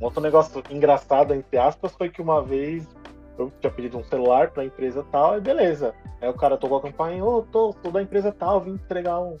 [0.00, 2.88] Um outro negócio engraçado, entre aspas, foi que uma vez
[3.36, 5.94] eu tinha pedido um celular pra empresa tal, e beleza.
[6.20, 9.36] Aí o cara tocou a campanha, ô, tô, sou da empresa tal, vim entregar um,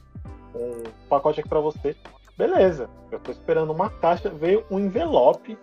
[0.54, 1.96] um pacote aqui pra você.
[2.36, 2.88] Beleza.
[3.10, 5.58] Eu tô esperando uma caixa, veio um envelope.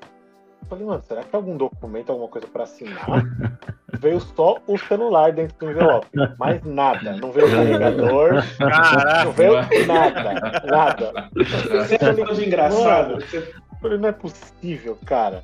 [0.70, 3.06] Falei, mano, será que é algum documento, alguma coisa pra assinar?
[4.00, 6.08] veio só o celular dentro do envelope.
[6.38, 7.18] Mais nada.
[7.18, 9.54] Não veio carregador, Caraca, não veio
[9.88, 10.62] nada.
[10.66, 11.30] Nada.
[11.36, 13.18] Você é um de engraçado.
[13.82, 15.44] Falei, não é possível, cara.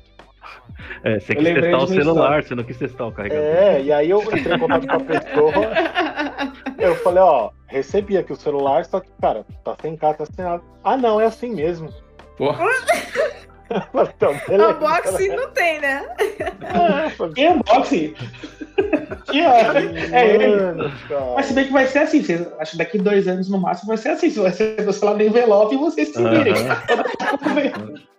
[1.04, 3.44] É, você Eu quis testar o celular, você não quis testar o carregador.
[3.44, 5.52] É, e aí eu entrei em contato com a pessoa.
[6.78, 10.44] Eu falei, ó, recebi aqui o celular, só que, cara, tá sem carta, tá sem
[10.44, 10.62] nada.
[10.82, 11.88] Ah, não, é assim mesmo.
[12.40, 12.74] Eu falei,
[14.16, 14.74] então, beleza.
[14.74, 16.06] unboxing não tem, né?
[16.18, 18.14] É, Que unboxing?
[19.30, 20.92] Que é, ele.
[21.34, 23.88] Mas se bem que vai ser assim, vocês, acho que daqui dois anos no máximo
[23.88, 26.54] vai ser assim, vai ser você lá no envelope e vocês se virem.
[26.54, 28.12] Aham.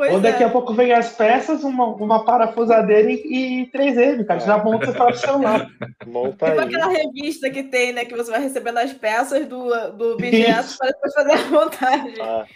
[0.00, 0.46] Pois Ou daqui é.
[0.46, 4.40] a pouco vem as peças, uma, uma parafusadeira e, e 3M, cara.
[4.40, 5.68] Já monta o próprio celular.
[6.06, 6.66] Monta Tipo aí.
[6.66, 8.06] aquela revista que tem, né?
[8.06, 12.14] Que você vai recebendo as peças do, do objeto para depois fazer a montagem.
[12.18, 12.46] Ah,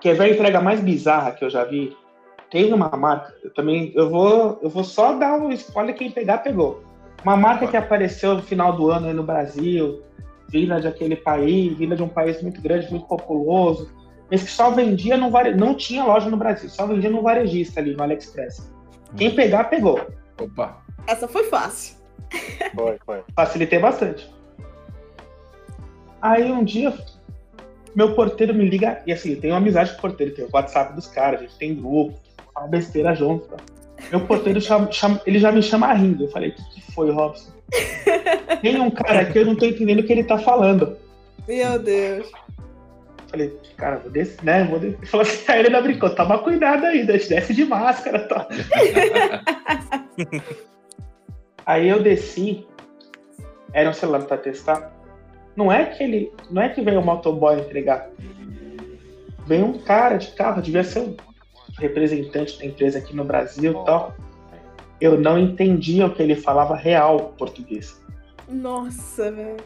[0.00, 1.96] Quer ver a entrega mais bizarra que eu já vi?
[2.50, 6.38] Tem uma marca, eu também, eu vou, eu vou só dar um spoiler, quem pegar,
[6.38, 6.82] pegou.
[7.22, 10.02] Uma marca que apareceu no final do ano aí no Brasil,
[10.48, 13.92] vinda de aquele país, vinda de um país muito grande, muito populoso,
[14.30, 15.54] mas que só vendia no vare...
[15.54, 18.72] não tinha loja no Brasil, só vendia no varejista ali, no AliExpress.
[19.16, 20.00] Quem pegar, pegou.
[20.40, 20.82] opa.
[21.06, 21.96] Essa foi fácil.
[22.74, 23.22] foi, foi.
[23.34, 24.30] Facilitei bastante.
[26.20, 26.92] Aí um dia,
[27.94, 30.48] meu porteiro me liga, e assim, eu tenho uma amizade com o porteiro, tem o
[30.52, 32.18] WhatsApp dos caras, a gente tem grupo,
[32.54, 33.46] fala besteira junto.
[33.46, 33.56] Tá?
[34.10, 36.24] Meu porteiro chama- chama- ele já me chama rindo.
[36.24, 37.50] Eu falei, o que, que foi, Robson?
[38.62, 40.96] Tem um cara aqui, eu não tô entendendo o que ele tá falando.
[41.46, 42.26] Meu Deus.
[42.26, 44.64] Eu falei, cara, vou descer, né?
[44.64, 44.96] Vou descer.
[44.98, 48.48] Ele falou assim, aí ele ainda brincou, toma cuidado aí, desce de máscara, tá?
[51.66, 52.66] aí eu desci,
[53.72, 54.92] era um celular pra testar.
[55.58, 56.32] Não é que ele.
[56.48, 58.08] Não é que veio o motoboy entregar.
[59.44, 61.16] Veio um cara de carro, devia ser um
[61.76, 64.14] representante da empresa aqui no Brasil e tal.
[65.00, 68.00] Eu não entendia o que ele falava real português.
[68.48, 69.56] Nossa, velho.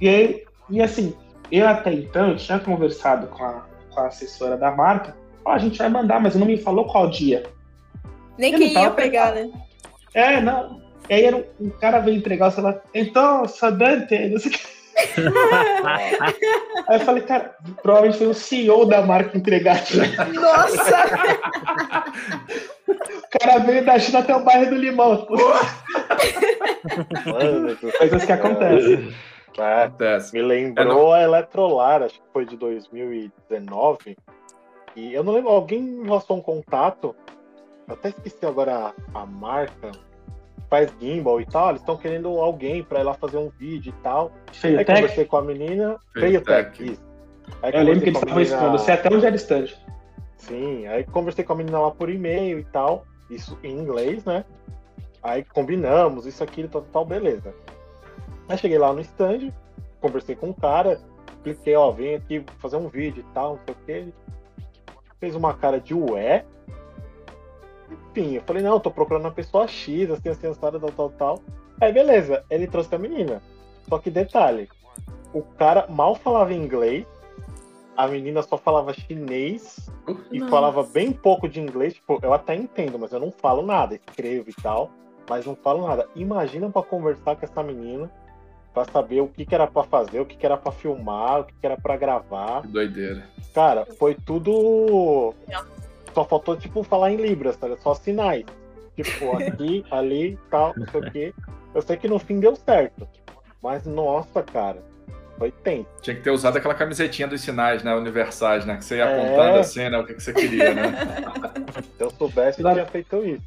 [0.00, 1.14] E aí, e assim,
[1.52, 5.14] eu até então eu tinha conversado com a, com a assessora da marca.
[5.44, 7.42] Ó, a gente vai mandar, mas não me falou qual dia.
[8.38, 9.52] Nem Eu ia pegar, né?
[10.14, 10.80] É, não.
[11.10, 12.82] E aí era um, um cara veio entregar o celular.
[12.94, 14.73] Então, sou Dante, não sei o que.
[16.88, 19.80] Aí eu falei, cara, provavelmente foi o CEO da marca entregar.
[20.32, 21.04] Nossa!
[22.88, 25.26] O cara veio da China até o bairro do Limão.
[27.26, 29.14] Mano, Coisas que acontecem.
[29.58, 30.32] É, Acontece.
[30.34, 34.16] me lembrou a Eletrolar, acho que foi de 2019.
[34.96, 37.14] E eu não lembro, alguém me passou um contato,
[37.88, 39.92] eu até esqueci agora a, a marca,
[40.74, 44.02] faz gimbal e tal, eles estão querendo alguém pra ir lá fazer um vídeo e
[44.02, 44.32] tal.
[44.52, 45.00] Feio, Aí Tech.
[45.00, 45.96] conversei com a menina.
[46.12, 47.02] Feiotech, isso.
[47.62, 48.62] Aí Eu lembro que eles estavam expondo.
[48.62, 49.66] menina- Você até onde era stand.
[50.36, 54.44] Sim, aí conversei com a menina lá por e-mail e tal, isso em inglês, né?
[55.22, 57.54] Aí combinamos, isso aqui, tal, tal, beleza.
[58.48, 59.52] Aí cheguei lá no stand,
[60.00, 60.98] conversei com o cara,
[61.28, 64.14] expliquei, ó, vem aqui fazer um vídeo e tal, não sei o que.
[65.20, 66.44] Fez uma cara de ué.
[67.90, 71.10] Enfim, eu falei, não, eu tô procurando uma pessoa X, assim, assim, assada, tal, tal,
[71.10, 71.42] tal.
[71.80, 73.42] Aí beleza, ele trouxe a menina.
[73.88, 74.68] Só que detalhe,
[75.32, 77.06] o cara mal falava inglês,
[77.96, 79.90] a menina só falava chinês
[80.32, 80.50] e Nossa.
[80.50, 81.94] falava bem pouco de inglês.
[81.94, 84.90] Tipo, eu até entendo, mas eu não falo nada, escrevo e tal,
[85.28, 86.08] mas não falo nada.
[86.14, 88.10] Imagina pra conversar com essa menina,
[88.72, 91.44] pra saber o que, que era pra fazer, o que, que era pra filmar, o
[91.44, 92.62] que, que era pra gravar.
[92.62, 93.28] Que doideira.
[93.54, 95.32] Cara, foi tudo.
[96.14, 97.68] Só faltou, tipo, falar em Libras, tá?
[97.78, 98.44] Só sinais.
[98.96, 101.34] Tipo, aqui, ali, tal, não sei o quê.
[101.74, 103.08] Eu sei que no fim deu certo.
[103.62, 104.82] Mas, nossa, cara,
[105.38, 105.88] foi tenso.
[106.00, 107.94] Tinha que ter usado aquela camisetinha dos sinais, né?
[107.94, 108.76] Universais, né?
[108.76, 109.12] Que você ia É.
[109.18, 109.98] apontando assim, né?
[109.98, 110.92] O que, que você queria, né?
[111.96, 113.42] Se eu soubesse, eu tinha feito isso.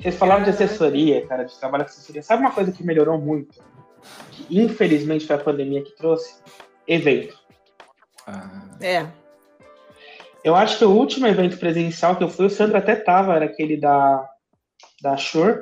[0.00, 2.22] Vocês falaram de assessoria, cara, de trabalho de assessoria.
[2.22, 3.60] Sabe uma coisa que melhorou muito?
[4.32, 6.40] Que infelizmente foi a pandemia que trouxe?
[6.86, 7.38] Evento.
[8.26, 9.06] Ah, É.
[10.46, 13.46] Eu acho que o último evento presencial que eu fui, o Sandro até tava, era
[13.46, 14.24] aquele da,
[15.02, 15.58] da Shure,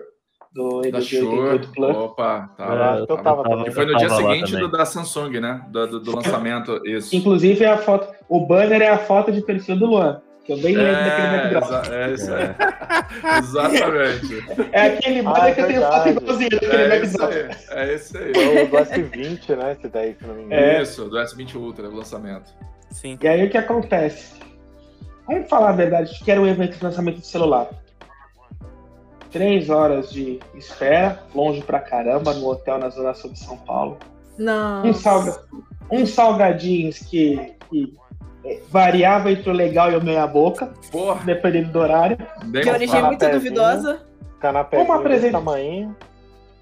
[0.53, 1.27] do da EDG Shure.
[1.39, 1.97] 88 Plus.
[1.97, 2.91] Opa, Eu tá.
[2.93, 3.43] acho que eu tava.
[3.67, 5.65] E foi no dia tava seguinte do da Samsung, né?
[5.71, 7.17] Do, do, do lançamento, isso.
[7.17, 10.77] Inclusive, a foto, o banner é a foto de perfil do Luan, que eu bem
[10.77, 11.65] lembro daquele É, background.
[11.87, 13.39] exa- é isso aí.
[13.39, 14.69] Exatamente.
[14.73, 16.19] É aquele banner Ah, é que eu tenho foto verdade.
[16.19, 17.51] igualzinho daquele É.
[17.71, 18.35] É isso aí.
[18.35, 19.73] Foi o do S20, né?
[19.73, 20.63] Esse daí, se não me engano.
[20.63, 20.83] É.
[20.83, 22.53] Isso, do S20 Ultra, o lançamento.
[22.91, 23.19] Sim.
[23.21, 24.44] E aí o que acontece?
[25.27, 27.69] Vamos falar a verdade, que era um evento de lançamento de celular.
[29.31, 33.99] Três horas de espera, longe pra caramba, no hotel na Zona Sul de São Paulo.
[34.39, 34.85] Não.
[34.85, 35.41] Um salga,
[35.91, 37.95] uns salgadinhos que, que
[38.45, 42.17] é, variava entre o legal e o meia boca, Porra, dependendo do horário.
[42.45, 44.03] De origem muito duvidosa.
[44.39, 45.97] Canapézinho Uma apresenta- tamanho.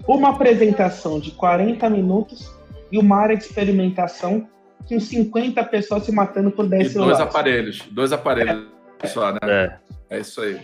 [0.07, 2.51] Uma apresentação de 40 minutos
[2.91, 4.47] e uma área de experimentação
[4.87, 7.19] com 50 pessoas se matando por 10 E dois celulares.
[7.21, 7.81] aparelhos.
[7.91, 8.67] Dois aparelhos
[9.05, 9.39] só, né?
[9.43, 9.77] É.
[10.09, 10.59] É isso aí.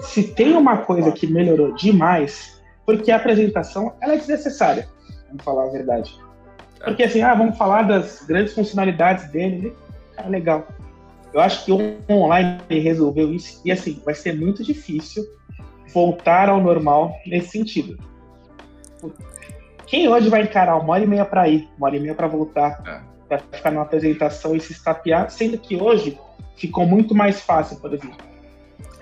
[0.00, 4.88] se tem uma coisa que melhorou demais, porque a apresentação ela é desnecessária,
[5.28, 6.14] vamos falar a verdade.
[6.84, 9.72] Porque assim, ah, vamos falar das grandes funcionalidades dele,
[10.18, 10.66] ah, legal.
[11.32, 15.24] Eu acho que o online resolveu isso e assim, vai ser muito difícil
[15.94, 17.96] voltar ao normal nesse sentido.
[19.92, 22.26] Quem hoje vai encarar uma hora e meia para ir, uma hora e meia para
[22.26, 23.02] voltar, É.
[23.28, 26.18] para ficar numa apresentação e se estapear, sendo que hoje
[26.56, 28.16] ficou muito mais fácil, por exemplo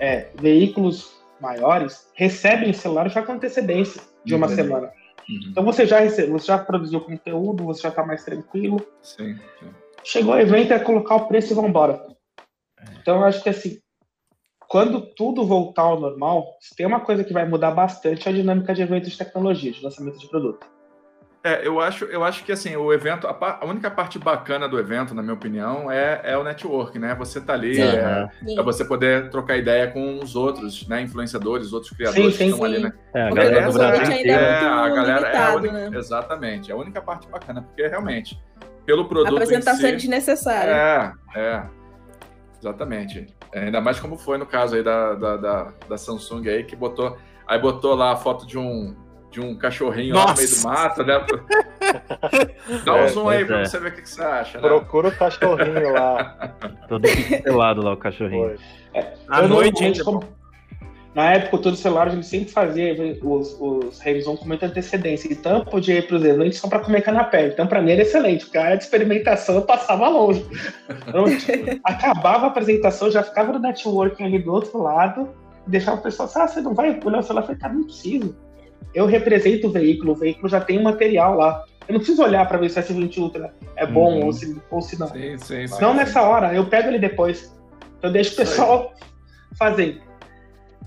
[0.01, 4.55] é, veículos maiores recebem o celular já com antecedência de uma Uhum.
[4.55, 4.87] semana.
[5.29, 5.39] Uhum.
[5.49, 8.85] Então você já recebe, você já produziu conteúdo, você já está mais tranquilo.
[9.01, 9.67] Sim, sim.
[10.03, 12.03] Chegou o evento, é colocar o preço e vamos embora.
[12.99, 13.79] Então eu acho que assim,
[14.67, 18.35] quando tudo voltar ao normal, se tem uma coisa que vai mudar bastante é a
[18.35, 20.65] dinâmica de eventos de tecnologia, de lançamento de produto.
[21.43, 24.69] É, eu acho, eu acho que assim, o evento, a, pa- a única parte bacana
[24.69, 27.15] do evento, na minha opinião, é, é o network, né?
[27.15, 27.81] Você tá ali, Sim.
[27.81, 28.59] é, Sim.
[28.59, 31.01] é você poder trocar ideia com os outros, né?
[31.01, 32.65] Influenciadores, outros criadores sim, que estão sim.
[32.65, 32.93] ali, né?
[33.15, 35.89] É, a Porque galera do Brasil é é, a muito galera é a limitado, única,
[35.89, 35.97] né?
[35.97, 38.39] exatamente, é a única parte bacana, porque realmente,
[38.85, 40.71] pelo A produto apresentação é si, desnecessária.
[40.71, 41.63] é, é,
[42.59, 43.27] exatamente.
[43.51, 46.75] É, ainda mais como foi no caso aí da, da, da, da Samsung aí, que
[46.75, 48.95] botou, aí botou lá a foto de um,
[49.31, 50.67] de um cachorrinho lá no meio do Nossa!
[50.67, 51.25] mato, né?
[52.85, 53.65] Dá um É, zoom aí pois pra é.
[53.65, 54.67] você ver o que, que você acha, né?
[54.67, 56.53] Procura o cachorrinho lá.
[56.89, 58.55] Todo pixelado lá, o cachorrinho.
[59.29, 59.93] À Eu noite, hein?
[60.03, 60.23] como-
[61.15, 62.93] Na época, todos os celulares ele sempre fazia
[63.23, 65.31] os, os revisões com muita antecedência.
[65.31, 67.47] Então, eu podia ir para os eventos só para comer canapé.
[67.47, 70.45] Então, para mim era excelente, porque a área de experimentação eu passava longe.
[71.07, 71.25] Então,
[71.83, 75.29] acabava a apresentação, já ficava no networking ali do outro lado,
[75.67, 77.41] e deixava o pessoal, ah, você não vai olhar o celular?
[77.43, 78.35] Eu falei, cara, não preciso.
[78.93, 81.63] Eu represento o veículo, o veículo já tem um material lá.
[81.87, 84.25] Eu não preciso olhar para ver se esse 20 Ultra é bom Uhum.
[84.25, 85.07] ou, se, ou se não.
[85.07, 85.81] Sim, sim, sim.
[85.81, 87.53] Não nessa hora, eu pego ele depois.
[88.01, 88.93] Eu deixo o pessoal
[89.57, 90.01] fazer.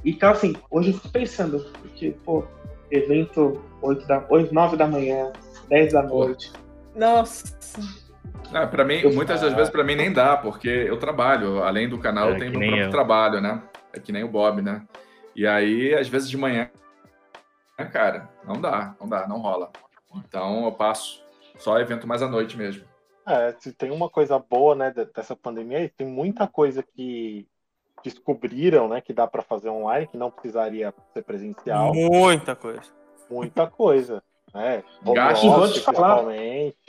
[0.04, 2.44] Então, assim, hoje eu fico pensando, porque, pô,
[2.90, 5.32] evento 8 da, 8, 9 da manhã,
[5.68, 6.52] 10 da noite.
[6.94, 7.56] Nossa.
[8.52, 11.88] Ah, para mim, Eu- muitas das vezes para mim nem dá, porque eu trabalho, além
[11.88, 12.90] do canal, É, eu tenho meu próprio eu.
[12.90, 13.62] trabalho, né?
[13.92, 14.82] É que nem o Bob, né?
[15.34, 16.68] E aí, às vezes de manhã,
[17.78, 19.70] né, cara, não dá, não dá, não rola.
[20.14, 21.24] Então eu passo
[21.58, 22.84] só evento mais à noite mesmo.
[23.26, 27.48] É, se tem uma coisa boa, né, de- dessa pandemia, aí, tem muita coisa que
[28.02, 31.94] descobriram, né, que dá para fazer online, que não precisaria ser presencial.
[31.94, 32.82] Muita coisa.
[33.30, 34.22] Muita coisa,
[34.54, 34.82] né?
[35.44, 36.14] E vou te falar.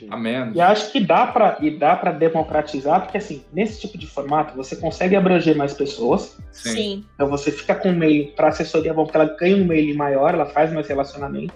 [0.09, 0.55] A menos.
[0.55, 4.55] E acho que dá para e dá para democratizar, porque assim, nesse tipo de formato,
[4.55, 6.37] você consegue abranger mais pessoas.
[6.51, 6.69] Sim.
[6.71, 7.05] Sim.
[7.15, 10.33] Então você fica com um mail para assessoria, bom, que ela ganha um mail maior,
[10.33, 11.53] ela faz mais relacionamento.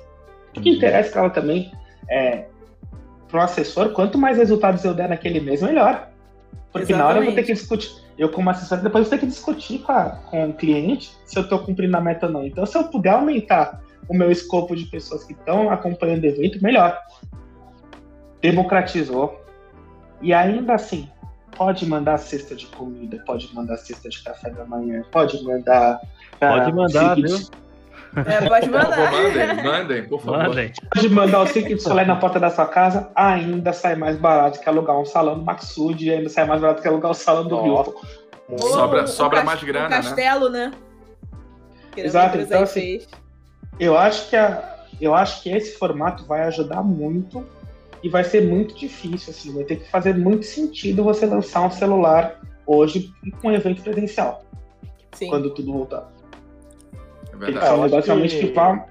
[0.57, 1.72] O que interessa é que ela também
[2.10, 2.45] é
[3.27, 6.10] para o assessor, quanto mais resultados eu der naquele mês, melhor.
[6.72, 7.91] Porque na hora eu vou ter que discutir.
[8.18, 11.44] Eu, como assessor, depois vou ter que discutir com, a- com o cliente se eu
[11.44, 12.45] estou cumprindo a meta ou não.
[12.45, 16.61] Então, se eu puder aumentar o meu escopo de pessoas que estão acompanhando o evento,
[16.63, 16.97] melhor.
[18.41, 19.43] democratizou.
[20.21, 21.09] E ainda assim,
[21.55, 25.99] pode mandar cesta de comida, pode mandar cesta de café da manhã, pode mandar.
[26.39, 27.49] Pode ah, mandar, Secret- viu?
[28.26, 29.11] É, pode mandar.
[29.11, 30.47] mandem, mandem, por favor.
[30.47, 30.73] Mandem.
[30.93, 34.67] Pode mandar o Secret Soleil na porta da sua casa, ainda sai mais barato que
[34.67, 37.55] alugar um salão do Maxud e ainda sai mais barato que alugar o salão do.
[37.57, 39.95] Ou Sobra- o sobra mais grana, o né?
[39.97, 40.71] castelo, né?
[41.91, 43.07] Que Exato, então, assim, fez.
[43.80, 47.45] Eu acho que a, eu acho que esse formato vai ajudar muito
[48.03, 51.72] e vai ser muito difícil, assim, vai ter que fazer muito sentido você lançar um
[51.72, 53.11] celular hoje
[53.41, 54.43] com um evento presencial,
[55.14, 55.30] Sim.
[55.30, 56.10] quando tudo voltar.
[57.31, 57.65] É verdade.
[57.65, 58.85] ser acho negócio realmente que- que vá-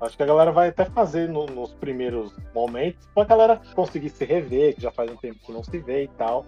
[0.00, 4.24] Acho que a galera vai até fazer no- nos primeiros momentos pra galera conseguir se
[4.24, 6.44] rever, que já faz um tempo que não se vê e tal.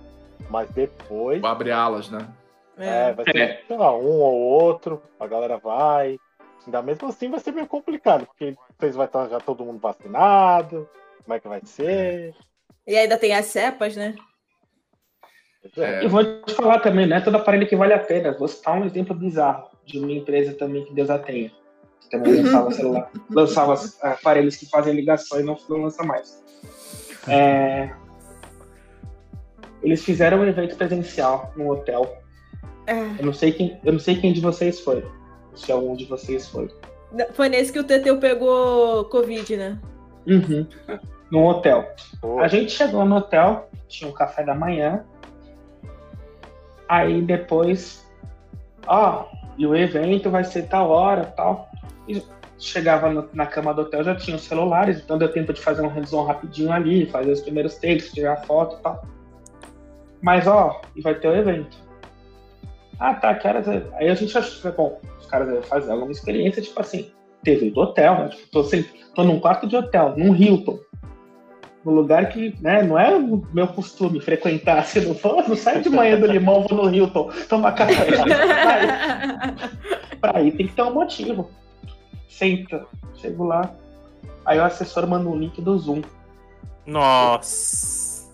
[0.51, 2.19] Mas depois, Vou abrir alas, né?
[2.77, 3.13] é, É.
[3.15, 3.63] vai ter, É.
[3.67, 6.19] sei lá, um ou outro, a galera vai.
[6.67, 10.89] Ainda mesmo assim vai ser meio complicado, porque vocês vai estar já todo mundo vacinado,
[11.23, 12.35] como é que vai ser?
[12.87, 14.15] E ainda tem as cepas, né?
[15.77, 15.81] É.
[15.83, 16.05] É.
[16.05, 18.37] E vou te falar também, não é todo aparelho que vale a pena.
[18.37, 21.51] Vou citar um exemplo bizarro de uma empresa também que Deus a tenha.
[22.01, 26.45] Que também lançava celular, lançava aparelhos que fazem ligações e não, não lança mais.
[27.29, 27.91] É,
[29.83, 32.17] Eles fizeram um evento presencial num hotel.
[32.87, 33.01] É.
[33.19, 35.05] Eu não sei quem, eu não sei quem de vocês foi.
[35.57, 36.71] Se algum de vocês foi.
[37.33, 39.79] Foi nesse que o Teteu pegou Covid, né?
[40.27, 40.67] Uhum.
[41.31, 41.89] Num hotel.
[42.21, 45.05] Pô, A gente chegou no hotel, tinha um café da manhã.
[46.89, 48.07] Aí depois,
[48.87, 49.27] ó,
[49.59, 51.69] e o evento vai ser tal hora, tal.
[52.07, 52.23] E
[52.59, 55.83] chegava no- na cama do hotel, já tinha os celulares, então deu tempo de fazer
[55.83, 59.05] um hands-on rapidinho ali, fazer os primeiros takes, tirar foto e tal.
[60.23, 61.77] Mas ó, e vai ter o evento.
[62.99, 63.83] Ah, tá, que horas é?
[63.95, 67.11] Aí a gente achou que, bom, os caras iam fazer alguma experiência, tipo assim,
[67.43, 68.29] TV do hotel, né?
[68.29, 68.83] Tipo, tô, sem,
[69.15, 70.79] tô num quarto de hotel, num Hilton
[71.85, 74.83] no lugar que né, não é o meu costume frequentar.
[74.85, 78.09] Se não for, não saio de manhã do limão, vou no Hilton tomar café.
[80.21, 81.49] Pra ir tem que ter um motivo.
[82.29, 82.85] Senta,
[83.15, 83.73] chego lá.
[84.45, 86.03] Aí o assessor manda um link do Zoom.
[86.85, 88.33] Nossa.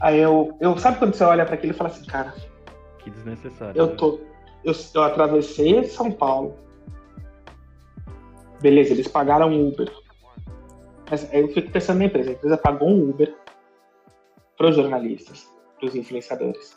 [0.00, 2.34] Aí eu, eu sabe quando você olha pra aquilo e fala assim, cara,
[3.02, 3.78] Que desnecessário.
[3.78, 3.94] eu né?
[3.96, 4.20] tô.
[4.62, 6.54] Eu, eu atravessei São Paulo.
[8.60, 9.90] Beleza, eles pagaram um Uber.
[11.10, 12.30] Mas eu fico pensando na empresa.
[12.30, 13.34] A empresa pagou um Uber
[14.56, 16.76] para os jornalistas, para os influenciadores.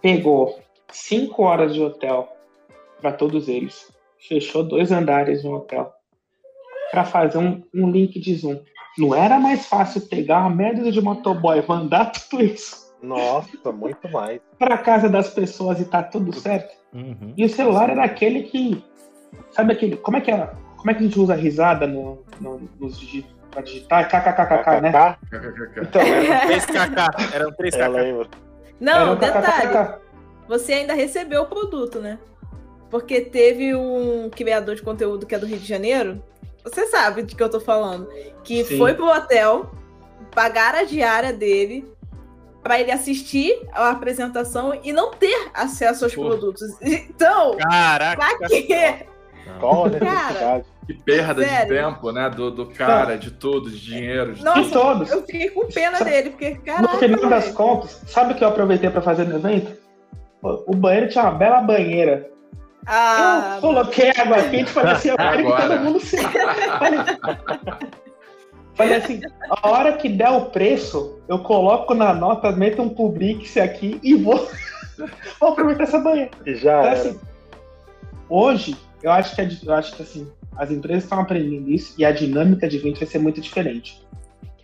[0.00, 0.60] Pegou
[0.90, 2.28] cinco horas de hotel
[3.00, 3.92] para todos eles.
[4.18, 5.92] Fechou dois andares no hotel
[6.90, 8.60] para fazer um, um link de Zoom.
[8.98, 14.40] Não era mais fácil pegar uma merda de motoboy, mandar tudo isso Nossa, muito mais.
[14.58, 16.72] para casa das pessoas e tá tudo certo?
[16.94, 17.34] Uhum.
[17.36, 18.84] E o celular era aquele que.
[19.50, 19.96] Sabe aquele.
[19.96, 20.54] Como é que era?
[20.76, 24.08] Como é que a gente usa risada no, no, nos digi, pra digitar?
[24.08, 24.92] KKKK, né?
[24.92, 27.34] KKK, Então, era, 3KK.
[27.34, 27.88] Eram eu 3KK.
[27.88, 28.28] lembro.
[28.80, 29.94] Não, um detalhe.
[30.48, 32.18] Você ainda recebeu o produto, né?
[32.90, 36.22] Porque teve um criador de conteúdo que é do Rio de Janeiro.
[36.64, 38.08] Você sabe de que eu tô falando.
[38.44, 38.76] Que Sim.
[38.76, 39.70] foi pro hotel,
[40.34, 41.88] pagaram a diária dele
[42.62, 46.26] pra ele assistir a apresentação e não ter acesso aos Pô.
[46.26, 46.60] produtos.
[46.82, 48.36] Então, Caraca.
[48.38, 49.06] pra quê?
[49.58, 50.64] Qual a necessidade?
[50.86, 51.68] Que perda Sério?
[51.68, 52.28] de tempo, né?
[52.30, 54.34] Do, do cara, de tudo, de dinheiro.
[54.34, 54.42] De...
[54.42, 55.10] Nossa, todos.
[55.10, 57.56] eu fiquei com pena dele, porque, No caraca, final das velho.
[57.56, 59.76] contas, sabe o que eu aproveitei para fazer no evento?
[60.42, 62.28] O banheiro tinha uma bela banheira.
[62.84, 66.16] Ah, eu coloquei água quente assim, eu quero que todo mundo se.
[68.74, 69.20] Falei, assim,
[69.50, 74.14] a hora que der o preço, eu coloco na nota, meto um Publix aqui e
[74.14, 74.48] vou,
[75.40, 76.30] vou aproveitar essa banheira.
[76.46, 76.92] E já Então, era.
[77.00, 77.20] assim,
[78.28, 80.26] hoje, eu acho que, eu acho que assim,
[80.56, 84.02] as empresas estão aprendendo isso e a dinâmica de evento vai ser muito diferente.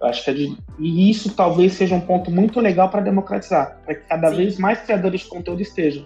[0.01, 3.94] Eu acho que di- e isso talvez seja um ponto muito legal para democratizar, para
[3.97, 4.36] que cada Sim.
[4.36, 6.05] vez mais criadores de conteúdo estejam.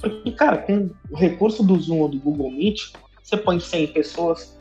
[0.00, 2.92] Porque, cara, com o recurso do Zoom ou do Google Meet,
[3.22, 4.58] você põe 100 pessoas.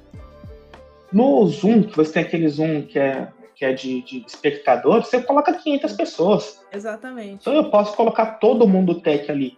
[1.13, 5.21] No Zoom, que você tem aquele Zoom que é, que é de, de espectador, você
[5.21, 6.65] coloca 500 pessoas.
[6.73, 7.41] Exatamente.
[7.41, 9.57] Então eu posso colocar todo mundo tech ali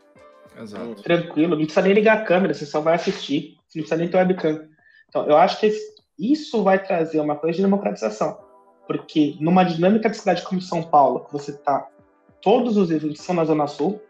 [0.59, 1.01] Exato.
[1.01, 4.09] tranquilo, não precisa nem ligar a câmera, você só vai assistir, você não precisa nem
[4.09, 4.67] ter webcam.
[5.09, 5.71] Então, eu acho que
[6.19, 8.37] isso vai trazer uma coisa de democratização,
[8.87, 11.87] porque numa dinâmica de cidade como São Paulo, que você tá,
[12.41, 14.01] todos os eventos são na Zona Sul,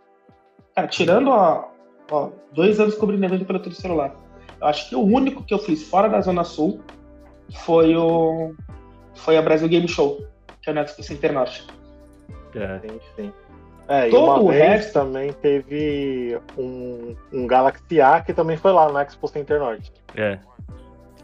[0.75, 1.69] cara, tirando ó,
[2.11, 4.15] ó, dois anos cobrindo evento pelo teu celular,
[4.59, 6.81] eu acho que o único que eu fiz fora da Zona Sul
[7.53, 8.53] foi o
[9.15, 10.25] foi a Brasil Game Show,
[10.61, 11.65] que é o Expo Center Norte.
[12.53, 12.79] É.
[12.79, 13.33] Sim, sim.
[13.87, 18.57] É, e Todo uma o vez resto- também teve um, um Galaxy A que também
[18.57, 19.91] foi lá no Expo Center Norte.
[20.15, 20.39] É.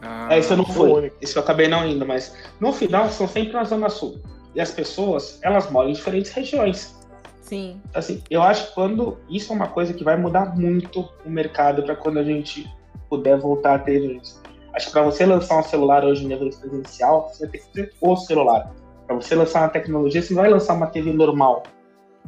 [0.02, 1.12] Ah, É, isso eu não sou fui.
[1.22, 4.20] Isso eu acabei não indo, mas no final são sempre na Zona Sul.
[4.54, 7.00] E as pessoas, elas moram em diferentes regiões.
[7.42, 7.82] Sim.
[7.94, 9.18] Assim, eu acho que quando.
[9.30, 12.70] Isso é uma coisa que vai mudar muito o mercado para quando a gente
[13.10, 14.41] puder voltar a ter eventos.
[14.74, 17.74] Acho que para você lançar um celular hoje em evento presencial, você vai ter que
[17.74, 18.72] ter o celular.
[19.06, 21.64] Para você lançar uma tecnologia, você não vai lançar uma TV normal,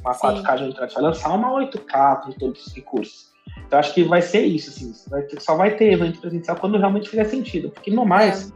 [0.01, 0.27] uma Sim.
[0.27, 3.31] 4K de entrada, você vai lançar uma 8K com todos os recursos.
[3.65, 5.09] Então acho que vai ser isso, assim.
[5.09, 7.69] vai ter- só vai ter evento presencial quando realmente fizer sentido.
[7.69, 8.53] Porque no mais,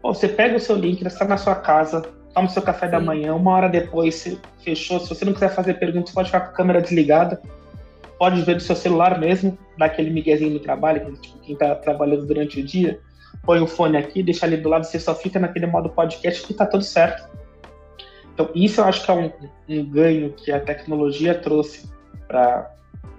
[0.00, 2.02] pô, você pega o seu link, você está na sua casa,
[2.34, 3.06] toma o seu café da Sim.
[3.06, 5.00] manhã, uma hora depois você fechou.
[5.00, 7.40] Se você não quiser fazer perguntas, pode ficar com a câmera desligada.
[8.20, 12.26] Pode ver do seu celular mesmo, dá aquele miguezinho no trabalho, tipo, quem tá trabalhando
[12.26, 13.00] durante o dia,
[13.44, 16.52] põe o fone aqui, deixa ali do lado, você só fica naquele modo podcast que
[16.52, 17.26] tá tudo certo.
[18.34, 19.32] Então, isso eu acho que é um,
[19.70, 21.90] um ganho que a tecnologia trouxe
[22.28, 22.70] para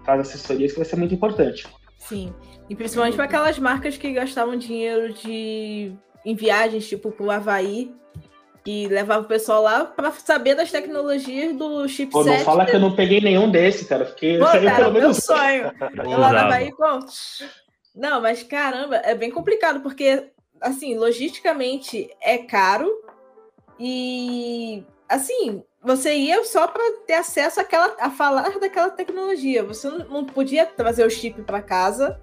[0.06, 1.68] as assessorias que vai ser muito importante.
[1.98, 2.32] Sim.
[2.70, 7.92] E principalmente para aquelas marcas que gastavam dinheiro de em viagens, tipo pro Havaí,
[8.64, 12.44] que levava o pessoal lá para saber das tecnologias do Pô, não chipset.
[12.44, 15.72] fala que eu não peguei nenhum desse, cara, porque Pô, cara, pelo meu menos sonho.
[16.04, 17.00] Eu lá na Bahia com...
[17.96, 20.32] Não, mas caramba, é bem complicado, porque,
[20.62, 22.90] assim, logisticamente é caro
[23.80, 29.64] e, assim, você ia só para ter acesso àquela, a falar daquela tecnologia.
[29.64, 32.20] Você não, não podia trazer o chip para casa,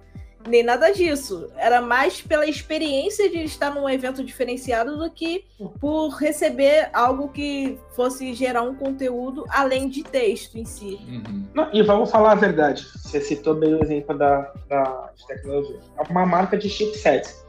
[0.46, 1.50] nem nada disso.
[1.56, 5.44] Era mais pela experiência de estar num evento diferenciado do que
[5.80, 10.98] por receber algo que fosse gerar um conteúdo além de texto em si.
[11.08, 11.44] Uhum.
[11.54, 12.86] Não, e vamos falar a verdade.
[12.96, 15.80] Você citou bem o exemplo da, da de tecnologia.
[15.98, 17.44] É uma marca de chipsets.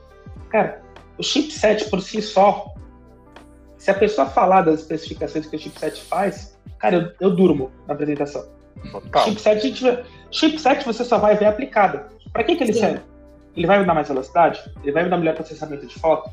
[0.49, 0.81] Cara,
[1.17, 2.73] o chipset por si só,
[3.77, 7.93] se a pessoa falar das especificações que o chipset faz, cara, eu, eu durmo na
[7.93, 8.45] apresentação.
[8.91, 9.25] Total.
[9.25, 12.01] Chipset, gente- chipset você só vai ver aplicado.
[12.33, 12.79] Para que, que ele Sim.
[12.79, 13.01] serve?
[13.55, 14.59] Ele vai me dar mais velocidade?
[14.83, 16.29] Ele vai me dar melhor processamento de foto?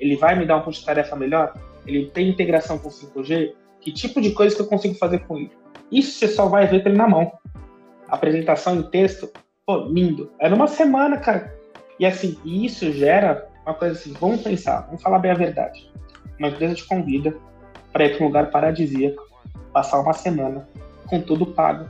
[0.00, 1.54] Ele vai me dar um ponto de tarefa melhor?
[1.86, 3.54] Ele tem integração com 5G?
[3.80, 5.52] Que tipo de coisa que eu consigo fazer com ele?
[5.90, 7.32] Isso você só vai ver com ele na mão.
[8.08, 9.30] Apresentação em texto,
[9.66, 10.30] pô, lindo.
[10.38, 11.54] É numa semana, cara.
[11.98, 15.90] E assim, isso gera uma coisa assim, vamos pensar, vamos falar bem a verdade.
[16.38, 17.36] Uma empresa te convida
[17.92, 19.26] para ir para um lugar paradisíaco,
[19.72, 20.68] passar uma semana,
[21.06, 21.88] com tudo pago.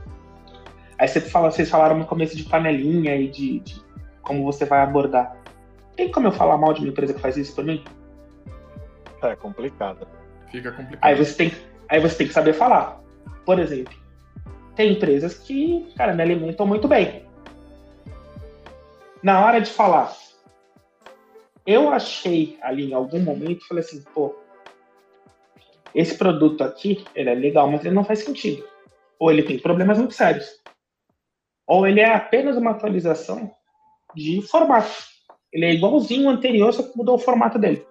[0.99, 3.81] Aí você fala, vocês falaram no começo de panelinha e de, de
[4.21, 5.35] como você vai abordar.
[5.95, 7.83] Tem como eu falar mal de uma empresa que faz isso por mim?
[9.23, 10.05] É complicado.
[10.51, 10.99] Fica complicado.
[11.01, 11.53] Aí você tem,
[11.87, 13.01] aí você tem que saber falar.
[13.45, 13.93] Por exemplo,
[14.75, 17.25] tem empresas que, cara, me alimentam muito bem.
[19.23, 20.13] Na hora de falar,
[21.65, 24.35] eu achei ali em algum momento, falei assim, pô,
[25.95, 28.65] esse produto aqui, ele é legal, mas ele não faz sentido.
[29.17, 30.59] Ou ele tem problemas muito sérios.
[31.69, 33.51] Ou ele é apenas uma atualização
[34.15, 34.89] de formato.
[35.53, 37.85] Ele é igualzinho ao anterior, só que mudou o formato dele.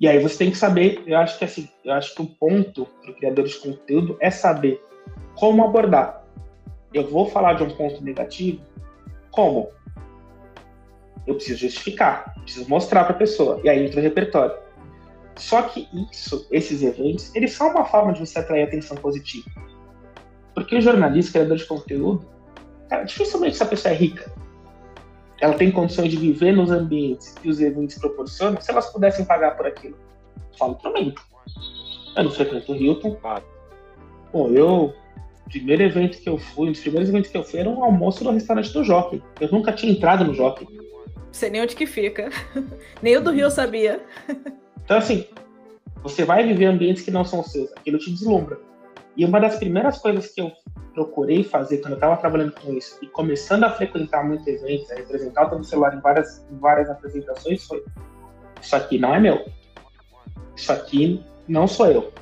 [0.00, 2.86] E aí você tem que saber, eu acho que assim, eu acho que o ponto
[2.86, 4.82] para o criador de conteúdo é saber
[5.34, 6.24] como abordar.
[6.94, 8.62] Eu vou falar de um ponto negativo,
[9.30, 9.68] como?
[11.26, 14.56] Eu preciso justificar, preciso mostrar para a pessoa, e aí entra o repertório.
[15.36, 19.50] Só que isso, esses eventos, eles são uma forma de você atrair atenção positiva.
[20.56, 22.26] Porque o jornalista, criador de conteúdo,
[22.88, 24.32] cara, dificilmente essa pessoa é rica.
[25.38, 29.54] Ela tem condições de viver nos ambientes que os eventos proporcionam se elas pudessem pagar
[29.54, 29.98] por aquilo.
[30.58, 31.14] Falo pra mim.
[32.16, 33.18] Eu não frequento o Hilton.
[34.32, 34.94] Pô, eu.
[35.46, 37.84] O primeiro evento que eu fui, um dos primeiros eventos que eu fui era um
[37.84, 39.22] almoço no restaurante do Jockey.
[39.38, 40.66] Eu nunca tinha entrado no Jockey.
[40.74, 42.30] Não sei nem onde que fica.
[43.02, 44.00] nem o do Rio sabia.
[44.82, 45.26] Então, assim,
[46.02, 47.70] você vai viver ambientes que não são seus.
[47.74, 48.58] Aquilo te deslumbra.
[49.16, 50.52] E uma das primeiras coisas que eu
[50.92, 54.94] procurei fazer quando eu estava trabalhando com isso e começando a frequentar muitos eventos, a
[54.94, 57.82] representar o celular em várias, em várias apresentações, foi:
[58.60, 59.46] Isso aqui não é meu.
[60.54, 62.12] Isso aqui não sou eu.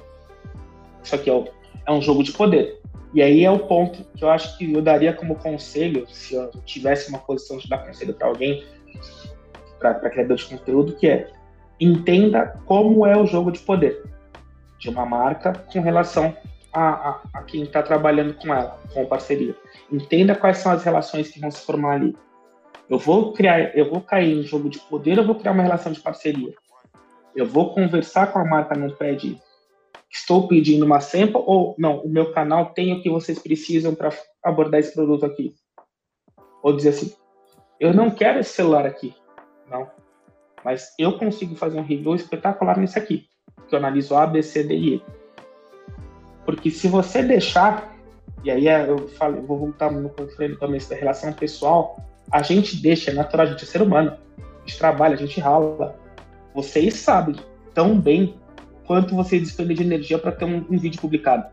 [1.02, 1.48] Isso aqui é, o-
[1.86, 2.80] é um jogo de poder.
[3.12, 6.50] E aí é o ponto que eu acho que eu daria como conselho, se eu
[6.64, 8.64] tivesse uma posição de dar conselho para alguém,
[9.78, 11.30] para criador de conteúdo, que é
[11.78, 14.02] entenda como é o jogo de poder
[14.78, 16.36] de uma marca com relação
[16.74, 19.54] a, a, a quem está trabalhando com ela, com parceria.
[19.90, 22.16] Entenda quais são as relações que vão se formar ali.
[22.90, 25.92] Eu vou criar, eu vou cair em jogo de poder, eu vou criar uma relação
[25.92, 26.52] de parceria.
[27.34, 29.40] Eu vou conversar com a marca no pé de
[30.10, 34.10] estou pedindo uma sample ou não, o meu canal tem o que vocês precisam para
[34.42, 35.54] abordar esse produto aqui.
[36.62, 37.12] Ou dizer assim,
[37.80, 39.14] eu não quero esse celular aqui,
[39.68, 39.90] não,
[40.64, 43.26] mas eu consigo fazer um review espetacular nisso aqui,
[43.68, 45.02] que eu analiso A, B, C, D e E.
[46.44, 47.96] Porque se você deixar,
[48.42, 51.98] e aí é, eu falo, eu vou voltar no falei no começo da relação pessoal,
[52.30, 54.16] A gente deixa, é natural, a gente é ser humano.
[54.38, 55.98] A gente trabalha, a gente rala.
[56.54, 57.36] Vocês sabem
[57.74, 58.36] tão bem
[58.86, 61.46] quanto vocês despendem de energia para ter um, um, vídeo publicado.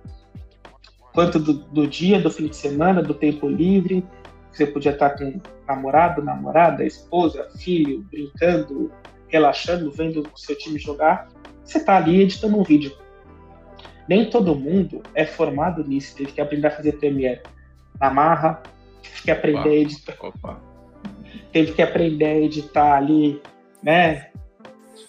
[1.14, 4.06] Quanto do, do, dia, do fim de semana, do tempo livre.
[4.52, 8.92] Você podia estar com namorado, namorada, esposa, filho, brincando,
[9.28, 11.30] relaxando, vendo o seu time jogar.
[11.64, 12.92] Você está ali editando um vídeo.
[14.12, 17.40] Nem todo mundo é formado nisso, teve que aprender a fazer Premiere
[17.98, 18.62] na marra,
[19.02, 20.16] teve que aprender opa, a editar.
[20.20, 20.60] Opa.
[21.54, 23.42] Teve que aprender a editar ali,
[23.82, 24.30] né?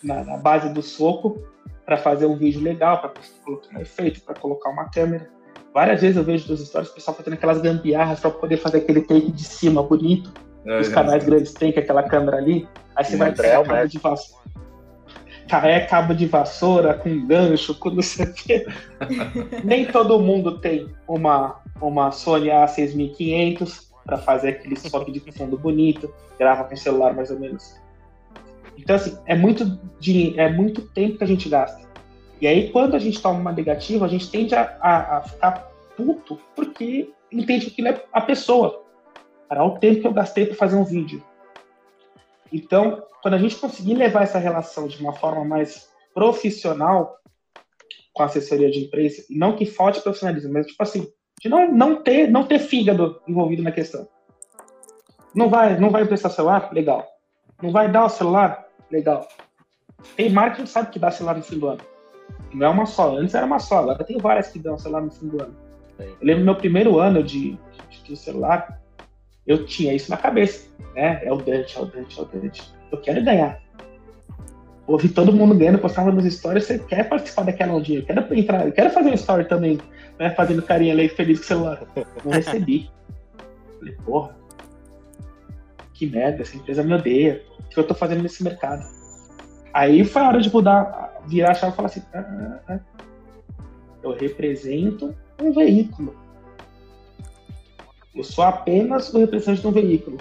[0.05, 1.43] Na, na base do soco
[1.85, 3.11] para fazer um vídeo legal, para
[3.45, 5.29] colocar um efeito, para colocar uma câmera.
[5.75, 9.01] Várias vezes eu vejo dos stories o pessoal fazendo aquelas gambiarras para poder fazer aquele
[9.01, 10.33] take de cima bonito.
[10.65, 11.27] É, Os canais é.
[11.27, 12.69] grandes têm com aquela câmera ali.
[12.95, 13.85] Aí você vai André, cabo né?
[13.85, 14.45] de vassoura.
[15.59, 18.67] É cabo de vassoura com gancho, com não sei o quê.
[19.65, 26.13] Nem todo mundo tem uma, uma Sony A6500 para fazer aquele swap de fundo bonito,
[26.39, 27.83] grava com celular mais ou menos
[28.83, 31.89] então, assim, é muito, dinheiro, é muito tempo que a gente gasta.
[32.41, 35.71] E aí, quando a gente toma uma negativa, a gente tende a, a, a ficar
[35.97, 38.85] puto porque entende que aquilo é a pessoa.
[39.49, 41.23] Era o tempo que eu gastei para fazer um vídeo.
[42.53, 47.17] Então, quando a gente conseguir levar essa relação de uma forma mais profissional
[48.13, 51.09] com a assessoria de imprensa, não que falte profissionalismo, mas tipo assim,
[51.41, 54.07] de não, não ter não ter fígado envolvido na questão.
[55.35, 56.71] Não vai, não vai emprestar celular?
[56.73, 57.07] Legal.
[57.63, 58.67] Não vai dar o celular?
[58.91, 59.27] Legal.
[60.17, 61.81] Tem marca que sabe que dá celular no fim do ano.
[62.53, 63.17] Não é uma só.
[63.17, 65.57] Antes era uma só, agora tem várias que dão celular no fim do ano.
[65.99, 67.59] Eu lembro no meu primeiro ano de,
[67.89, 68.83] de, de, celular,
[69.47, 70.69] eu tinha isso na cabeça.
[70.95, 71.21] Né?
[71.25, 72.75] É o Dante, é o Dante, é o Dante.
[72.93, 73.61] Eu quero ganhar.
[74.87, 78.67] Ouvi todo mundo ganhando, postava nos stories, você quer participar daquela ondinha, eu quero entrar,
[78.67, 79.79] eu quero fazer um story também,
[80.19, 80.31] né?
[80.31, 81.83] Fazendo carinha ali feliz com o celular.
[82.25, 82.91] Não recebi.
[83.79, 84.37] Falei, porra,
[85.95, 87.43] que merda, essa empresa me odeia.
[87.61, 88.85] O que eu tô fazendo nesse mercado?
[89.73, 92.81] Aí foi a hora de mudar, virar a chave e falar assim: ah, ah, ah.
[94.03, 96.15] eu represento um veículo.
[98.15, 100.19] Eu sou apenas o representante de um veículo.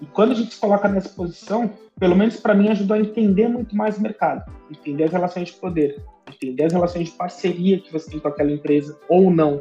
[0.00, 3.48] E quando a gente se coloca nessa posição, pelo menos para mim ajudou a entender
[3.48, 7.92] muito mais o mercado, entender as relações de poder, entender as relações de parceria que
[7.92, 9.60] você tem com aquela empresa ou não,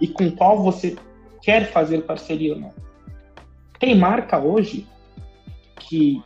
[0.00, 0.96] e com qual você
[1.42, 2.72] quer fazer parceria ou não.
[3.78, 4.86] Tem marca hoje
[5.76, 6.22] que,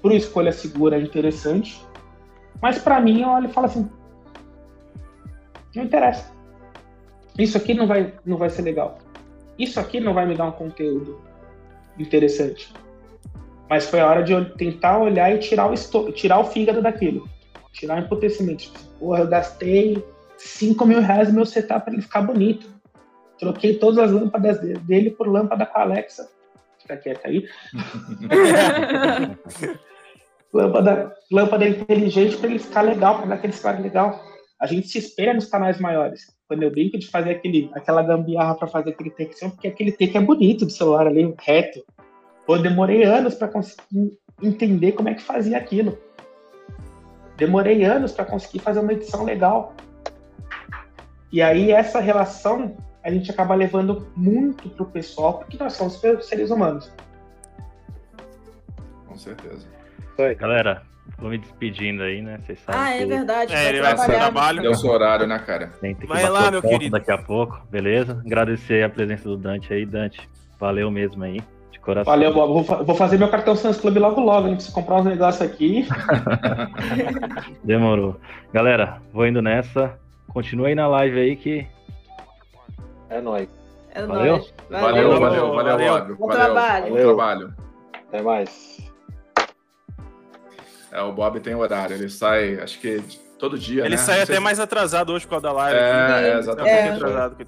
[0.00, 1.84] por escolha segura, é interessante,
[2.62, 3.88] mas para mim, eu olho e falo assim:
[5.74, 6.32] não interessa.
[7.38, 8.98] Isso aqui não vai, não vai ser legal.
[9.58, 11.20] Isso aqui não vai me dar um conteúdo
[12.02, 12.72] interessante.
[13.68, 17.28] Mas foi a hora de tentar olhar e tirar o, tirar o fígado daquilo.
[17.72, 18.64] Tirar o emputecimento.
[18.64, 20.02] Tipo, porra, eu gastei
[20.38, 22.66] 5 mil reais no meu setup para ele ficar bonito.
[23.38, 26.28] Troquei todas as lâmpadas dele por lâmpada com a Alexa.
[26.80, 27.46] Fica quieto aí.
[30.52, 34.24] lâmpada, lâmpada inteligente para ele ficar legal, para dar aquele celular legal.
[34.60, 36.37] A gente se espelha nos canais maiores.
[36.48, 40.16] Quando eu brinco de fazer aquele, aquela gambiarra para fazer aquele take, porque aquele take
[40.16, 41.84] é bonito do celular ali, reto.
[42.46, 45.98] Pô, demorei anos para conseguir entender como é que fazia aquilo.
[47.36, 49.74] Demorei anos para conseguir fazer uma edição legal.
[51.30, 56.50] E aí essa relação a gente acaba levando muito pro pessoal, porque nós somos seres
[56.50, 56.90] humanos.
[59.06, 59.66] Com certeza.
[60.18, 60.34] Oi.
[60.34, 60.82] Galera,
[61.16, 62.38] vou me despedindo aí, né?
[62.44, 62.80] Vocês sabem.
[62.80, 63.54] Ah, é verdade.
[63.54, 64.18] É, ele vai trabalhar.
[64.18, 64.62] trabalho.
[64.62, 65.68] Deu seu horário, né, cara?
[65.80, 66.90] Tem que vai lá, meu querido.
[66.90, 68.20] Daqui a pouco, beleza?
[68.24, 70.28] Agradecer a presença do Dante aí, Dante.
[70.58, 71.40] Valeu mesmo aí.
[71.70, 72.12] De coração.
[72.12, 72.64] Valeu, Bob.
[72.64, 74.54] Vou, vou fazer meu cartão Sans Club logo logo, hein?
[74.54, 75.86] Preciso comprar uns negócios aqui.
[77.64, 78.16] Demorou.
[78.52, 79.98] Galera, vou indo nessa.
[80.28, 81.66] Continua aí na live aí que
[83.10, 83.48] é nóis.
[83.94, 84.32] É valeu?
[84.32, 84.54] nóis.
[84.68, 86.16] Valeu, valeu, valeu, valeu, valeu.
[86.16, 86.44] Bom valeu.
[86.44, 86.88] trabalho.
[86.88, 87.54] Bom trabalho.
[88.08, 88.87] Até mais.
[90.90, 93.02] É, o Bob tem horário, ele sai, acho que
[93.38, 93.84] todo dia.
[93.84, 93.96] Ele né?
[93.96, 94.40] sai até se...
[94.40, 95.78] mais atrasado hoje com a da live.
[95.78, 96.74] É, é exatamente.
[96.74, 96.88] É.
[96.90, 97.46] Atrasado.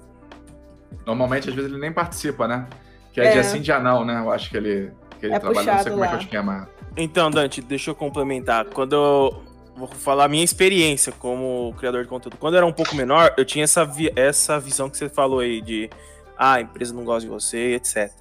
[1.05, 2.67] Normalmente, às vezes, ele nem participa, né?
[3.11, 3.31] Que é, é.
[3.31, 4.19] dia sim, dia não, né?
[4.19, 6.05] Eu acho que ele, que ele é trabalha, não sei como lá.
[6.05, 6.69] é que eu esquema.
[6.95, 8.65] Então, Dante, deixa eu complementar.
[8.65, 12.37] Quando eu vou falar a minha experiência como criador de conteúdo.
[12.37, 15.39] Quando eu era um pouco menor, eu tinha essa, vi essa visão que você falou
[15.39, 15.89] aí de
[16.37, 18.11] ah, a empresa não gosta de você, etc.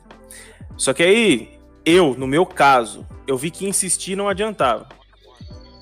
[0.77, 4.89] Só que aí, eu, no meu caso, eu vi que insistir não adiantava.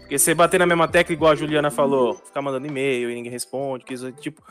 [0.09, 3.31] Porque você bater na mesma tecla, igual a Juliana falou, ficar mandando e-mail e ninguém
[3.31, 4.43] responde, que isso, tipo.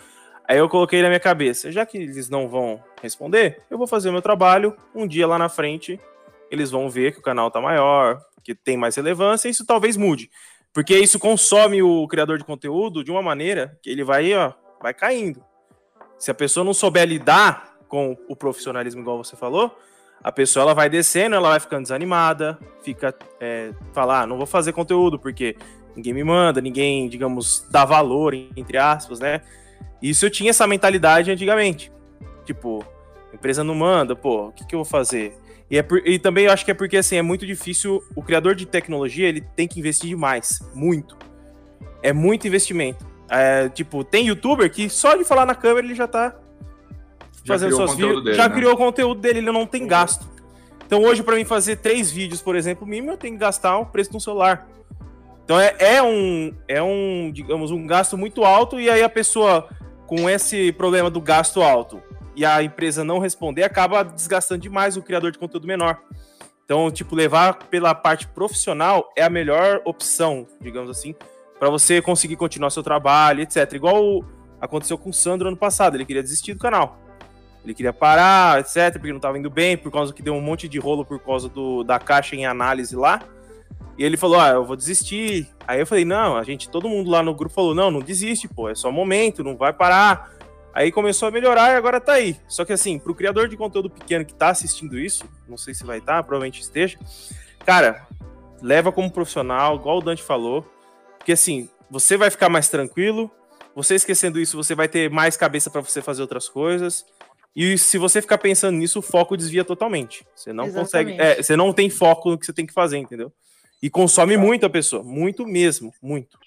[0.47, 4.09] Aí eu coloquei na minha cabeça, já que eles não vão responder, eu vou fazer
[4.09, 5.99] o meu trabalho, um dia lá na frente,
[6.51, 9.97] eles vão ver que o canal tá maior, que tem mais relevância, e isso talvez
[9.97, 10.29] mude.
[10.71, 14.93] Porque isso consome o criador de conteúdo de uma maneira que ele vai, ó, vai
[14.93, 15.43] caindo.
[16.19, 19.75] Se a pessoa não souber lidar com o profissionalismo, igual você falou,
[20.23, 24.45] a pessoa ela vai descendo, ela vai ficando desanimada, fica é, falar, ah, não vou
[24.45, 25.56] fazer conteúdo porque
[25.95, 29.41] ninguém me manda, ninguém, digamos, dá valor, entre aspas, né?
[30.02, 31.91] Isso eu tinha essa mentalidade antigamente.
[32.45, 32.84] Tipo,
[33.34, 35.38] empresa não manda, pô, o que, que eu vou fazer?
[35.69, 38.03] E, é por, e também eu acho que é porque assim, é muito difícil.
[38.15, 40.60] O criador de tecnologia ele tem que investir demais.
[40.73, 41.18] Muito.
[42.02, 43.06] É muito investimento.
[43.30, 46.34] É, tipo, tem youtuber que só de falar na câmera ele já tá
[47.48, 48.36] fazendo suas vídeos.
[48.36, 48.56] Já né?
[48.56, 49.88] criou o conteúdo dele, ele não tem uhum.
[49.88, 50.28] gasto.
[50.86, 53.86] Então hoje, para mim fazer três vídeos, por exemplo, mínimo, eu tenho que gastar o
[53.86, 54.68] preço de um celular.
[55.44, 59.69] Então é, é, um, é um, digamos, um gasto muito alto, e aí a pessoa
[60.06, 62.02] com esse problema do gasto alto
[62.36, 65.99] e a empresa não responder, acaba desgastando demais o criador de conteúdo menor.
[66.64, 71.15] Então, tipo, levar pela parte profissional é a melhor opção, digamos assim,
[71.57, 73.74] para você conseguir continuar seu trabalho, etc.
[73.74, 74.24] Igual
[74.61, 76.99] aconteceu com o Sandro ano passado, ele queria desistir do canal.
[77.68, 80.69] Ele queria parar, etc, porque não estava indo bem, por causa que deu um monte
[80.69, 83.22] de rolo por causa do, da caixa em análise lá.
[83.98, 85.49] E ele falou: Ah, eu vou desistir.
[85.68, 88.48] Aí eu falei: Não, a gente, todo mundo lá no grupo falou: Não, não desiste,
[88.48, 90.31] pô, é só momento, não vai parar.
[90.73, 92.38] Aí começou a melhorar e agora tá aí.
[92.48, 95.84] Só que assim, pro criador de conteúdo pequeno que tá assistindo isso, não sei se
[95.84, 96.98] vai estar, tá, provavelmente esteja,
[97.65, 98.07] cara,
[98.61, 100.65] leva como profissional, igual o Dante falou,
[101.18, 103.30] porque assim, você vai ficar mais tranquilo,
[103.76, 107.06] você esquecendo isso, você vai ter mais cabeça para você fazer outras coisas.
[107.57, 110.23] E se você ficar pensando nisso, o foco desvia totalmente.
[110.35, 111.15] Você não Exatamente.
[111.15, 113.34] consegue, é, você não tem foco no que você tem que fazer, entendeu?
[113.81, 116.38] E consome muito a pessoa, muito mesmo, muito.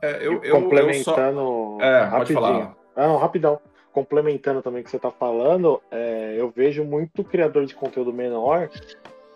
[0.00, 1.84] É, eu, eu, complementando eu só...
[1.84, 2.40] é, rapidinho.
[2.40, 2.76] Pode falar.
[2.96, 3.60] Não, rapidão.
[3.92, 8.70] Complementando também o que você está falando, é, eu vejo muito criador de conteúdo menor,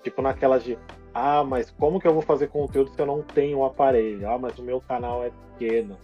[0.04, 0.78] tipo naquelas de
[1.12, 4.30] ah, mas como que eu vou fazer conteúdo se eu não tenho o um aparelho?
[4.30, 5.98] Ah, mas o meu canal é pequeno.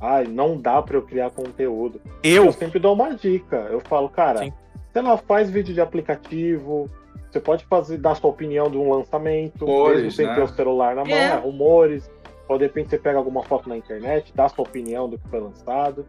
[0.00, 2.00] Ah, não dá para eu criar conteúdo.
[2.22, 2.46] Eu?
[2.46, 3.56] eu sempre dou uma dica.
[3.70, 4.52] Eu falo, cara, Sim.
[4.92, 6.88] você não faz vídeo de aplicativo,
[7.30, 10.34] você pode fazer dar sua opinião de um lançamento, rumores, mesmo sem né?
[10.34, 11.34] ter o celular na mão, é.
[11.34, 12.10] rumores.
[12.48, 15.40] Ou de repente você pega alguma foto na internet, dá sua opinião do que foi
[15.40, 16.06] lançado.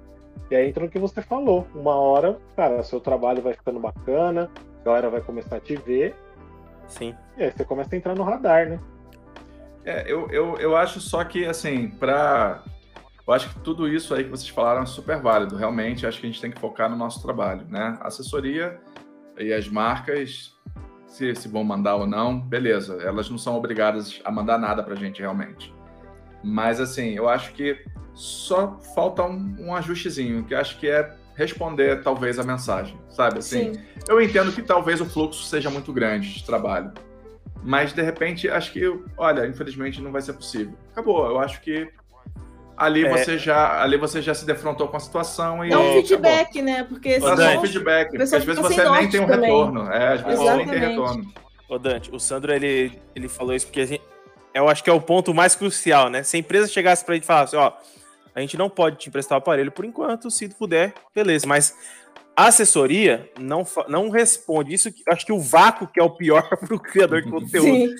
[0.50, 1.68] E aí entra no que você falou.
[1.76, 4.50] Uma hora, cara, seu trabalho vai ficando bacana,
[4.82, 6.16] a galera vai começar a te ver.
[6.88, 7.14] Sim.
[7.38, 8.80] E aí você começa a entrar no radar, né?
[9.86, 12.64] É, eu, eu, eu acho só que, assim, para
[13.30, 15.56] eu acho que tudo isso aí que vocês falaram é super válido.
[15.56, 17.96] Realmente, acho que a gente tem que focar no nosso trabalho, né?
[18.02, 18.80] A assessoria
[19.38, 20.58] e as marcas,
[21.06, 23.00] se, se vão mandar ou não, beleza.
[23.04, 25.72] Elas não são obrigadas a mandar nada para a gente realmente.
[26.44, 27.78] Mas, assim, eu acho que
[28.16, 33.38] só falta um, um ajustezinho, que acho que é responder talvez a mensagem, sabe?
[33.38, 33.82] Assim, Sim.
[34.08, 36.92] eu entendo que talvez o fluxo seja muito grande de trabalho,
[37.64, 38.82] mas de repente acho que,
[39.16, 40.74] olha, infelizmente não vai ser possível.
[40.92, 41.28] Acabou.
[41.28, 41.90] Eu acho que
[42.80, 43.10] ali é.
[43.10, 46.64] você já ali você já se defrontou com a situação e dá um feedback, acabou.
[46.64, 46.84] né?
[46.86, 49.52] Porque dá um feedback, porque às vezes você nem tem um também.
[49.52, 50.66] retorno, é, às vezes Exatamente.
[50.66, 51.34] você nem tem retorno.
[51.68, 54.02] Ô Dante, o Sandro ele, ele falou isso porque a gente,
[54.54, 56.24] eu acho que é o ponto mais crucial, né?
[56.24, 57.74] Se a empresa chegasse para gente e falasse, ó,
[58.34, 61.46] a gente não pode te emprestar o aparelho por enquanto, se puder, beleza.
[61.46, 61.76] Mas
[62.40, 64.74] a assessoria não, não responde.
[64.74, 67.68] Isso acho que o vácuo que é o pior para o criador de conteúdo.
[67.68, 67.96] Sim.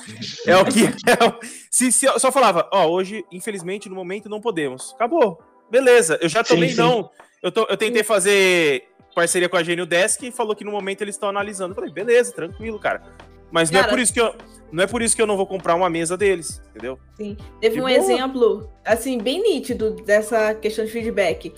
[0.48, 0.84] É o que.
[1.10, 4.94] É se, se só falava, ó, hoje, infelizmente, no momento não podemos.
[4.96, 5.42] Acabou.
[5.70, 6.18] Beleza.
[6.22, 7.10] Eu já também não.
[7.44, 11.02] Eu, tô, eu tentei fazer parceria com a Gênio Desk e falou que no momento
[11.02, 11.72] eles estão analisando.
[11.72, 13.02] Eu falei, beleza, tranquilo, cara.
[13.52, 14.34] Mas não é por isso que eu
[14.72, 17.00] não é por isso que eu não vou comprar uma mesa deles, entendeu?
[17.18, 17.36] Sim.
[17.60, 17.98] Teve de um boa.
[17.98, 21.54] exemplo, assim, bem nítido dessa questão de feedback.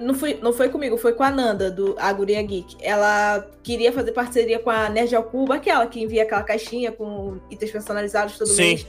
[0.00, 2.76] não, foi, não foi comigo, foi com a Nanda, do Aguria Geek.
[2.80, 7.70] Ela queria fazer parceria com a Nerd Alcuba, aquela que envia aquela caixinha com itens
[7.70, 8.62] personalizados todo Sim.
[8.62, 8.86] mês.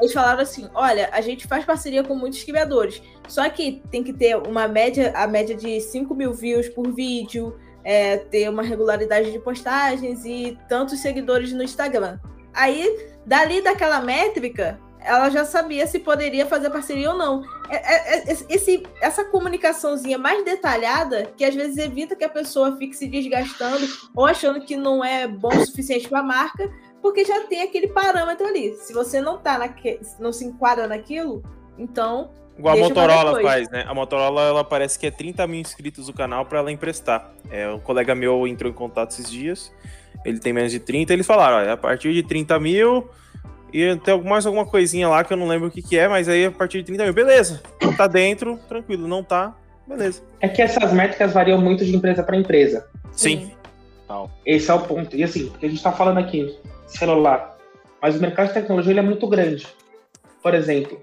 [0.00, 4.12] Eles falaram assim: olha, a gente faz parceria com muitos criadores, só que tem que
[4.12, 9.30] ter uma média, a média de 5 mil views por vídeo, é, ter uma regularidade
[9.30, 12.18] de postagens e tantos seguidores no Instagram.
[12.52, 17.44] Aí, dali daquela métrica, ela já sabia se poderia fazer parceria ou não.
[17.68, 22.76] É, é, é, esse, essa comunicaçãozinha mais detalhada, que às vezes evita que a pessoa
[22.76, 23.86] fique se desgastando
[24.16, 27.88] ou achando que não é bom o suficiente para a marca, porque já tem aquele
[27.88, 28.74] parâmetro ali.
[28.76, 31.42] Se você não tá naque, não se enquadra naquilo,
[31.76, 32.32] então.
[32.58, 33.84] Igual a Motorola faz, né?
[33.86, 37.32] A Motorola ela parece que é 30 mil inscritos no canal para ela emprestar.
[37.50, 39.72] É, um colega meu entrou em contato esses dias
[40.24, 43.08] ele tem menos de 30, eles falaram, olha, a partir de 30 mil
[43.72, 46.28] e tem mais alguma coisinha lá que eu não lembro o que, que é, mas
[46.28, 47.62] aí a partir de 30 mil, beleza.
[47.96, 49.54] Tá dentro, tranquilo, não tá,
[49.86, 50.22] beleza.
[50.40, 52.86] É que essas métricas variam muito de empresa para empresa.
[53.12, 53.52] Sim.
[54.46, 55.16] Esse é o ponto.
[55.16, 56.56] E assim, a gente tá falando aqui,
[56.86, 57.56] celular,
[58.00, 59.66] mas o mercado de tecnologia ele é muito grande.
[60.42, 61.00] Por exemplo,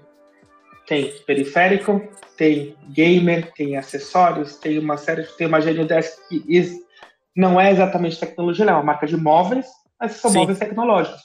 [0.92, 2.02] tem periférico,
[2.36, 6.82] tem gamer, tem acessórios, tem uma série, tem uma Genio Desk que
[7.34, 9.66] não é exatamente tecnologia, é uma marca de móveis,
[9.98, 10.40] mas são Sim.
[10.40, 11.22] móveis tecnológicos.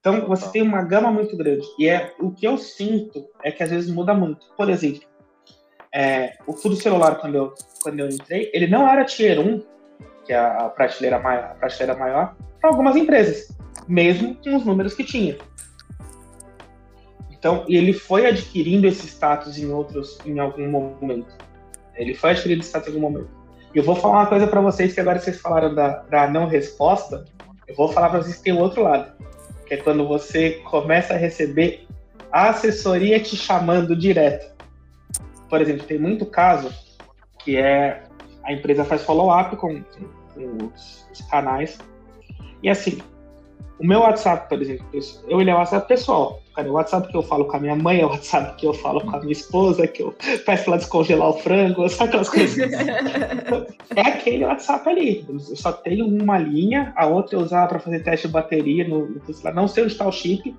[0.00, 1.64] Então, você tem uma gama muito grande.
[1.78, 4.44] E é o que eu sinto é que às vezes muda muito.
[4.56, 5.02] Por exemplo,
[5.94, 7.54] é, o fundo celular, quando eu,
[7.84, 9.62] quando eu entrei, ele não era Tier 1,
[10.24, 13.56] que é a prateleira maior, a prateleira maior para algumas empresas,
[13.86, 15.38] mesmo com os números que tinha.
[17.38, 21.34] Então, ele foi adquirindo esse status em outros, em algum momento.
[21.94, 23.30] Ele foi adquirindo esse status em algum momento.
[23.74, 26.46] E eu vou falar uma coisa para vocês que agora vocês falaram da, da não
[26.46, 27.24] resposta,
[27.68, 29.12] eu vou falar para vocês que tem o outro lado,
[29.66, 31.86] que é quando você começa a receber
[32.32, 34.54] a assessoria te chamando direto.
[35.48, 36.72] Por exemplo, tem muito caso
[37.38, 38.02] que é
[38.42, 41.78] a empresa faz follow-up com, com os, os canais
[42.62, 42.98] e assim,
[43.78, 44.86] o meu WhatsApp, por exemplo,
[45.28, 46.40] eu ele é o WhatsApp pessoal.
[46.56, 48.72] Cara, o WhatsApp que eu falo com a minha mãe é o WhatsApp que eu
[48.72, 50.16] falo com a minha esposa, que eu
[50.46, 52.72] peço ela descongelar o frango, sabe aquelas coisas?
[53.94, 55.26] é aquele WhatsApp ali.
[55.28, 59.06] Eu só tenho uma linha, a outra eu usava para fazer teste de bateria no,
[59.06, 59.52] no celular.
[59.52, 60.56] Não sei onde está o chip.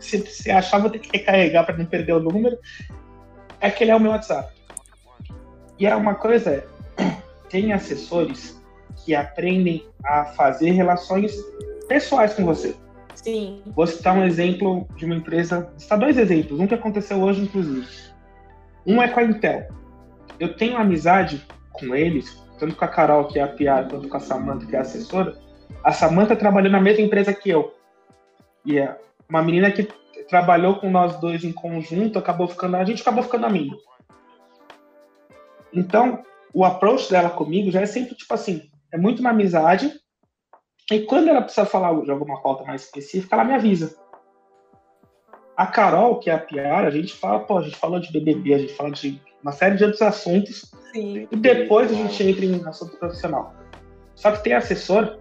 [0.00, 2.58] Se você achar, vou ter que recarregar para não perder o número.
[3.60, 4.52] Aquele é o meu WhatsApp.
[5.78, 6.66] E é uma coisa,
[7.48, 8.60] tem assessores
[9.04, 11.32] que aprendem a fazer relações
[11.86, 12.74] pessoais com você.
[13.26, 13.60] Sim.
[13.74, 15.68] Vou citar um exemplo de uma empresa.
[15.76, 17.84] Citar dois exemplos, um que aconteceu hoje, inclusive.
[18.86, 19.66] Um é com a Intel.
[20.38, 24.16] Eu tenho amizade com eles, tanto com a Carol, que é a PR, quanto com
[24.16, 25.36] a Samantha, que é a assessora.
[25.82, 27.74] A Samantha trabalhou na mesma empresa que eu.
[28.64, 28.96] E é
[29.28, 29.88] uma menina que
[30.28, 32.76] trabalhou com nós dois em conjunto, acabou ficando.
[32.76, 33.76] A gente acabou ficando amigo.
[35.74, 36.22] Então,
[36.54, 39.92] o approach dela comigo já é sempre tipo assim: é muito uma amizade,
[40.90, 43.96] e quando ela precisa falar de alguma pauta mais específica, ela me avisa.
[45.56, 48.54] A Carol, que é a PR, a gente fala, pô, a gente falou de BBB,
[48.54, 50.70] a gente fala de uma série de outros assuntos.
[50.92, 51.26] Sim.
[51.30, 53.54] E depois a gente entra em assunto profissional.
[54.14, 55.18] Só que tem assessor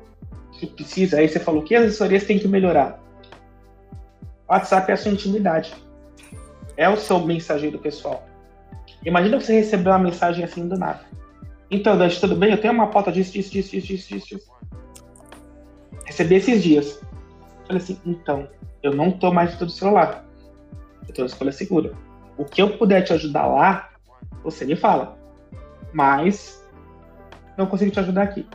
[0.51, 3.01] que precisa, aí você falou que assessorias tem que melhorar.
[4.47, 5.73] O WhatsApp é a sua intimidade.
[6.77, 8.23] É o seu mensageiro pessoal.
[9.03, 11.01] Imagina você receber uma mensagem assim do nada.
[11.71, 12.51] Então, Dante, tudo bem?
[12.51, 14.54] Eu tenho uma pauta disso, disso, disso, disso, disso, disso.
[16.05, 17.01] Recebi esses dias.
[17.67, 18.47] Falei assim, então,
[18.81, 20.25] eu não tô mais do celular.
[21.07, 21.93] Eu tô na escolha segura.
[22.37, 23.89] O que eu puder te ajudar lá,
[24.43, 25.17] você me fala.
[25.93, 26.63] Mas
[27.57, 28.47] não consigo te ajudar aqui.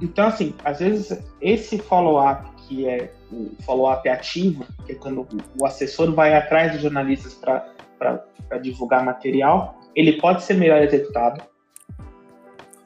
[0.00, 5.26] Então, assim, às vezes esse follow-up, que é o follow-up ativo, que é quando
[5.58, 11.42] o assessor vai atrás dos jornalistas para divulgar material, ele pode ser melhor executado,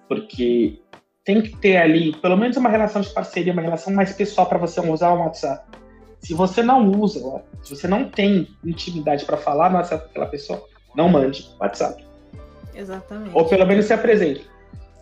[0.09, 0.79] porque
[1.27, 4.59] tem que ter ali pelo menos uma relação de parceria, uma relação mais pessoal para
[4.59, 5.67] você usar o WhatsApp.
[6.21, 10.27] Se você não usa, se você não tem intimidade para falar no WhatsApp com aquela
[10.27, 12.07] pessoa, não mande WhatsApp.
[12.75, 13.33] Exatamente.
[13.35, 14.49] Ou pelo menos se apresente.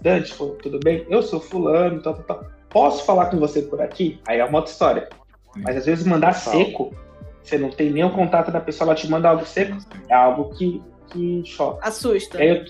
[0.01, 1.06] Dante, tudo bem?
[1.10, 2.51] Eu sou fulano, tal, tal, tal.
[2.70, 4.18] Posso falar com você por aqui?
[4.26, 5.09] Aí é uma outra história.
[5.56, 6.94] Mas às vezes mandar seco,
[7.42, 9.76] você não tem nem o contato da pessoa, ela te manda algo seco,
[10.09, 11.86] é algo que, que choca.
[11.86, 12.42] Assusta.
[12.42, 12.64] Eu,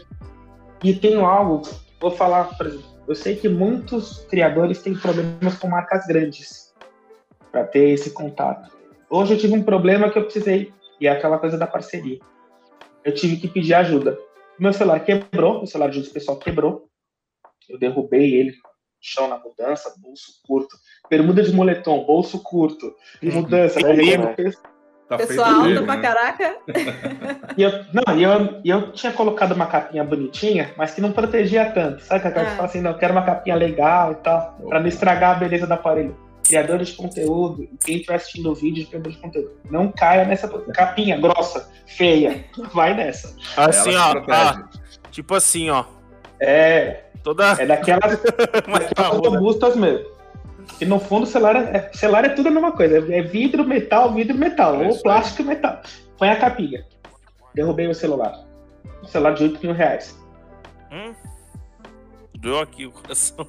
[0.83, 1.63] e tenho algo,
[2.01, 6.75] vou falar, por exemplo, eu sei que muitos criadores têm problemas com marcas grandes
[7.51, 8.75] para ter esse contato.
[9.09, 12.19] Hoje eu tive um problema que eu precisei, e é aquela coisa da parceria.
[13.05, 14.19] Eu tive que pedir ajuda.
[14.59, 16.89] Meu celular quebrou, o celular de uso pessoal quebrou.
[17.69, 18.59] Eu derrubei ele no
[19.01, 20.77] chão na mudança, bolso curto.
[21.11, 23.79] Bermuda de moletom, bolso curto, e mudança.
[24.19, 24.35] né?
[25.09, 26.03] Tá Pessoa alta mesmo, pra né?
[26.03, 26.57] caraca.
[27.59, 31.67] E eu, não, e eu, eu tinha colocado uma capinha bonitinha, mas que não protegia
[31.71, 32.03] tanto.
[32.03, 32.57] Sabe que a gente Ah.
[32.57, 35.67] fala assim, não, eu quero uma capinha legal e tal, pra não estragar a beleza
[35.67, 36.17] do aparelho.
[36.47, 40.49] Criadores de conteúdo, quem estiver assistindo o vídeo de criador de conteúdo, não caia nessa
[40.75, 42.45] capinha grossa, feia.
[42.73, 43.35] Vai nessa.
[43.57, 44.69] Assim, ó, ah,
[45.11, 45.85] tipo assim, ó.
[46.41, 47.57] É, Toda.
[47.59, 48.21] é daquelas,
[48.53, 49.29] daquelas parruda.
[49.31, 50.14] robustas mesmo.
[50.81, 52.99] E no fundo, o celular é, celular é tudo a mesma coisa.
[53.13, 54.75] É vidro, metal, vidro, metal.
[54.75, 55.03] É ou aí.
[55.03, 55.81] plástico e metal.
[56.19, 56.85] Põe a capinha.
[57.55, 58.45] Derrubei o celular.
[59.03, 60.19] Um celular de 8 mil reais.
[60.91, 61.15] Hum?
[62.39, 63.49] Doeu aqui o coração.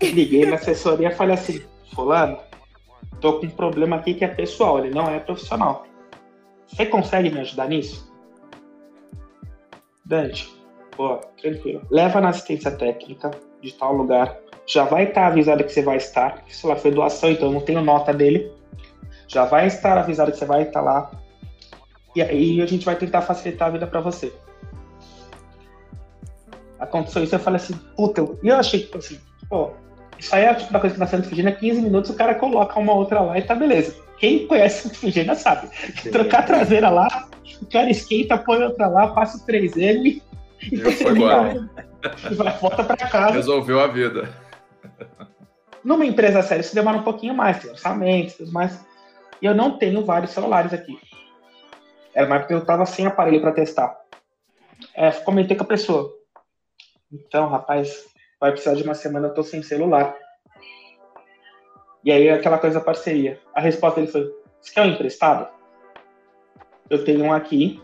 [0.00, 1.62] Liguei na assessoria e falei assim,
[1.94, 2.38] fulano,
[3.20, 5.86] tô com um problema aqui que é pessoal, ele não é profissional.
[6.66, 8.10] Você consegue me ajudar nisso?
[10.04, 10.52] Dante,
[10.96, 11.86] pô, tranquilo.
[11.90, 13.30] Leva na assistência técnica
[13.60, 14.41] de tal lugar.
[14.66, 16.42] Já vai estar avisado que você vai estar.
[16.48, 18.50] Isso lá foi doação, então eu não tenho nota dele.
[19.26, 21.10] Já vai estar avisado que você vai estar lá.
[22.14, 24.32] E aí a gente vai tentar facilitar a vida para você.
[26.78, 29.18] Aconteceu isso, eu falei assim, puta, e eu achei que, assim,
[29.48, 29.70] pô,
[30.18, 32.78] isso aí é tipo da coisa que na Santa Figena, 15 minutos o cara coloca
[32.78, 33.96] uma outra lá e tá beleza.
[34.18, 35.68] Quem conhece Figena sabe.
[36.10, 37.28] Trocar a traseira lá,
[37.60, 40.20] o cara esquenta, põe outra lá, passa o 3M
[40.70, 41.68] E foi embora.
[42.30, 43.34] e vai, volta pra casa.
[43.34, 44.28] Resolveu a vida.
[45.84, 48.78] Numa empresa séria, isso demora um pouquinho mais, tem orçamento, tudo mais.
[49.40, 50.96] E eu não tenho vários celulares aqui.
[52.14, 53.98] Era uma época que eu tava sem aparelho para testar.
[54.94, 56.12] É, comentei com a pessoa.
[57.10, 58.04] Então, rapaz,
[58.40, 60.14] vai precisar de uma semana, eu tô sem celular.
[62.04, 63.40] E aí, aquela coisa da parceria.
[63.54, 65.48] A resposta dele foi: Você quer um emprestado?
[66.90, 67.82] Eu tenho um aqui.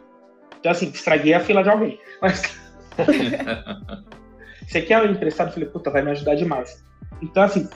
[0.59, 2.01] Então, assim, estraguei a fila de alguém.
[2.20, 2.43] Mas.
[4.66, 5.49] Você quer um emprestado?
[5.49, 6.85] Eu falei: Puta, vai me ajudar demais.
[7.23, 7.69] Então, assim,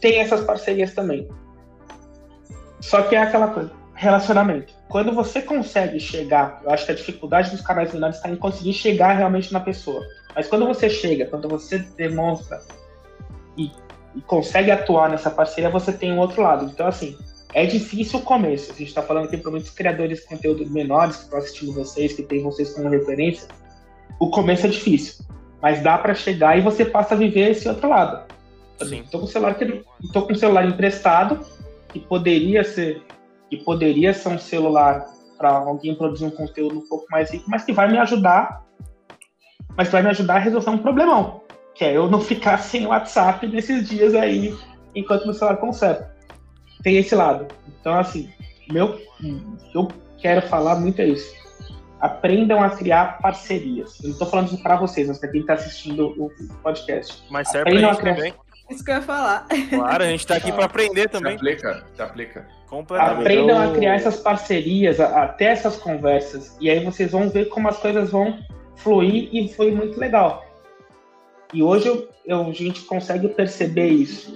[0.00, 1.28] tem essas parcerias também.
[2.80, 4.72] Só que é aquela coisa, relacionamento.
[4.88, 8.72] Quando você consegue chegar, eu acho que a dificuldade dos canais menores está em conseguir
[8.72, 10.02] chegar realmente na pessoa.
[10.34, 12.60] Mas quando você chega, quando você demonstra
[13.56, 13.72] e,
[14.14, 16.66] e consegue atuar nessa parceria, você tem um outro lado.
[16.66, 17.16] Então, assim,
[17.54, 18.70] é difícil o começo.
[18.70, 22.12] A gente está falando aqui para muitos criadores de conteúdo menores que estão assistindo vocês,
[22.12, 23.48] que tem vocês como referência.
[24.20, 25.24] O começo é difícil,
[25.60, 28.26] mas dá para chegar e você passa a viver esse outro lado.
[28.84, 29.00] Sim.
[29.00, 31.44] Estou com o celular que tô com celular emprestado
[31.88, 33.02] que poderia ser
[33.48, 35.06] que poderia ser um celular
[35.38, 38.64] para alguém produzir um conteúdo um pouco mais rico, mas que vai me ajudar,
[39.76, 41.42] mas vai me ajudar a resolver um problemão,
[41.74, 44.56] que é eu não ficar sem WhatsApp nesses dias aí
[44.94, 46.14] enquanto meu celular conserta.
[46.82, 47.46] Tem esse lado.
[47.80, 48.30] Então assim,
[48.70, 49.00] meu
[49.74, 49.88] eu
[50.18, 51.34] quero falar muito é isso.
[52.00, 53.98] Aprendam a criar parcerias.
[54.00, 56.30] Eu não estou falando isso para vocês, mas para quem está assistindo o
[56.62, 57.22] podcast.
[57.30, 58.14] Mas serve para a criar...
[58.14, 58.34] também.
[58.68, 59.46] Isso que eu ia falar.
[59.70, 61.38] Claro, a gente está aqui para aprender também.
[61.38, 62.48] Se aplica, se aplica.
[62.98, 66.56] Aprendam a criar essas parcerias, até essas conversas.
[66.60, 68.44] E aí vocês vão ver como as coisas vão
[68.76, 70.44] fluir e foi muito legal.
[71.54, 74.34] E hoje eu, eu, a gente consegue perceber isso.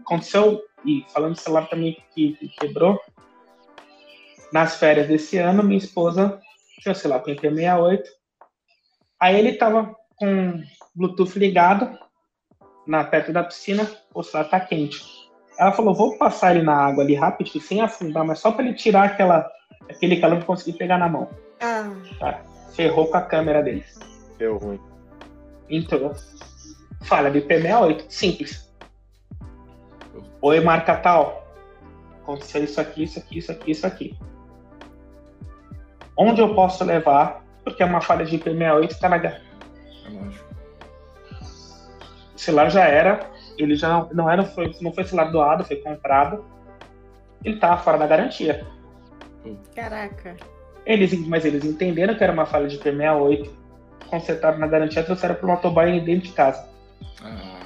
[0.00, 3.00] Aconteceu, e falando de celular também que, que quebrou,
[4.52, 6.40] nas férias desse ano, minha esposa
[6.80, 8.08] tinha, sei lá, tem 68.
[9.18, 10.62] Aí ele tava com
[10.94, 11.98] Bluetooth ligado,
[12.86, 15.02] na perto da piscina, o celular tá quente.
[15.58, 18.74] Ela falou, vou passar ele na água ali rápido, sem afundar, mas só para ele
[18.74, 19.48] tirar aquela,
[19.88, 21.28] aquele calor e conseguir pegar na mão.
[21.60, 21.90] Ah.
[22.18, 22.40] Tá.
[22.74, 23.84] Ferrou com a câmera dele.
[24.36, 24.80] Deu ruim.
[25.70, 26.12] Então,
[27.02, 28.74] falha de P68, simples.
[30.42, 31.46] Oi, marca tal.
[32.22, 34.18] Aconteceu isso aqui, isso aqui, isso aqui, isso aqui.
[36.16, 37.44] Onde eu posso levar?
[37.62, 39.18] Porque é uma falha de IP68 está na.
[42.44, 46.44] Celular já era, ele já não, não era, foi, não foi celular doado, foi comprado.
[47.42, 48.66] Ele tava fora da garantia.
[49.74, 50.36] Caraca.
[50.84, 53.48] Eles, mas eles entenderam que era uma falha de P68,
[54.08, 56.68] consertaram na garantia e trouxeram para o motoboy dentro de casa.
[57.22, 57.60] Ah,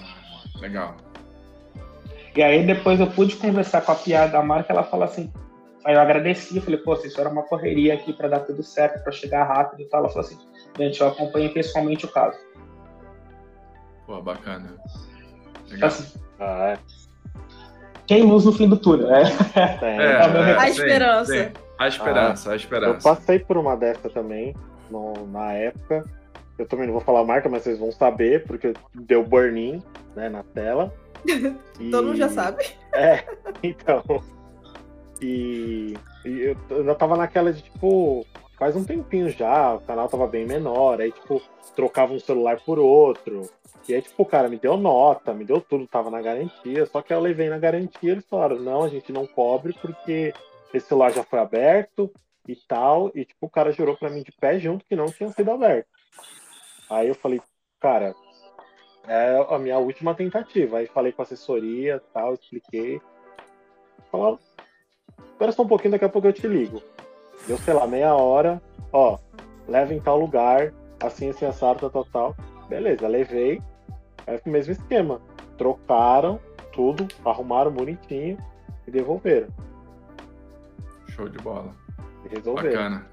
[0.60, 0.96] legal.
[2.36, 5.32] E aí depois eu pude conversar com a piada da marca, ela falou assim,
[5.84, 9.02] aí eu agradeci, eu falei, pô, isso era uma correria aqui para dar tudo certo,
[9.02, 10.00] para chegar rápido e tal.
[10.00, 10.38] Ela falou assim,
[10.78, 12.38] gente, eu acompanhei pessoalmente o caso.
[14.08, 14.74] Pô, bacana.
[15.68, 15.88] Legal.
[15.88, 16.78] Assim, ah, é.
[18.06, 19.22] Tem luz no fim do túnel, é.
[19.82, 21.30] é, é, a esperança.
[21.30, 21.62] Tem, tem.
[21.78, 22.96] A esperança, ah, a esperança.
[22.96, 24.56] Eu passei por uma dessa também,
[24.90, 26.06] no, na época.
[26.58, 29.82] Eu também não vou falar a marca, mas vocês vão saber, porque deu burn-in
[30.16, 30.90] né, na tela.
[31.78, 31.90] E...
[31.92, 32.64] Todo mundo já sabe.
[32.94, 33.22] É,
[33.62, 34.02] então.
[35.20, 35.94] E,
[36.24, 38.26] e eu, eu ainda tava naquela de tipo,
[38.58, 41.40] faz um tempinho já, o canal tava bem menor, aí tipo,
[41.76, 43.48] trocava um celular por outro.
[43.88, 46.84] E aí, tipo, cara, me deu nota, me deu tudo, tava na garantia.
[46.84, 50.34] Só que eu levei na garantia, eles falaram, não, a gente não cobre porque
[50.74, 52.12] esse celular já foi aberto
[52.46, 53.10] e tal.
[53.14, 55.88] E, tipo, o cara jurou pra mim de pé junto que não tinha sido aberto.
[56.90, 57.40] Aí eu falei,
[57.80, 58.14] cara,
[59.06, 60.78] é a minha última tentativa.
[60.78, 63.00] Aí falei com a assessoria tal, expliquei.
[64.12, 64.38] Falaram,
[65.32, 66.82] espera só um pouquinho, daqui a pouco eu te ligo.
[67.46, 68.60] Deu, sei lá, meia hora,
[68.92, 69.18] ó,
[69.66, 72.68] leva em tal lugar, assim, assim, assado, tal, tal, tal.
[72.68, 73.62] Beleza, levei.
[74.28, 75.20] É o mesmo esquema.
[75.56, 76.38] Trocaram
[76.72, 78.36] tudo, arrumaram bonitinho
[78.86, 79.48] e devolveram.
[81.08, 81.74] Show de bola.
[82.24, 82.70] E resolveram.
[82.70, 83.06] Bacana.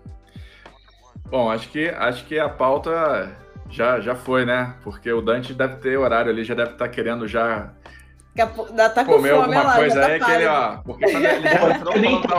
[1.30, 3.36] Bom, acho que, acho que a pauta
[3.70, 4.76] já, já foi, né?
[4.84, 7.72] Porque o Dante deve ter horário ali, já deve estar tá querendo já
[8.90, 10.78] tá comer alguma lá, coisa tá aí, que ele, ó.
[10.84, 11.94] Porque quando ele já falou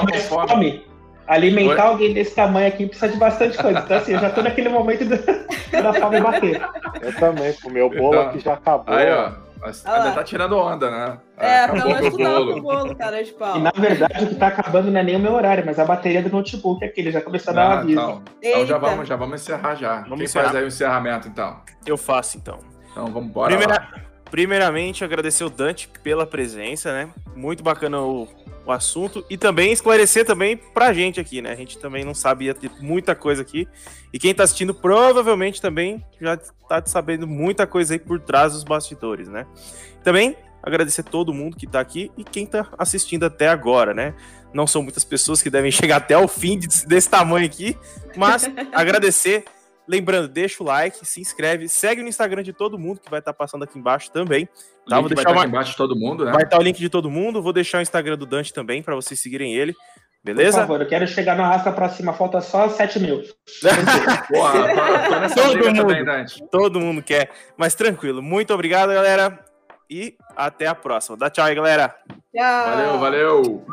[0.06, 0.95] com fome.
[1.26, 1.90] Alimentar Oi?
[1.90, 3.80] alguém desse tamanho aqui precisa de bastante coisa.
[3.80, 5.16] Então, assim, eu já tô naquele momento do,
[5.82, 6.60] da fome bater.
[7.00, 8.94] Eu também, o meu bolo então, aqui já acabou.
[8.94, 9.46] Aí, ó.
[9.62, 11.18] Ainda tá tirando onda, né?
[11.38, 12.62] É, acabou pelo menos bolo.
[12.62, 13.56] bolo, cara, de pau.
[13.56, 15.84] E na verdade o que tá acabando não é nem o meu horário, mas a
[15.84, 18.00] bateria do notebook aqui, ele já começou a dar uma aviso.
[18.00, 20.02] Então, então já, vamos, já vamos encerrar já.
[20.02, 20.44] Vamos Quem encerrar.
[20.44, 21.60] faz aí o encerramento, então?
[21.84, 22.58] Eu faço, então.
[22.92, 23.48] Então vamos embora.
[23.48, 23.88] Primeira,
[24.30, 27.10] primeiramente, agradecer o Dante pela presença, né?
[27.34, 28.28] Muito bacana o,
[28.64, 31.52] o assunto e também esclarecer também pra gente aqui, né?
[31.52, 33.68] A gente também não sabia ter muita coisa aqui.
[34.12, 38.64] E quem tá assistindo provavelmente também já tá sabendo muita coisa aí por trás dos
[38.64, 39.46] bastidores, né?
[40.02, 40.36] Também
[40.66, 44.14] Agradecer todo mundo que tá aqui e quem tá assistindo até agora, né?
[44.52, 47.78] Não são muitas pessoas que devem chegar até o fim desse tamanho aqui,
[48.16, 49.44] mas agradecer.
[49.88, 53.32] Lembrando, deixa o like, se inscreve, segue no Instagram de todo mundo que vai estar
[53.32, 54.48] tá passando aqui embaixo também.
[54.88, 55.40] Tá, vou deixar vai estar uma...
[55.42, 56.32] aqui embaixo de todo mundo, né?
[56.32, 57.40] Vai estar o link de todo mundo.
[57.40, 59.74] Vou deixar o Instagram do Dante também para vocês seguirem ele.
[60.24, 60.58] Beleza?
[60.58, 63.22] Por favor, eu quero chegar no arrasta pra cima, falta só 7 mil.
[64.28, 66.48] Porra, tô, tô todo mundo, também, Dante.
[66.50, 68.20] Todo mundo quer, mas tranquilo.
[68.20, 69.38] Muito obrigado, galera.
[69.88, 71.16] E até a próxima.
[71.16, 71.94] Dá tchau aí, galera.
[72.34, 72.98] Tchau.
[72.98, 73.66] Valeu, valeu.